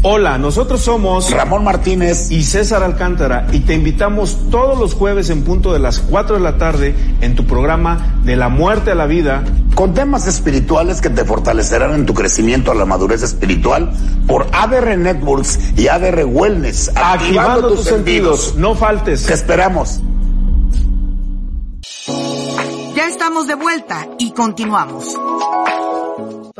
Hola, 0.03 0.39
nosotros 0.39 0.81
somos 0.81 1.31
Ramón 1.31 1.63
Martínez 1.63 2.31
y 2.31 2.43
César 2.43 2.83
Alcántara 2.83 3.47
y 3.53 3.61
te 3.61 3.75
invitamos 3.75 4.51
todos 4.51 4.79
los 4.79 4.95
jueves 4.95 5.29
en 5.29 5.45
punto 5.45 5.75
de 5.75 5.79
las 5.79 5.99
4 5.99 6.37
de 6.37 6.41
la 6.41 6.57
tarde 6.57 6.95
en 7.21 7.35
tu 7.35 7.47
programa 7.47 8.19
De 8.25 8.35
la 8.35 8.49
muerte 8.49 8.93
a 8.93 8.95
la 8.95 9.05
vida 9.05 9.45
con 9.75 9.93
temas 9.93 10.27
espirituales 10.27 11.03
que 11.03 11.11
te 11.11 11.25
fortalecerán 11.25 11.95
en 11.95 12.07
tu 12.07 12.15
crecimiento 12.15 12.71
a 12.71 12.75
la 12.75 12.87
madurez 12.87 13.23
espiritual 13.23 13.93
por 14.27 14.47
ADR 14.53 14.97
Networks 14.97 15.59
y 15.77 15.89
ADR 15.89 16.25
Wellness. 16.25 16.89
Activando, 16.89 17.25
activando 17.25 17.69
tus, 17.69 17.79
tus 17.79 17.89
sentidos. 17.89 18.41
sentidos. 18.41 18.61
No 18.61 18.75
faltes. 18.75 19.25
Te 19.25 19.35
esperamos. 19.35 20.01
Ya 22.95 23.07
estamos 23.07 23.47
de 23.47 23.55
vuelta 23.55 24.09
y 24.19 24.33
continuamos. 24.33 25.17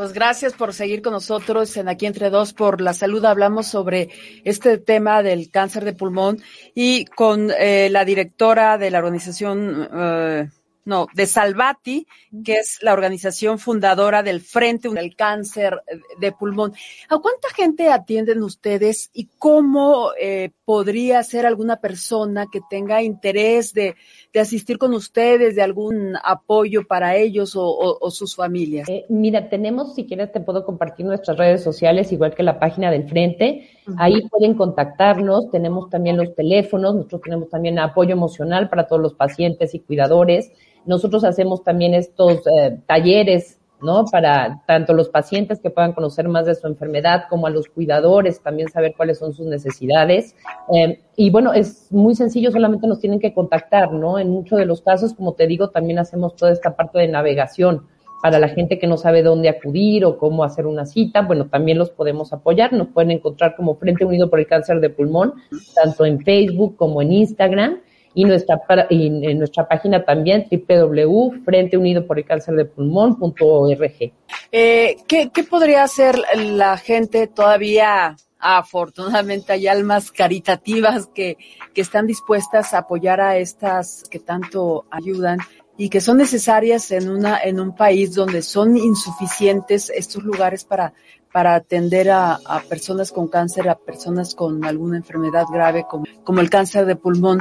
Pues 0.01 0.13
gracias 0.13 0.53
por 0.53 0.73
seguir 0.73 1.03
con 1.03 1.13
nosotros 1.13 1.77
en 1.77 1.87
Aquí 1.87 2.07
Entre 2.07 2.31
Dos 2.31 2.53
por 2.53 2.81
la 2.81 2.93
Salud. 2.93 3.23
Hablamos 3.23 3.67
sobre 3.67 4.09
este 4.43 4.79
tema 4.79 5.21
del 5.21 5.51
cáncer 5.51 5.85
de 5.85 5.93
pulmón 5.93 6.41
y 6.73 7.05
con 7.05 7.51
eh, 7.51 7.87
la 7.91 8.03
directora 8.03 8.79
de 8.79 8.89
la 8.89 8.97
organización, 8.97 9.89
eh, 9.93 10.49
no, 10.85 11.05
de 11.13 11.27
Salvati, 11.27 12.07
que 12.43 12.53
es 12.55 12.79
la 12.81 12.93
organización 12.93 13.59
fundadora 13.59 14.23
del 14.23 14.41
Frente 14.41 14.89
del 14.89 15.15
Cáncer 15.15 15.83
de 16.19 16.31
Pulmón. 16.31 16.73
¿A 17.09 17.19
cuánta 17.19 17.49
gente 17.49 17.91
atienden 17.91 18.41
ustedes 18.41 19.11
y 19.13 19.29
cómo 19.37 20.13
eh, 20.19 20.49
podría 20.65 21.21
ser 21.21 21.45
alguna 21.45 21.75
persona 21.75 22.47
que 22.51 22.61
tenga 22.69 23.03
interés 23.03 23.71
de, 23.73 23.95
de 24.33 24.39
asistir 24.39 24.77
con 24.77 24.93
ustedes, 24.93 25.55
de 25.55 25.61
algún 25.61 26.15
apoyo 26.23 26.87
para 26.87 27.15
ellos 27.15 27.53
o, 27.55 28.09
sus 28.11 28.35
familias? 28.35 28.87
Eh, 28.89 29.05
mira, 29.09 29.49
tenemos, 29.49 29.95
si 29.95 30.05
quieres, 30.05 30.31
te 30.31 30.39
puedo 30.39 30.65
compartir 30.65 31.05
nuestras 31.05 31.37
redes 31.37 31.63
sociales, 31.63 32.11
igual 32.11 32.33
que 32.33 32.43
la 32.43 32.59
página 32.59 32.91
del 32.91 33.07
Frente. 33.07 33.69
Ahí 33.97 34.21
pueden 34.29 34.55
contactarnos. 34.55 35.49
Tenemos 35.51 35.89
también 35.89 36.17
los 36.17 36.33
teléfonos. 36.33 36.95
Nosotros 36.95 37.21
tenemos 37.21 37.49
también 37.49 37.79
apoyo 37.79 38.13
emocional 38.13 38.69
para 38.69 38.87
todos 38.87 39.01
los 39.01 39.13
pacientes 39.13 39.73
y 39.75 39.79
cuidadores. 39.79 40.51
Nosotros 40.85 41.23
hacemos 41.23 41.63
también 41.63 41.93
estos 41.93 42.41
eh, 42.47 42.79
talleres 42.87 43.60
¿no? 43.81 44.05
Para 44.05 44.61
tanto 44.65 44.93
los 44.93 45.09
pacientes 45.09 45.59
que 45.59 45.69
puedan 45.69 45.93
conocer 45.93 46.27
más 46.27 46.45
de 46.45 46.55
su 46.55 46.67
enfermedad 46.67 47.23
como 47.29 47.47
a 47.47 47.49
los 47.49 47.67
cuidadores 47.67 48.41
también 48.41 48.69
saber 48.69 48.93
cuáles 48.95 49.19
son 49.19 49.33
sus 49.33 49.45
necesidades. 49.45 50.35
Eh, 50.73 51.01
y 51.15 51.29
bueno, 51.29 51.53
es 51.53 51.91
muy 51.91 52.15
sencillo, 52.15 52.51
solamente 52.51 52.87
nos 52.87 52.99
tienen 52.99 53.19
que 53.19 53.33
contactar, 53.33 53.91
¿no? 53.91 54.19
En 54.19 54.29
muchos 54.29 54.59
de 54.59 54.65
los 54.65 54.81
casos, 54.81 55.13
como 55.13 55.33
te 55.33 55.47
digo, 55.47 55.69
también 55.69 55.99
hacemos 55.99 56.35
toda 56.35 56.51
esta 56.51 56.75
parte 56.75 56.99
de 56.99 57.07
navegación 57.07 57.87
para 58.21 58.37
la 58.37 58.49
gente 58.49 58.77
que 58.77 58.87
no 58.87 58.97
sabe 58.97 59.23
dónde 59.23 59.49
acudir 59.49 60.05
o 60.05 60.17
cómo 60.17 60.43
hacer 60.43 60.67
una 60.67 60.85
cita, 60.85 61.21
bueno, 61.21 61.47
también 61.47 61.77
los 61.79 61.89
podemos 61.89 62.31
apoyar. 62.33 62.71
Nos 62.71 62.89
pueden 62.89 63.11
encontrar 63.11 63.55
como 63.55 63.75
Frente 63.75 64.05
Unido 64.05 64.29
por 64.29 64.39
el 64.39 64.47
Cáncer 64.47 64.79
de 64.79 64.89
Pulmón, 64.89 65.33
tanto 65.73 66.05
en 66.05 66.19
Facebook 66.21 66.75
como 66.75 67.01
en 67.01 67.13
Instagram 67.13 67.79
y 68.13 68.25
nuestra, 68.25 68.61
y 68.89 69.07
en 69.07 69.37
nuestra 69.37 69.67
página 69.67 70.03
también 70.03 70.47
www.frenteunido 70.49 72.05
por 72.05 72.19
el 72.19 72.25
cáncer 72.25 72.55
de 72.55 72.65
pulmón.org. 72.65 74.13
Eh, 74.51 74.97
¿qué, 75.07 75.29
¿Qué 75.33 75.43
podría 75.43 75.83
hacer 75.83 76.19
la 76.35 76.77
gente 76.77 77.27
todavía? 77.27 78.15
Afortunadamente 78.39 79.53
hay 79.53 79.67
almas 79.67 80.11
caritativas 80.11 81.07
que, 81.13 81.37
que 81.73 81.81
están 81.81 82.07
dispuestas 82.07 82.73
a 82.73 82.79
apoyar 82.79 83.21
a 83.21 83.37
estas 83.37 84.03
que 84.09 84.19
tanto 84.19 84.85
ayudan 84.89 85.37
y 85.77 85.89
que 85.89 86.01
son 86.01 86.17
necesarias 86.17 86.91
en 86.91 87.09
una 87.09 87.39
en 87.39 87.59
un 87.59 87.75
país 87.75 88.13
donde 88.13 88.41
son 88.41 88.77
insuficientes 88.77 89.89
estos 89.89 90.23
lugares 90.23 90.65
para 90.65 90.93
para 91.31 91.55
atender 91.55 92.09
a, 92.09 92.39
a 92.45 92.61
personas 92.61 93.11
con 93.11 93.27
cáncer, 93.27 93.69
a 93.69 93.75
personas 93.75 94.35
con 94.35 94.65
alguna 94.65 94.97
enfermedad 94.97 95.45
grave 95.51 95.85
como, 95.89 96.05
como 96.23 96.41
el 96.41 96.49
cáncer 96.49 96.85
de 96.85 96.95
pulmón 96.95 97.39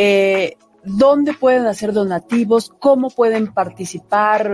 eh, 0.00 0.56
dónde 0.84 1.34
pueden 1.34 1.66
hacer 1.66 1.92
donativos, 1.92 2.70
cómo 2.78 3.10
pueden 3.10 3.52
participar, 3.52 4.48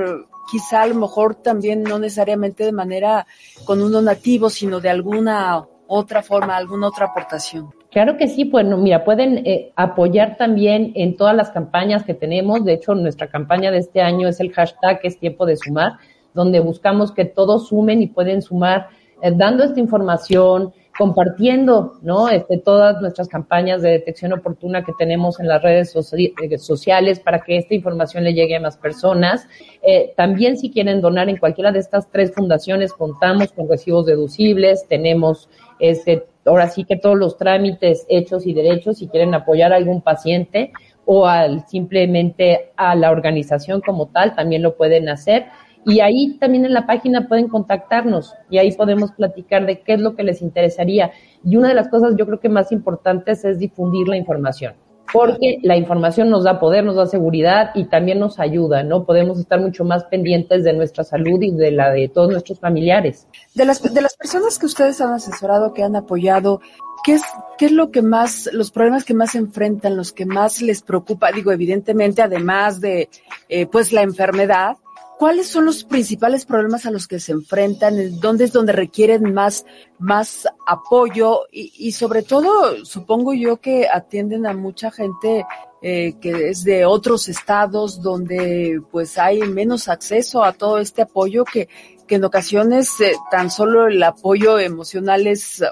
quizá 0.50 0.80
a 0.80 0.86
lo 0.86 0.94
mejor 0.94 1.34
también 1.34 1.82
no 1.82 1.98
necesariamente 1.98 2.64
de 2.64 2.72
manera 2.72 3.26
con 3.66 3.82
un 3.82 3.92
donativo, 3.92 4.48
sino 4.48 4.80
de 4.80 4.88
alguna 4.88 5.66
otra 5.86 6.22
forma, 6.22 6.56
alguna 6.56 6.88
otra 6.88 7.08
aportación. 7.08 7.74
Claro 7.90 8.16
que 8.16 8.26
sí, 8.26 8.44
bueno, 8.44 8.78
mira, 8.78 9.04
pueden 9.04 9.46
eh, 9.46 9.70
apoyar 9.76 10.38
también 10.38 10.92
en 10.94 11.14
todas 11.14 11.36
las 11.36 11.50
campañas 11.50 12.04
que 12.04 12.14
tenemos. 12.14 12.64
De 12.64 12.72
hecho, 12.72 12.94
nuestra 12.94 13.28
campaña 13.28 13.70
de 13.70 13.80
este 13.80 14.00
año 14.00 14.26
es 14.26 14.40
el 14.40 14.50
hashtag 14.50 15.00
es 15.02 15.18
tiempo 15.18 15.44
de 15.44 15.58
sumar, 15.58 15.98
donde 16.32 16.58
buscamos 16.60 17.12
que 17.12 17.26
todos 17.26 17.68
sumen 17.68 18.00
y 18.00 18.06
pueden 18.06 18.40
sumar 18.40 18.88
eh, 19.20 19.30
dando 19.30 19.62
esta 19.62 19.78
información, 19.78 20.72
compartiendo, 20.96 21.94
¿no? 22.02 22.28
Este, 22.28 22.58
todas 22.58 23.00
nuestras 23.00 23.28
campañas 23.28 23.82
de 23.82 23.90
detección 23.90 24.32
oportuna 24.32 24.84
que 24.84 24.92
tenemos 24.96 25.40
en 25.40 25.48
las 25.48 25.62
redes 25.62 25.94
eh, 25.94 26.58
sociales 26.58 27.18
para 27.20 27.40
que 27.40 27.58
esta 27.58 27.74
información 27.74 28.22
le 28.24 28.32
llegue 28.32 28.56
a 28.56 28.60
más 28.60 28.76
personas. 28.76 29.48
Eh, 29.82 30.12
también 30.16 30.56
si 30.56 30.70
quieren 30.70 31.00
donar 31.00 31.28
en 31.28 31.36
cualquiera 31.36 31.72
de 31.72 31.80
estas 31.80 32.10
tres 32.10 32.32
fundaciones, 32.32 32.92
contamos 32.92 33.52
con 33.52 33.68
recibos 33.68 34.06
deducibles, 34.06 34.86
tenemos 34.88 35.48
este, 35.80 36.26
ahora 36.46 36.68
sí 36.68 36.84
que 36.84 36.96
todos 36.96 37.18
los 37.18 37.36
trámites 37.36 38.06
hechos 38.08 38.46
y 38.46 38.54
derechos, 38.54 38.98
si 38.98 39.08
quieren 39.08 39.34
apoyar 39.34 39.72
a 39.72 39.76
algún 39.76 40.00
paciente 40.00 40.72
o 41.06 41.26
al 41.26 41.66
simplemente 41.66 42.72
a 42.76 42.94
la 42.94 43.10
organización 43.10 43.80
como 43.80 44.06
tal, 44.06 44.34
también 44.34 44.62
lo 44.62 44.76
pueden 44.76 45.08
hacer. 45.08 45.46
Y 45.86 46.00
ahí 46.00 46.36
también 46.38 46.64
en 46.64 46.72
la 46.72 46.86
página 46.86 47.28
pueden 47.28 47.48
contactarnos 47.48 48.34
y 48.48 48.58
ahí 48.58 48.72
podemos 48.72 49.12
platicar 49.12 49.66
de 49.66 49.80
qué 49.80 49.94
es 49.94 50.00
lo 50.00 50.16
que 50.16 50.22
les 50.22 50.42
interesaría. 50.42 51.12
Y 51.44 51.56
una 51.56 51.68
de 51.68 51.74
las 51.74 51.88
cosas 51.88 52.14
yo 52.16 52.26
creo 52.26 52.40
que 52.40 52.48
más 52.48 52.72
importantes 52.72 53.44
es 53.44 53.58
difundir 53.58 54.08
la 54.08 54.16
información, 54.16 54.74
porque 55.12 55.58
la 55.62 55.76
información 55.76 56.30
nos 56.30 56.44
da 56.44 56.58
poder, 56.58 56.84
nos 56.84 56.96
da 56.96 57.06
seguridad 57.06 57.70
y 57.74 57.84
también 57.84 58.18
nos 58.18 58.40
ayuda, 58.40 58.82
¿no? 58.82 59.04
Podemos 59.04 59.38
estar 59.38 59.60
mucho 59.60 59.84
más 59.84 60.04
pendientes 60.04 60.64
de 60.64 60.72
nuestra 60.72 61.04
salud 61.04 61.42
y 61.42 61.50
de 61.50 61.70
la 61.70 61.90
de 61.90 62.08
todos 62.08 62.30
nuestros 62.30 62.58
familiares. 62.58 63.26
De 63.54 63.64
las, 63.64 63.82
de 63.82 64.00
las 64.00 64.16
personas 64.16 64.58
que 64.58 64.66
ustedes 64.66 65.00
han 65.00 65.12
asesorado, 65.12 65.74
que 65.74 65.82
han 65.82 65.96
apoyado, 65.96 66.60
¿qué 67.04 67.14
es, 67.14 67.22
qué 67.58 67.66
es 67.66 67.72
lo 67.72 67.90
que 67.90 68.00
más, 68.00 68.48
los 68.52 68.70
problemas 68.70 69.04
que 69.04 69.14
más 69.14 69.34
enfrentan, 69.34 69.96
los 69.96 70.12
que 70.12 70.24
más 70.24 70.62
les 70.62 70.82
preocupa? 70.82 71.30
Digo, 71.30 71.52
evidentemente, 71.52 72.22
además 72.22 72.80
de, 72.80 73.10
eh, 73.48 73.66
pues, 73.66 73.92
la 73.92 74.02
enfermedad, 74.02 74.78
¿Cuáles 75.18 75.48
son 75.48 75.64
los 75.64 75.84
principales 75.84 76.44
problemas 76.44 76.86
a 76.86 76.90
los 76.90 77.06
que 77.06 77.20
se 77.20 77.32
enfrentan? 77.32 78.20
¿Dónde 78.20 78.44
es 78.44 78.52
donde 78.52 78.72
requieren 78.72 79.32
más, 79.32 79.64
más 79.98 80.48
apoyo? 80.66 81.42
Y, 81.52 81.92
sobre 81.92 82.22
todo, 82.22 82.84
supongo 82.84 83.32
yo 83.32 83.58
que 83.58 83.86
atienden 83.86 84.44
a 84.46 84.54
mucha 84.54 84.90
gente 84.90 85.46
eh, 85.82 86.14
que 86.20 86.48
es 86.48 86.64
de 86.64 86.84
otros 86.84 87.28
estados 87.28 88.02
donde 88.02 88.80
pues 88.90 89.18
hay 89.18 89.40
menos 89.42 89.88
acceso 89.88 90.42
a 90.42 90.52
todo 90.52 90.78
este 90.78 91.02
apoyo 91.02 91.44
que, 91.44 91.68
que 92.08 92.16
en 92.16 92.24
ocasiones 92.24 92.88
eh, 93.00 93.12
tan 93.30 93.50
solo 93.50 93.86
el 93.86 94.02
apoyo 94.02 94.58
emocional 94.58 95.26
es 95.26 95.62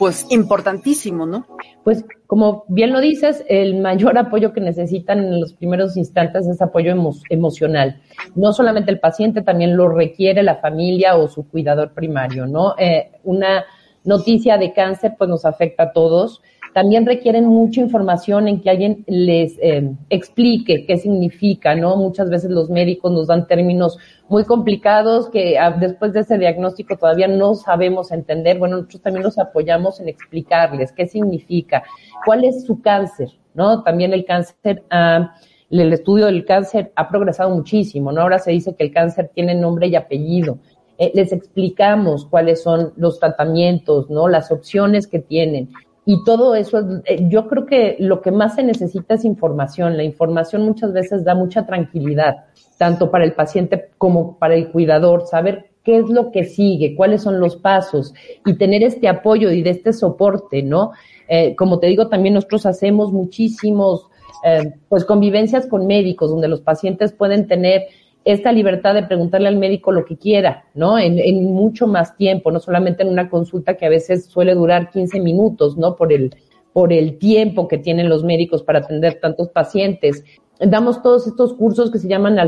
pues 0.00 0.24
importantísimo, 0.30 1.26
¿no? 1.26 1.46
Pues 1.84 2.06
como 2.26 2.64
bien 2.68 2.90
lo 2.90 3.02
dices, 3.02 3.44
el 3.50 3.82
mayor 3.82 4.16
apoyo 4.16 4.54
que 4.54 4.62
necesitan 4.62 5.18
en 5.18 5.38
los 5.42 5.52
primeros 5.52 5.94
instantes 5.98 6.46
es 6.46 6.62
apoyo 6.62 6.94
emocional. 7.28 8.00
No 8.34 8.54
solamente 8.54 8.90
el 8.90 8.98
paciente, 8.98 9.42
también 9.42 9.76
lo 9.76 9.90
requiere 9.90 10.42
la 10.42 10.56
familia 10.56 11.16
o 11.16 11.28
su 11.28 11.46
cuidador 11.46 11.92
primario, 11.92 12.46
¿no? 12.46 12.76
Eh, 12.78 13.10
una 13.24 13.66
noticia 14.02 14.56
de 14.56 14.72
cáncer 14.72 15.16
pues 15.18 15.28
nos 15.28 15.44
afecta 15.44 15.82
a 15.82 15.92
todos 15.92 16.40
también 16.72 17.04
requieren 17.04 17.46
mucha 17.46 17.80
información 17.80 18.46
en 18.46 18.60
que 18.60 18.70
alguien 18.70 19.04
les 19.06 19.58
eh, 19.60 19.90
explique 20.08 20.86
qué 20.86 20.96
significa, 20.98 21.74
¿no? 21.74 21.96
Muchas 21.96 22.30
veces 22.30 22.50
los 22.50 22.70
médicos 22.70 23.10
nos 23.12 23.26
dan 23.26 23.46
términos 23.46 23.98
muy 24.28 24.44
complicados 24.44 25.28
que 25.30 25.58
ah, 25.58 25.72
después 25.72 26.12
de 26.12 26.20
ese 26.20 26.38
diagnóstico 26.38 26.96
todavía 26.96 27.26
no 27.26 27.54
sabemos 27.54 28.12
entender. 28.12 28.58
Bueno, 28.58 28.76
nosotros 28.76 29.02
también 29.02 29.24
los 29.24 29.38
apoyamos 29.38 30.00
en 30.00 30.08
explicarles 30.08 30.92
qué 30.92 31.06
significa, 31.06 31.82
cuál 32.24 32.44
es 32.44 32.64
su 32.64 32.80
cáncer, 32.80 33.30
¿no? 33.54 33.82
También 33.82 34.12
el 34.12 34.24
cáncer, 34.24 34.84
ah, 34.90 35.34
el 35.70 35.92
estudio 35.92 36.26
del 36.26 36.44
cáncer 36.44 36.92
ha 36.94 37.08
progresado 37.08 37.50
muchísimo, 37.50 38.12
¿no? 38.12 38.22
Ahora 38.22 38.38
se 38.38 38.52
dice 38.52 38.74
que 38.76 38.84
el 38.84 38.92
cáncer 38.92 39.30
tiene 39.34 39.54
nombre 39.54 39.88
y 39.88 39.96
apellido. 39.96 40.58
Eh, 40.98 41.10
les 41.14 41.32
explicamos 41.32 42.26
cuáles 42.26 42.62
son 42.62 42.92
los 42.96 43.18
tratamientos, 43.18 44.10
¿no? 44.10 44.28
Las 44.28 44.52
opciones 44.52 45.06
que 45.06 45.18
tienen 45.18 45.70
y 46.12 46.24
todo 46.24 46.56
eso, 46.56 46.80
eh, 47.04 47.28
yo 47.28 47.46
creo 47.46 47.66
que 47.66 47.94
lo 48.00 48.20
que 48.20 48.32
más 48.32 48.56
se 48.56 48.64
necesita 48.64 49.14
es 49.14 49.24
información. 49.24 49.96
La 49.96 50.02
información 50.02 50.62
muchas 50.62 50.92
veces 50.92 51.22
da 51.22 51.36
mucha 51.36 51.66
tranquilidad, 51.66 52.46
tanto 52.78 53.12
para 53.12 53.24
el 53.24 53.34
paciente 53.34 53.90
como 53.96 54.36
para 54.36 54.56
el 54.56 54.72
cuidador, 54.72 55.28
saber 55.28 55.70
qué 55.84 55.98
es 55.98 56.08
lo 56.08 56.32
que 56.32 56.42
sigue, 56.42 56.96
cuáles 56.96 57.22
son 57.22 57.38
los 57.38 57.54
pasos 57.54 58.12
y 58.44 58.58
tener 58.58 58.82
este 58.82 59.06
apoyo 59.06 59.52
y 59.52 59.62
de 59.62 59.70
este 59.70 59.92
soporte, 59.92 60.64
¿no? 60.64 60.90
Eh, 61.28 61.54
como 61.54 61.78
te 61.78 61.86
digo, 61.86 62.08
también 62.08 62.34
nosotros 62.34 62.66
hacemos 62.66 63.12
muchísimos, 63.12 64.08
eh, 64.44 64.74
pues, 64.88 65.04
convivencias 65.04 65.68
con 65.68 65.86
médicos 65.86 66.28
donde 66.28 66.48
los 66.48 66.60
pacientes 66.60 67.12
pueden 67.12 67.46
tener 67.46 67.82
esta 68.24 68.52
libertad 68.52 68.94
de 68.94 69.02
preguntarle 69.02 69.48
al 69.48 69.56
médico 69.56 69.92
lo 69.92 70.04
que 70.04 70.16
quiera, 70.16 70.64
¿no? 70.74 70.98
En, 70.98 71.18
en, 71.18 71.44
mucho 71.44 71.86
más 71.86 72.16
tiempo, 72.16 72.50
no 72.50 72.60
solamente 72.60 73.02
en 73.02 73.08
una 73.08 73.30
consulta 73.30 73.74
que 73.74 73.86
a 73.86 73.90
veces 73.90 74.26
suele 74.26 74.54
durar 74.54 74.90
15 74.90 75.20
minutos, 75.20 75.76
¿no? 75.78 75.96
Por 75.96 76.12
el, 76.12 76.34
por 76.72 76.92
el 76.92 77.18
tiempo 77.18 77.68
que 77.68 77.78
tienen 77.78 78.08
los 78.08 78.24
médicos 78.24 78.62
para 78.62 78.80
atender 78.80 79.20
tantos 79.20 79.48
pacientes. 79.48 80.24
Damos 80.58 81.02
todos 81.02 81.26
estos 81.26 81.54
cursos 81.54 81.90
que 81.90 81.98
se 81.98 82.08
llaman 82.08 82.38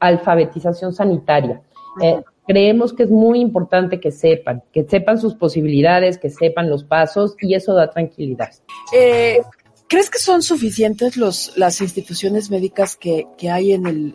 alfabetización 0.00 0.92
sanitaria. 0.92 1.62
Eh, 2.02 2.22
creemos 2.46 2.92
que 2.92 3.04
es 3.04 3.10
muy 3.10 3.40
importante 3.40 3.98
que 3.98 4.12
sepan, 4.12 4.62
que 4.72 4.84
sepan 4.84 5.18
sus 5.18 5.34
posibilidades, 5.34 6.18
que 6.18 6.30
sepan 6.30 6.68
los 6.68 6.84
pasos 6.84 7.34
y 7.40 7.54
eso 7.54 7.74
da 7.74 7.90
tranquilidad. 7.90 8.50
Eh, 8.94 9.40
¿Crees 9.88 10.10
que 10.10 10.18
son 10.18 10.42
suficientes 10.42 11.16
los, 11.16 11.56
las 11.56 11.80
instituciones 11.80 12.50
médicas 12.50 12.96
que, 12.96 13.26
que 13.38 13.50
hay 13.50 13.72
en 13.72 13.86
el, 13.86 14.14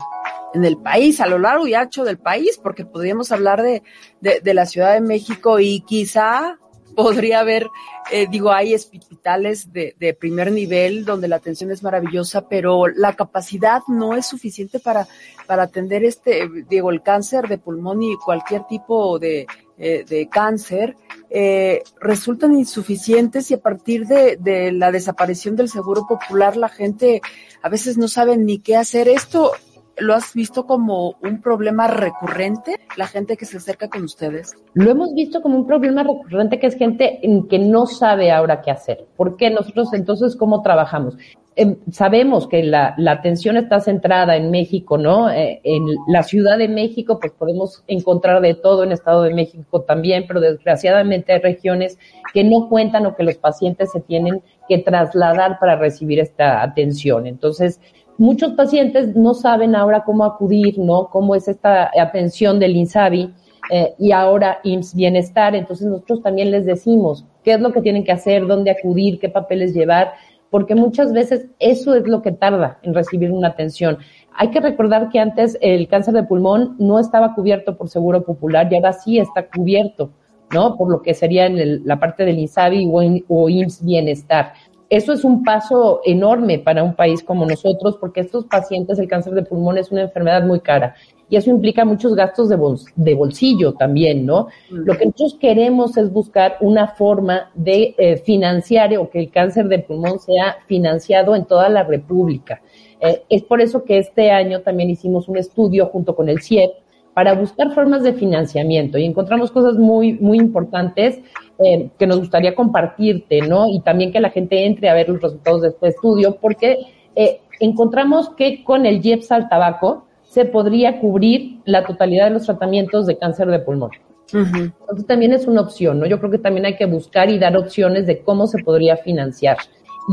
en 0.54 0.66
el 0.66 0.78
país, 0.78 1.22
a 1.22 1.28
lo 1.28 1.40
largo 1.40 1.68
y 1.68 1.74
ancho 1.74 2.04
del 2.04 2.18
país, 2.18 2.60
porque 2.62 2.86
podríamos 2.86 3.32
hablar 3.32 3.62
de, 3.62 3.84
de, 4.20 4.54
la 4.54 4.66
Ciudad 4.66 4.94
de 4.94 5.02
México 5.02 5.60
y 5.60 5.82
quizá 5.82 6.58
podría 6.96 7.40
haber, 7.40 7.70
eh, 8.12 8.28
digo, 8.30 8.52
hay 8.52 8.76
hospitales 8.76 9.72
de, 9.72 9.96
de, 9.98 10.14
primer 10.14 10.52
nivel 10.52 11.06
donde 11.06 11.30
la 11.30 11.38
atención 11.38 11.72
es 11.72 11.84
maravillosa, 11.84 12.50
pero 12.50 12.88
la 12.88 13.16
capacidad 13.16 13.82
no 13.88 14.16
es 14.16 14.26
suficiente 14.26 14.80
para, 14.80 15.08
para 15.48 15.64
atender 15.64 16.04
este, 16.04 16.50
digo, 16.70 16.92
el 16.92 17.02
cáncer 17.02 17.48
de 17.48 17.58
pulmón 17.58 18.04
y 18.04 18.18
cualquier 18.18 18.66
tipo 18.68 19.20
de, 19.20 19.48
eh, 19.78 20.04
de 20.08 20.28
cáncer, 20.28 20.96
eh, 21.34 21.84
resultan 22.00 22.54
insuficientes 22.54 23.52
y 23.52 23.54
a 23.54 23.62
partir 23.62 24.06
de, 24.06 24.38
de 24.38 24.74
la 24.74 24.92
desaparición 24.92 25.56
del 25.56 25.70
seguro 25.70 26.06
popular 26.06 26.58
la 26.58 26.68
gente 26.68 27.22
a 27.62 27.70
veces 27.70 27.98
no 27.98 28.10
sabe 28.10 28.36
ni 28.38 28.60
qué 28.60 28.76
hacer. 28.76 29.08
Esto 29.08 29.54
¿Lo 30.02 30.16
has 30.16 30.34
visto 30.34 30.66
como 30.66 31.16
un 31.22 31.42
problema 31.42 31.88
recurrente, 31.88 32.78
la 32.98 33.06
gente 33.06 33.38
que 33.38 33.46
se 33.46 33.58
acerca 33.58 33.88
con 33.88 34.04
ustedes? 34.04 34.56
Lo 34.74 34.90
hemos 34.90 35.14
visto 35.14 35.44
como 35.44 35.56
un 35.56 35.68
problema 35.68 36.02
recurrente 36.02 36.60
que 36.60 36.66
es 36.66 36.76
gente 36.76 37.20
que 37.48 37.60
no 37.60 37.86
sabe 37.86 38.32
ahora 38.32 38.62
qué 38.62 38.72
hacer. 38.72 39.06
¿Por 39.16 39.38
qué 39.38 39.52
nosotros 39.52 39.94
entonces 39.94 40.36
cómo 40.36 40.64
trabajamos? 40.64 41.18
Eh, 41.56 41.78
sabemos 41.92 42.48
que 42.48 42.64
la, 42.64 42.96
la, 42.98 43.12
atención 43.12 43.58
está 43.58 43.80
centrada 43.80 44.38
en 44.38 44.50
México, 44.50 44.98
¿no? 44.98 45.30
Eh, 45.30 45.62
en 45.64 45.84
la 46.08 46.24
Ciudad 46.24 46.58
de 46.58 46.68
México, 46.68 47.20
pues 47.20 47.34
podemos 47.34 47.84
encontrar 47.88 48.42
de 48.42 48.56
todo 48.56 48.84
en 48.84 48.94
Estado 48.94 49.22
de 49.24 49.36
México 49.36 49.82
también, 49.82 50.26
pero 50.28 50.40
desgraciadamente 50.40 51.34
hay 51.34 51.42
regiones 51.42 52.00
que 52.34 52.44
no 52.44 52.70
cuentan 52.70 53.06
o 53.06 53.16
que 53.16 53.24
los 53.24 53.36
pacientes 53.36 53.92
se 53.92 54.00
tienen 54.00 54.42
que 54.68 54.78
trasladar 54.78 55.60
para 55.60 55.76
recibir 55.76 56.20
esta 56.20 56.64
atención. 56.64 57.28
Entonces, 57.28 57.82
muchos 58.18 58.54
pacientes 58.54 59.16
no 59.16 59.34
saben 59.34 59.76
ahora 59.76 60.04
cómo 60.04 60.24
acudir, 60.26 60.78
¿no? 60.78 61.08
Cómo 61.10 61.36
es 61.36 61.48
esta 61.48 61.92
atención 62.00 62.60
del 62.60 62.76
INSABI 62.76 63.34
eh, 63.72 63.94
y 63.98 64.12
ahora 64.12 64.60
IMSS 64.64 64.96
Bienestar. 64.96 65.56
Entonces 65.56 65.88
nosotros 65.88 66.22
también 66.22 66.52
les 66.52 66.66
decimos 66.66 67.26
qué 67.44 67.54
es 67.54 67.62
lo 67.62 67.72
que 67.72 67.82
tienen 67.82 68.04
que 68.04 68.12
hacer, 68.12 68.46
dónde 68.48 68.72
acudir, 68.72 69.20
qué 69.20 69.30
papeles 69.30 69.74
llevar, 69.74 70.14
porque 70.50 70.76
muchas 70.76 71.14
veces 71.14 71.48
eso 71.60 71.96
es 71.96 72.08
lo 72.08 72.22
que 72.22 72.32
tarda 72.32 72.80
en 72.84 72.94
recibir 72.94 73.32
una 73.32 73.50
atención. 73.50 73.98
Hay 74.34 74.50
que 74.50 74.60
recordar 74.60 75.10
que 75.10 75.20
antes 75.20 75.58
el 75.62 75.88
cáncer 75.88 76.14
de 76.14 76.24
pulmón 76.24 76.76
no 76.80 77.00
estaba 77.00 77.34
cubierto 77.34 77.78
por 77.78 77.90
Seguro 77.90 78.24
Popular 78.24 78.68
y 78.72 78.76
ahora 78.76 78.94
sí 78.94 79.18
está 79.18 79.48
cubierto, 79.48 80.12
¿no? 80.54 80.78
Por 80.78 80.92
lo 80.92 81.02
que 81.02 81.14
sería 81.14 81.46
en 81.46 81.86
la 81.86 82.00
parte 82.00 82.26
del 82.26 82.40
INSABI 82.40 82.88
o, 82.92 83.02
o 83.28 83.50
IMSS 83.50 83.86
Bienestar 83.86 84.54
eso 84.92 85.14
es 85.14 85.24
un 85.24 85.42
paso 85.42 86.02
enorme 86.04 86.60
para 86.60 86.84
un 86.84 86.96
país 86.96 87.24
como 87.24 87.46
nosotros, 87.46 87.96
porque 87.98 88.20
estos 88.20 88.46
pacientes, 88.46 89.00
el 89.00 89.08
cáncer 89.08 89.34
de 89.34 89.44
pulmón 89.44 89.78
es 89.78 89.90
una 89.90 90.02
enfermedad 90.02 90.44
muy 90.44 90.60
cara 90.60 90.96
y 91.30 91.38
eso 91.38 91.50
implica 91.50 91.86
muchos 91.86 92.14
gastos 92.14 92.50
de, 92.50 92.58
de 92.98 93.16
bolsillo 93.16 93.72
también, 93.74 94.26
¿no? 94.26 94.48
Lo 94.70 94.98
que 94.98 95.06
nosotros 95.06 95.38
queremos 95.40 95.96
es 95.96 96.12
buscar 96.12 96.58
una 96.60 96.90
forma 96.90 97.50
de 97.56 97.96
eh, 97.98 98.18
financiar 98.18 98.96
o 98.98 99.10
que 99.10 99.20
el 99.20 99.32
cáncer 99.32 99.70
de 99.70 99.80
pulmón 99.80 100.20
sea 100.20 100.58
financiado 100.68 101.34
en 101.38 101.46
toda 101.46 101.70
la 101.70 101.84
República. 101.84 102.62
Eh, 103.00 103.24
es 103.30 103.44
por 103.44 103.62
eso 103.62 103.86
que 103.86 103.98
este 103.98 104.30
año 104.30 104.60
también 104.60 104.90
hicimos 104.90 105.30
un 105.30 105.38
estudio 105.38 105.86
junto 105.86 106.18
con 106.18 106.28
el 106.28 106.42
CIEP 106.42 106.72
para 107.14 107.34
buscar 107.34 107.74
formas 107.74 108.04
de 108.04 108.12
financiamiento 108.12 108.98
y 108.98 109.06
encontramos 109.06 109.52
cosas 109.52 109.76
muy, 109.76 110.14
muy 110.14 110.38
importantes 110.38 111.22
eh, 111.64 111.90
que 111.98 112.08
nos 112.08 112.20
gustaría 112.20 112.56
compartirte, 112.56 113.42
¿no? 113.42 113.68
Y 113.68 113.82
también 113.82 114.12
que 114.12 114.20
la 114.20 114.30
gente 114.30 114.66
entre 114.66 114.90
a 114.90 114.94
ver 114.94 115.10
los 115.10 115.22
resultados 115.22 115.62
de 115.62 115.70
este 115.70 115.88
estudio, 115.90 116.38
porque 116.42 116.78
eh, 117.16 117.42
encontramos 117.60 118.30
que 118.30 118.64
con 118.64 118.86
el 118.86 119.06
IEPS 119.06 119.32
al 119.32 119.50
tabaco 119.50 120.06
se 120.24 120.46
podría 120.46 121.00
cubrir 121.00 121.60
la 121.66 121.86
totalidad 121.86 122.26
de 122.26 122.32
los 122.32 122.46
tratamientos 122.46 123.06
de 123.06 123.18
cáncer 123.18 123.48
de 123.48 123.60
pulmón. 123.60 123.92
Entonces 124.34 125.06
también 125.06 125.34
es 125.34 125.46
una 125.46 125.62
opción, 125.62 126.00
¿no? 126.00 126.06
Yo 126.06 126.20
creo 126.20 126.32
que 126.32 126.38
también 126.38 126.66
hay 126.66 126.78
que 126.78 126.86
buscar 126.86 127.30
y 127.30 127.38
dar 127.38 127.58
opciones 127.58 128.08
de 128.08 128.22
cómo 128.22 128.48
se 128.48 128.64
podría 128.64 128.96
financiar. 128.96 129.58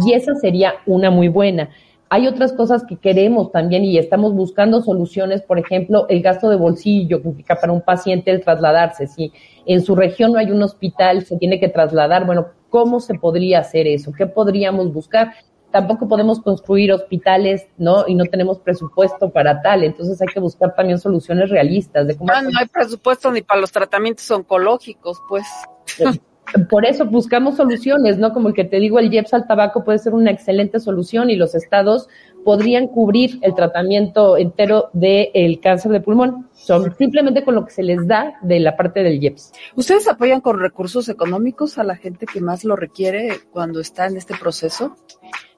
Y 0.05 0.13
esa 0.13 0.35
sería 0.35 0.75
una 0.87 1.11
muy 1.11 1.29
buena. 1.29 1.71
Hay 2.11 2.27
otras 2.27 2.53
cosas 2.53 2.85
que 2.85 2.97
queremos 2.97 3.53
también 3.53 3.85
y 3.85 3.99
estamos 3.99 4.33
buscando 4.35 4.81
soluciones, 4.83 5.43
por 5.43 5.59
ejemplo, 5.59 6.07
el 6.09 6.23
gasto 6.23 6.49
de 6.49 6.57
bolsillo 6.57 7.21
que 7.21 7.29
implica 7.29 7.57
para 7.57 7.73
un 7.73 7.83
paciente 7.83 8.31
el 8.31 8.43
trasladarse. 8.43 9.07
Si 9.07 9.33
en 9.67 9.83
su 9.83 9.95
región 9.95 10.33
no 10.33 10.39
hay 10.39 10.51
un 10.51 10.63
hospital, 10.63 11.25
se 11.25 11.37
tiene 11.37 11.61
que 11.61 11.69
trasladar, 11.69 12.25
bueno, 12.25 12.49
¿cómo 12.71 13.01
se 13.01 13.15
podría 13.15 13.61
hacer 13.61 13.87
eso? 13.87 14.13
¿Qué 14.13 14.27
podríamos 14.27 14.93
buscar? 14.93 15.35
Tampoco 15.71 16.09
podemos 16.09 16.41
construir 16.41 16.93
hospitales, 16.93 17.67
¿no? 17.77 18.09
Y 18.09 18.15
no 18.15 18.25
tenemos 18.25 18.59
presupuesto 18.59 19.31
para 19.31 19.61
tal. 19.61 19.85
Entonces 19.85 20.19
hay 20.23 20.29
que 20.29 20.41
buscar 20.41 20.75
también 20.75 20.99
soluciones 20.99 21.51
realistas 21.51 22.07
de 22.07 22.17
cómo. 22.17 22.33
Ah, 22.33 22.41
no 22.41 22.59
hay 22.59 22.67
presupuesto 22.67 23.31
ni 23.31 23.43
para 23.43 23.61
los 23.61 23.71
tratamientos 23.71 24.31
oncológicos, 24.31 25.19
pues. 25.29 25.45
Por 26.69 26.85
eso 26.85 27.05
buscamos 27.07 27.57
soluciones, 27.57 28.19
¿no? 28.19 28.33
Como 28.33 28.49
el 28.49 28.55
que 28.55 28.65
te 28.65 28.79
digo, 28.79 28.99
el 28.99 29.13
IEPS 29.13 29.35
al 29.35 29.47
tabaco 29.47 29.85
puede 29.85 29.99
ser 29.99 30.15
una 30.15 30.31
excelente 30.31 30.81
solución 30.81 31.31
y 31.31 31.37
los 31.37 31.55
estados 31.55 32.09
podrían 32.45 32.87
cubrir 32.87 33.39
el 33.43 33.55
tratamiento 33.55 34.37
entero 34.37 34.91
del 34.93 35.61
cáncer 35.61 35.93
de 35.93 36.01
pulmón, 36.01 36.49
son 36.55 36.95
simplemente 36.97 37.45
con 37.45 37.55
lo 37.55 37.65
que 37.65 37.73
se 37.73 37.83
les 37.83 38.07
da 38.07 38.35
de 38.43 38.61
la 38.61 38.77
parte 38.77 39.03
del 39.03 39.23
IEPS. 39.23 39.53
¿Ustedes 39.77 40.09
apoyan 40.09 40.41
con 40.41 40.59
recursos 40.59 41.09
económicos 41.09 41.79
a 41.79 41.85
la 41.85 41.97
gente 41.97 42.27
que 42.27 42.41
más 42.41 42.65
lo 42.65 42.77
requiere 42.77 43.41
cuando 43.51 43.81
está 43.81 44.07
en 44.07 44.17
este 44.17 44.35
proceso? 44.37 44.97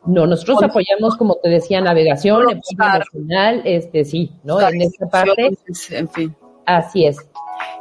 No, 0.06 0.26
nosotros 0.26 0.62
apoyamos, 0.62 1.16
como 1.16 1.36
te 1.36 1.50
decía, 1.50 1.80
navegación, 1.80 2.60
nacional, 2.76 3.62
este 3.64 4.04
sí, 4.04 4.32
¿no? 4.44 4.60
En 4.60 4.80
esta 4.80 5.06
parte. 5.06 5.50
En 5.90 6.08
fin. 6.08 6.34
Así 6.64 7.04
es. 7.04 7.18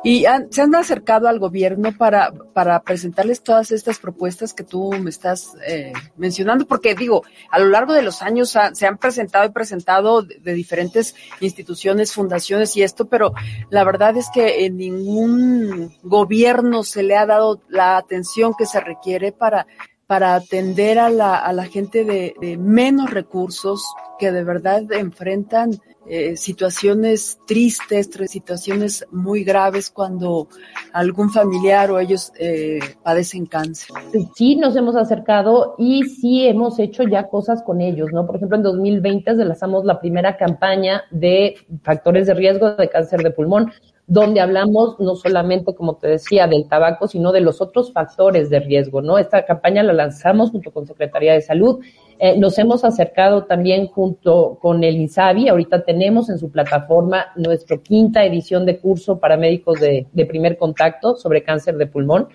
Y 0.04 0.26
se 0.52 0.62
han 0.62 0.76
acercado 0.76 1.28
al 1.28 1.40
gobierno 1.40 1.96
para, 1.98 2.32
para 2.54 2.82
presentarles 2.82 3.44
todas 3.44 3.72
estas 3.72 4.00
propuestas 4.00 4.54
que 4.54 4.64
tú 4.64 4.92
me 4.94 5.10
estás 5.10 5.56
eh, 5.66 5.94
mencionando, 6.18 6.66
porque 6.66 6.96
digo, 6.96 7.24
a 7.52 7.60
lo 7.60 7.68
largo 7.68 7.94
de 7.94 8.02
los 8.02 8.22
años 8.22 8.56
se 8.74 8.88
han 8.88 8.98
presentado 8.98 9.46
y 9.46 9.50
presentado 9.50 10.22
de, 10.22 10.54
diferentes 10.54 11.16
instituciones, 11.42 12.14
fundaciones 12.14 12.76
y 12.78 12.84
esto, 12.84 13.08
pero 13.08 13.34
la 13.70 13.84
verdad 13.84 14.16
es 14.18 14.30
que 14.34 14.66
en 14.66 14.78
ningún 14.78 15.96
gobierno 16.04 16.84
se 16.84 17.04
le 17.04 17.16
ha 17.16 17.26
dado 17.26 17.62
la 17.68 17.98
atención 17.98 18.54
que 18.58 18.66
se 18.66 18.80
requiere 18.80 19.32
para 19.32 19.68
para 20.10 20.34
atender 20.34 20.97
a 20.97 21.12
la, 21.12 21.36
a 21.36 21.53
la 21.53 21.66
gente 21.66 22.03
de, 22.03 22.57
menos 22.57 23.12
recursos 23.12 23.80
que 24.18 24.32
de 24.32 24.43
verdad 24.43 24.91
enfrentan 24.91 25.70
eh, 26.07 26.36
situaciones 26.36 27.38
tristes, 27.45 28.10
situaciones 28.26 29.05
muy 29.12 29.43
graves 29.43 29.91
cuando 29.91 30.47
algún 30.93 31.30
familiar 31.30 31.91
o 31.91 31.99
ellos 31.99 32.34
eh, 32.39 32.80
padecen 33.03 33.45
cáncer. 33.45 33.95
Sí, 34.36 34.55
nos 34.55 34.76
hemos 34.76 34.95
acercado 34.95 35.76
y 35.78 36.01
sí 36.05 36.47
hemos 36.47 36.80
hecho 36.80 37.03
ya 37.03 37.28
cosas 37.28 37.62
con 37.62 37.80
ellos, 37.80 38.10
¿no? 38.12 38.26
Por 38.26 38.38
ejemplo, 38.38 38.57
en 38.57 38.64
2020 38.64 39.36
lanzamos 39.36 39.86
la 39.86 39.99
primera 39.99 40.38
campaña 40.38 41.03
de 41.12 41.55
factores 41.84 42.26
de 42.26 42.34
riesgo 42.34 42.72
de 42.72 42.89
cáncer 42.89 43.22
de 43.22 43.30
pulmón 43.30 43.72
donde 44.10 44.41
hablamos 44.41 44.99
no 44.99 45.16
solamente, 45.16 45.76
como 45.76 45.95
te 45.95 46.07
decía, 46.07 46.47
del 46.47 46.68
tabaco, 46.68 47.07
sino 47.07 47.32
de 47.32 47.41
los 47.41 47.62
otros 47.62 47.93
factores 47.93 48.49
de 48.49 48.60
riesgo, 48.60 49.03
¿no? 49.03 49.20
Esta 49.20 49.45
campaña 49.45 49.84
la 49.84 49.93
lanzamos 49.93 50.49
junto 50.49 50.72
con 50.72 50.88
Secretaría 50.88 51.34
de 51.34 51.41
Salud. 51.41 51.80
Eh, 52.18 52.36
nos 52.36 52.57
hemos 52.57 52.84
acercado 52.84 53.43
también 53.43 53.86
junto 53.86 54.57
con 54.60 54.84
el 54.84 54.95
INSABI. 54.95 55.49
Ahorita 55.49 55.84
tenemos 55.84 56.32
en 56.32 56.39
su 56.39 56.49
plataforma 56.49 57.28
nuestra 57.36 57.78
quinta 57.78 58.26
edición 58.26 58.66
de 58.66 58.80
curso 58.80 59.20
para 59.20 59.38
médicos 59.38 59.80
de, 59.80 60.07
de 60.12 60.26
primer 60.26 60.57
contacto 60.57 61.16
sobre 61.16 61.43
cáncer 61.43 61.78
de 61.78 61.86
pulmón, 61.86 62.30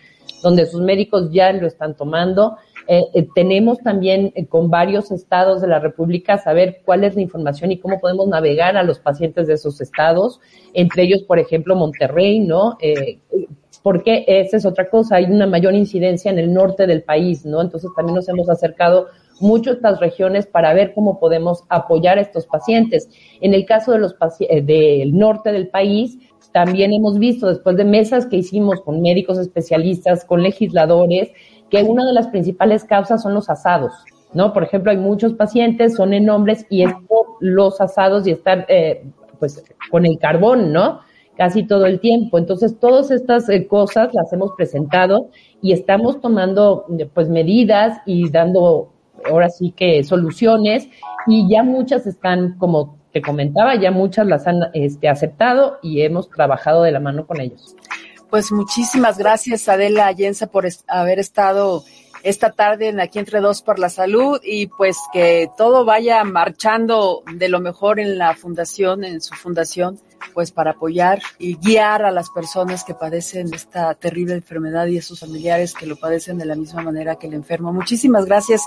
donde 0.45 0.67
sus 0.67 0.81
médicos 0.81 1.33
ya 1.33 1.53
lo 1.53 1.67
están 1.67 1.97
tomando. 1.97 2.57
Eh, 2.87 3.05
eh, 3.15 3.27
tenemos 3.35 3.79
también 3.79 4.33
eh, 4.35 4.47
con 4.47 4.71
varios 4.71 5.11
estados 5.11 5.63
de 5.63 5.69
la 5.69 5.79
República 5.79 6.37
saber 6.37 6.83
cuál 6.85 7.05
es 7.05 7.15
la 7.15 7.23
información 7.23 7.73
y 7.73 7.79
cómo 7.79 7.99
podemos 7.99 8.29
navegar 8.29 8.77
a 8.77 8.83
los 8.83 8.99
pacientes 8.99 9.47
de 9.47 9.55
esos 9.55 9.81
estados, 9.81 10.41
entre 10.75 11.05
ellos, 11.05 11.23
por 11.23 11.39
ejemplo, 11.39 11.77
Monterrey, 11.77 12.41
¿no? 12.41 12.77
porque 13.83 14.25
esa 14.27 14.57
es 14.57 14.65
otra 14.65 14.89
cosa, 14.89 15.17
hay 15.17 15.27
una 15.27 15.47
mayor 15.47 15.75
incidencia 15.75 16.31
en 16.31 16.39
el 16.39 16.55
norte 16.55 16.87
del 16.87 17.03
país, 17.03 17.45
¿no? 17.45 17.61
Entonces 17.61 17.91
también 17.95 18.15
nos 18.15 18.27
hemos 18.31 18.49
acercado 18.49 19.09
mucho 19.41 19.71
a 19.71 19.73
estas 19.75 20.01
regiones 20.01 20.47
para 20.47 20.73
ver 20.73 20.95
cómo 20.95 21.21
podemos 21.21 21.65
apoyar 21.69 22.17
a 22.17 22.23
estos 22.23 22.47
pacientes. 22.47 23.11
En 23.43 23.53
el 23.53 23.67
caso 23.67 23.93
de 23.93 23.99
los 23.99 24.17
del 24.39 25.15
norte 25.15 25.53
del 25.53 25.69
país, 25.69 26.19
también 26.55 26.93
hemos 26.93 27.19
visto 27.19 27.49
después 27.49 27.77
de 27.77 27.85
mesas 27.85 28.27
que 28.27 28.37
hicimos 28.37 28.81
con 28.81 29.03
médicos 29.03 29.39
especialistas, 29.39 30.25
con 30.25 30.41
legisladores, 30.41 31.33
que 31.71 31.83
una 31.83 32.05
de 32.05 32.13
las 32.13 32.29
principales 32.29 32.85
causas 32.85 33.23
son 33.23 33.35
los 33.35 33.51
asados, 33.51 33.93
¿no? 34.33 34.53
Por 34.53 34.65
ejemplo, 34.65 34.91
hay 34.91 34.99
muchos 34.99 35.35
pacientes, 35.35 35.95
son 35.97 36.13
en 36.13 36.29
hombres 36.31 36.67
y 36.71 36.83
es 36.83 36.93
los 37.41 37.81
asados 37.81 38.27
y 38.27 38.33
estar, 38.33 38.67
eh, 38.69 39.05
pues, 39.39 39.65
con 39.91 40.07
el 40.07 40.19
carbón, 40.19 40.73
¿no? 40.73 41.01
Casi 41.37 41.67
todo 41.67 41.87
el 41.87 42.01
tiempo. 42.01 42.39
Entonces, 42.39 42.79
todas 42.79 43.11
estas 43.11 43.49
eh, 43.49 43.67
cosas 43.67 44.15
las 44.15 44.33
hemos 44.33 44.53
presentado 44.53 45.31
y 45.61 45.73
estamos 45.73 46.21
tomando, 46.21 46.87
pues, 47.13 47.29
medidas 47.29 48.01
y 48.07 48.31
dando, 48.31 48.93
ahora 49.29 49.49
sí 49.49 49.73
que 49.77 50.05
soluciones 50.05 50.89
y 51.27 51.49
ya 51.49 51.63
muchas 51.63 52.07
están, 52.07 52.57
como 52.59 52.97
te 53.13 53.23
comentaba, 53.23 53.77
ya 53.77 53.93
muchas 53.93 54.27
las 54.27 54.47
han 54.47 54.61
este, 54.73 55.09
aceptado 55.09 55.79
y 55.83 56.03
hemos 56.03 56.29
trabajado 56.29 56.83
de 56.83 56.91
la 56.91 57.01
mano 57.01 57.27
con 57.27 57.41
ellos. 57.41 57.77
Pues 58.35 58.51
muchísimas 58.51 59.17
gracias 59.17 59.69
Adela 59.69 60.09
Allenza 60.09 60.49
por 60.49 60.67
haber 60.89 61.21
estado 61.21 61.85
esta 62.25 62.51
tarde 62.51 62.89
en 62.89 62.99
Aquí 62.99 63.21
Entre 63.21 63.39
Dos 63.41 63.63
por 63.63 63.79
la 63.79 63.89
Salud 63.89 64.41
y 64.43 64.67
pues 64.67 64.97
que 65.13 65.49
todo 65.57 65.85
vaya 65.85 66.25
marchando 66.25 67.23
de 67.33 67.49
lo 67.49 67.61
mejor 67.61 68.01
en 68.01 68.19
la 68.19 68.35
fundación, 68.35 69.05
en 69.05 69.21
su 69.21 69.37
fundación, 69.37 70.01
pues 70.33 70.51
para 70.51 70.73
apoyar 70.73 71.23
y 71.39 71.59
guiar 71.59 72.05
a 72.05 72.11
las 72.11 72.29
personas 72.29 72.83
que 72.83 72.95
padecen 72.95 73.55
esta 73.55 73.95
terrible 73.95 74.35
enfermedad 74.35 74.89
y 74.89 74.99
a 74.99 75.03
sus 75.03 75.21
familiares 75.21 75.73
que 75.73 75.87
lo 75.87 75.95
padecen 75.95 76.37
de 76.37 76.47
la 76.47 76.57
misma 76.57 76.83
manera 76.83 77.15
que 77.15 77.29
el 77.29 77.35
enfermo. 77.35 77.73
Muchísimas 77.73 78.25
gracias 78.25 78.63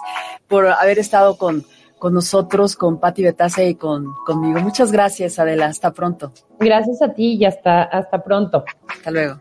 por 0.48 0.66
haber 0.66 0.98
estado 0.98 1.38
con, 1.38 1.66
con 1.98 2.14
nosotros, 2.14 2.76
con 2.76 3.00
Patti 3.00 3.24
Betase 3.24 3.70
y 3.70 3.76
con, 3.76 4.14
conmigo. 4.26 4.60
Muchas 4.60 4.92
gracias, 4.92 5.40
Adela. 5.40 5.68
Hasta 5.68 5.92
pronto. 5.92 6.32
Gracias 6.60 7.02
a 7.02 7.14
ti 7.14 7.38
y 7.40 7.46
hasta, 7.46 7.84
hasta 7.84 8.24
pronto. 8.24 8.64
Hasta 8.88 9.12
luego. 9.12 9.40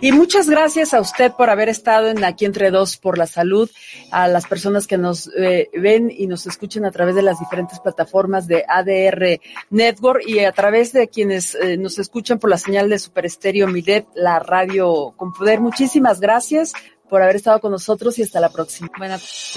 Y 0.00 0.12
muchas 0.12 0.50
gracias 0.50 0.92
a 0.92 1.00
usted 1.00 1.32
por 1.32 1.50
haber 1.50 1.68
estado 1.68 2.08
en 2.08 2.22
Aquí 2.24 2.44
Entre 2.44 2.70
Dos 2.70 2.96
por 2.96 3.16
la 3.16 3.26
Salud, 3.26 3.70
a 4.10 4.28
las 4.28 4.46
personas 4.46 4.86
que 4.86 4.98
nos 4.98 5.30
eh, 5.36 5.70
ven 5.72 6.12
y 6.14 6.26
nos 6.26 6.46
escuchan 6.46 6.84
a 6.84 6.90
través 6.90 7.14
de 7.14 7.22
las 7.22 7.38
diferentes 7.38 7.80
plataformas 7.80 8.46
de 8.46 8.64
ADR 8.68 9.40
Network 9.70 10.22
y 10.26 10.40
a 10.40 10.52
través 10.52 10.92
de 10.92 11.08
quienes 11.08 11.54
eh, 11.54 11.76
nos 11.76 11.98
escuchan 11.98 12.38
por 12.38 12.50
la 12.50 12.58
señal 12.58 12.90
de 12.90 12.98
Super 12.98 13.26
Estéreo 13.26 13.66
Milet, 13.66 14.06
la 14.14 14.38
radio 14.40 15.14
con 15.16 15.32
poder. 15.32 15.60
Muchísimas 15.60 16.20
gracias 16.20 16.72
por 17.08 17.22
haber 17.22 17.36
estado 17.36 17.60
con 17.60 17.70
nosotros 17.72 18.18
y 18.18 18.22
hasta 18.22 18.40
la 18.40 18.50
próxima. 18.50 18.90
Buenas. 18.98 19.52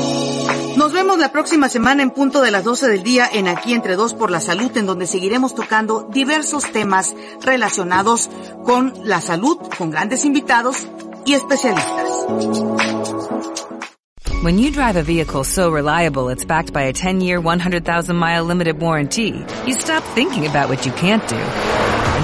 Nos 0.75 0.93
vemos 0.93 1.17
la 1.17 1.31
próxima 1.31 1.69
semana 1.69 2.03
en 2.03 2.11
punto 2.11 2.41
de 2.41 2.51
las 2.51 2.63
12 2.63 2.87
del 2.87 3.03
día 3.03 3.27
en 3.31 3.47
Aquí 3.47 3.73
Entre 3.73 3.95
Dos 3.95 4.13
por 4.13 4.31
la 4.31 4.39
Salud, 4.39 4.75
en 4.77 4.85
donde 4.85 5.07
seguiremos 5.07 5.55
tocando 5.55 6.07
diversos 6.11 6.71
temas 6.71 7.15
relacionados 7.41 8.29
con 8.63 8.93
la 9.03 9.21
salud, 9.21 9.57
con 9.77 9.91
grandes 9.91 10.25
invitados 10.25 10.87
y 11.25 11.33
especialistas. 11.33 12.09
When 14.43 14.59
you 14.59 14.71
drive 14.71 14.97
a 14.97 15.03
vehicle 15.03 15.43
so 15.43 15.71
reliable 15.71 16.29
it's 16.29 16.45
backed 16.45 16.71
by 16.71 16.83
a 16.83 16.93
10-year, 16.93 17.41
100,000-mile 17.41 18.45
limited 18.45 18.79
warranty, 18.79 19.43
you 19.65 19.73
stop 19.73 20.03
thinking 20.13 20.45
about 20.45 20.69
what 20.69 20.85
you 20.85 20.91
can't 20.91 21.27
do 21.27 21.96